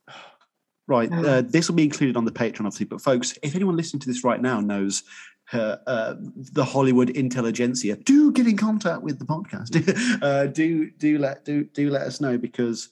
Right. 0.89 1.11
Oh. 1.12 1.24
Uh, 1.24 1.43
this 1.44 1.69
will 1.69 1.74
be 1.74 1.82
included 1.82 2.16
on 2.16 2.24
the 2.24 2.31
Patreon, 2.31 2.61
obviously. 2.61 2.86
But 2.86 3.01
folks, 3.01 3.36
if 3.43 3.57
anyone 3.57 3.77
listening 3.77 3.98
to 3.98 4.07
this 4.07 4.23
right 4.23 4.40
now 4.40 4.61
knows 4.61 5.03
her 5.47 5.81
uh, 5.85 6.15
the 6.53 6.65
Hollywood 6.65 7.11
intelligentsia, 7.11 7.97
do 7.97 8.31
get 8.31 8.47
in 8.47 8.57
contact 8.57 9.03
with 9.03 9.19
the 9.19 9.24
podcast. 9.24 10.23
uh, 10.23 10.47
do 10.47 10.89
do 10.93 11.19
let 11.19 11.44
do 11.44 11.65
do 11.65 11.90
let 11.90 12.03
us 12.03 12.20
know 12.20 12.39
because 12.39 12.90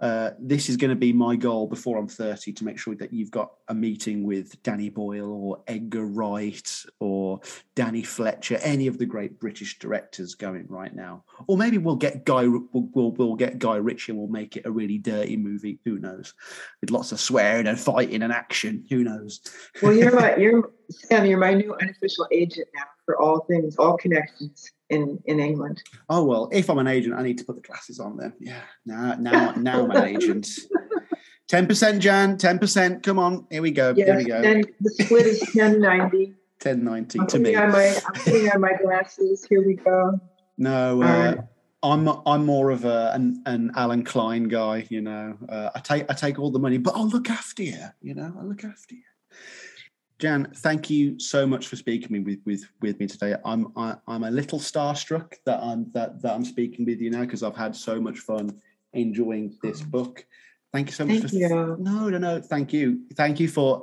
uh, 0.00 0.30
this 0.38 0.68
is 0.68 0.76
going 0.76 0.90
to 0.90 0.96
be 0.96 1.12
my 1.12 1.34
goal 1.34 1.66
before 1.66 1.98
I'm 1.98 2.06
30 2.06 2.52
to 2.52 2.64
make 2.64 2.78
sure 2.78 2.94
that 2.96 3.12
you've 3.12 3.32
got 3.32 3.52
a 3.66 3.74
meeting 3.74 4.24
with 4.24 4.62
Danny 4.62 4.90
Boyle 4.90 5.32
or 5.32 5.60
Edgar 5.66 6.06
Wright 6.06 6.84
or 7.00 7.40
Danny 7.74 8.04
Fletcher, 8.04 8.58
any 8.62 8.86
of 8.86 8.98
the 8.98 9.06
great 9.06 9.40
British 9.40 9.78
directors 9.80 10.36
going 10.36 10.66
right 10.68 10.94
now. 10.94 11.24
Or 11.48 11.56
maybe 11.56 11.78
we'll 11.78 11.96
get 11.96 12.24
Guy 12.24 12.46
we'll, 12.46 12.68
we'll, 12.72 13.10
we'll 13.10 13.34
get 13.34 13.58
Guy 13.58 13.76
Ritchie 13.76 14.12
and 14.12 14.20
we'll 14.20 14.28
make 14.28 14.56
it 14.56 14.66
a 14.66 14.70
really 14.70 14.98
dirty 14.98 15.36
movie. 15.36 15.80
Who 15.84 15.98
knows? 15.98 16.32
With 16.80 16.90
lots 16.90 17.10
of 17.10 17.18
swearing 17.18 17.66
and 17.66 17.78
fighting 17.78 18.22
and 18.22 18.32
action. 18.32 18.84
Who 18.90 19.02
knows? 19.02 19.40
Well, 19.82 19.92
you're 19.92 20.14
my 20.14 20.36
you're 20.36 20.70
Sam. 20.90 21.26
You're 21.26 21.38
my 21.38 21.54
new 21.54 21.74
unofficial 21.74 22.28
agent 22.30 22.68
now 22.74 22.84
for 23.04 23.20
all 23.20 23.40
things, 23.40 23.76
all 23.76 23.96
connections 23.96 24.70
in 24.90 25.22
in 25.26 25.40
England. 25.40 25.82
Oh 26.08 26.24
well, 26.24 26.48
if 26.52 26.68
I'm 26.70 26.78
an 26.78 26.86
agent, 26.86 27.14
I 27.14 27.22
need 27.22 27.38
to 27.38 27.44
put 27.44 27.56
the 27.56 27.62
glasses 27.62 28.00
on 28.00 28.16
then. 28.16 28.32
Yeah, 28.38 28.62
now 28.86 29.16
now 29.18 29.52
now 29.52 29.84
I'm 29.84 29.90
an 29.90 30.04
agent. 30.04 30.48
Ten 31.48 31.66
percent, 31.66 32.02
Jan. 32.02 32.36
Ten 32.36 32.58
percent. 32.58 33.02
Come 33.02 33.18
on, 33.18 33.46
here 33.50 33.62
we 33.62 33.70
go. 33.70 33.94
Yeah, 33.96 34.04
here 34.04 34.16
we 34.16 34.24
go. 34.24 34.42
Then 34.42 34.64
the 34.80 34.90
split 34.90 35.26
is 35.26 35.40
ten 35.54 35.80
ninety. 35.80 36.34
Ten 36.60 36.84
ninety 36.84 37.18
to 37.18 37.38
me. 37.38 37.54
on 37.54 37.72
my 37.72 37.98
I'm 38.06 38.12
putting 38.14 38.50
on 38.50 38.60
my 38.60 38.72
glasses. 38.82 39.46
Here 39.48 39.64
we 39.64 39.76
go. 39.76 40.20
No, 40.58 41.02
uh, 41.02 41.06
right. 41.06 41.38
I'm 41.82 42.08
I'm 42.26 42.44
more 42.44 42.70
of 42.70 42.84
a 42.84 43.12
an, 43.14 43.42
an 43.46 43.70
Allen 43.76 44.04
Klein 44.04 44.48
guy. 44.48 44.86
You 44.90 45.00
know, 45.00 45.38
uh, 45.48 45.70
I 45.74 45.80
take 45.80 46.10
I 46.10 46.14
take 46.14 46.38
all 46.38 46.50
the 46.50 46.58
money, 46.58 46.76
but 46.76 46.94
I'll 46.94 47.08
look 47.08 47.30
after 47.30 47.62
you. 47.62 47.78
You 48.02 48.14
know, 48.14 48.34
I'll 48.38 48.46
look 48.46 48.64
after 48.64 48.94
you. 48.94 49.02
Jan, 50.18 50.48
thank 50.56 50.90
you 50.90 51.18
so 51.20 51.46
much 51.46 51.68
for 51.68 51.76
speaking 51.76 52.24
with 52.24 52.40
with 52.44 52.64
with 52.80 52.98
me 52.98 53.06
today. 53.06 53.36
I'm 53.44 53.72
I, 53.76 53.96
I'm 54.08 54.24
a 54.24 54.30
little 54.30 54.58
starstruck 54.58 55.34
that 55.44 55.62
I'm 55.62 55.90
that 55.92 56.20
that 56.22 56.34
I'm 56.34 56.44
speaking 56.44 56.84
with 56.84 57.00
you 57.00 57.10
now 57.10 57.20
because 57.20 57.42
I've 57.42 57.56
had 57.56 57.76
so 57.76 58.00
much 58.00 58.18
fun 58.18 58.60
enjoying 58.94 59.56
this 59.62 59.82
mm. 59.82 59.90
book. 59.90 60.26
Thank 60.72 60.88
you 60.88 60.92
so 60.92 61.06
much 61.06 61.18
Thank 61.18 61.30
for 61.30 61.36
you. 61.36 61.76
no 61.78 62.08
no 62.08 62.18
no 62.18 62.40
thank 62.40 62.72
you 62.72 63.02
thank 63.14 63.38
you 63.38 63.48
for 63.48 63.82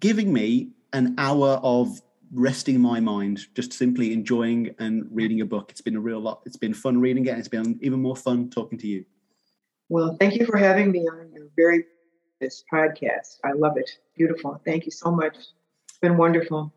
giving 0.00 0.32
me 0.32 0.70
an 0.92 1.14
hour 1.18 1.60
of 1.62 2.00
resting 2.32 2.80
my 2.80 3.00
mind, 3.00 3.40
just 3.54 3.72
simply 3.72 4.12
enjoying 4.12 4.74
and 4.78 5.06
reading 5.10 5.40
a 5.40 5.46
book. 5.46 5.70
It's 5.70 5.80
been 5.80 5.96
a 5.96 6.00
real 6.00 6.20
lot. 6.20 6.42
It's 6.46 6.56
been 6.56 6.74
fun 6.74 7.00
reading 7.00 7.26
it. 7.26 7.30
And 7.30 7.38
it's 7.38 7.48
been 7.48 7.78
even 7.82 8.00
more 8.00 8.16
fun 8.16 8.50
talking 8.50 8.78
to 8.78 8.86
you. 8.86 9.04
Well, 9.88 10.16
thank 10.20 10.36
you 10.36 10.46
for 10.46 10.56
having 10.56 10.92
me 10.92 11.00
on 11.08 11.32
your 11.32 11.48
very 11.56 11.84
this 12.40 12.64
podcast. 12.72 13.38
I 13.44 13.52
love 13.52 13.76
it. 13.76 13.90
Beautiful. 14.16 14.60
Thank 14.64 14.84
you 14.84 14.92
so 14.92 15.10
much. 15.10 15.36
Been 16.00 16.16
wonderful. 16.16 16.72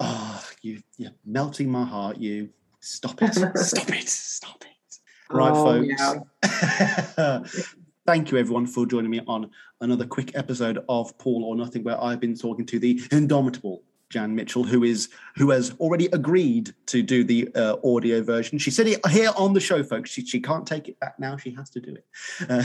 Oh, 0.00 0.44
you 0.62 0.82
you're 0.96 1.12
melting 1.24 1.70
my 1.70 1.84
heart. 1.84 2.18
You 2.18 2.50
stop 2.80 3.22
it. 3.22 3.34
stop 3.56 3.88
it. 3.90 4.08
Stop 4.08 4.62
it. 4.62 4.98
Right, 5.30 5.52
Oh, 5.54 6.22
folks. 6.42 7.74
Thank 8.06 8.30
you, 8.30 8.38
everyone, 8.38 8.66
for 8.66 8.86
joining 8.86 9.10
me 9.10 9.20
on 9.26 9.50
another 9.82 10.06
quick 10.06 10.34
episode 10.34 10.82
of 10.88 11.16
Paul 11.18 11.44
or 11.44 11.54
Nothing, 11.56 11.84
where 11.84 12.02
I've 12.02 12.20
been 12.20 12.34
talking 12.34 12.64
to 12.66 12.78
the 12.78 13.00
indomitable 13.12 13.82
Jan 14.10 14.34
Mitchell, 14.34 14.64
who 14.64 14.82
is 14.84 15.10
who 15.36 15.50
has 15.50 15.74
already 15.78 16.06
agreed 16.06 16.72
to 16.86 17.02
do 17.02 17.22
the 17.24 17.50
uh, 17.54 17.76
audio 17.84 18.22
version. 18.22 18.58
She 18.58 18.70
said 18.70 18.86
it 18.86 19.06
here 19.08 19.32
on 19.36 19.52
the 19.52 19.60
show, 19.60 19.82
folks. 19.82 20.08
She, 20.10 20.24
she 20.24 20.40
can't 20.40 20.66
take 20.66 20.88
it 20.88 20.98
back 20.98 21.18
now. 21.18 21.36
She 21.36 21.50
has 21.52 21.68
to 21.70 21.80
do 21.80 21.94
it. 21.94 22.06
Uh, 22.48 22.62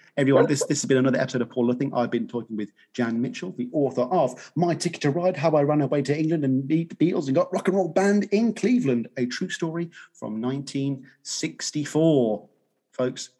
everyone, 0.16 0.46
this 0.46 0.64
this 0.66 0.82
has 0.82 0.88
been 0.88 0.98
another 0.98 1.18
episode 1.18 1.42
of 1.42 1.50
Paul 1.50 1.66
Nothing. 1.66 1.92
I've 1.92 2.12
been 2.12 2.28
talking 2.28 2.56
with 2.56 2.70
Jan 2.94 3.20
Mitchell, 3.20 3.52
the 3.56 3.68
author 3.72 4.02
of 4.02 4.52
My 4.54 4.76
Ticket 4.76 5.00
to 5.02 5.10
Ride: 5.10 5.36
How 5.36 5.50
I 5.50 5.62
Ran 5.62 5.80
Away 5.80 6.02
to 6.02 6.16
England 6.16 6.44
and 6.44 6.68
Beat 6.68 6.90
the 6.90 6.94
Beatles 6.94 7.26
and 7.26 7.34
Got 7.34 7.52
Rock 7.52 7.66
and 7.66 7.76
Roll 7.76 7.88
Band 7.88 8.28
in 8.30 8.54
Cleveland, 8.54 9.08
a 9.16 9.26
true 9.26 9.48
story 9.48 9.90
from 10.12 10.40
1964. 10.40 12.48
Folks, 12.92 13.30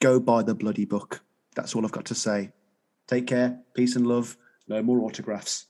go 0.00 0.20
buy 0.20 0.42
the 0.42 0.54
bloody 0.54 0.84
book. 0.84 1.22
That's 1.54 1.74
all 1.74 1.86
I've 1.86 1.92
got 1.92 2.04
to 2.06 2.14
say. 2.14 2.50
Take 3.08 3.26
care, 3.26 3.58
peace 3.72 3.96
and 3.96 4.06
love. 4.06 4.36
No 4.68 4.82
more 4.82 5.00
autographs. 5.00 5.64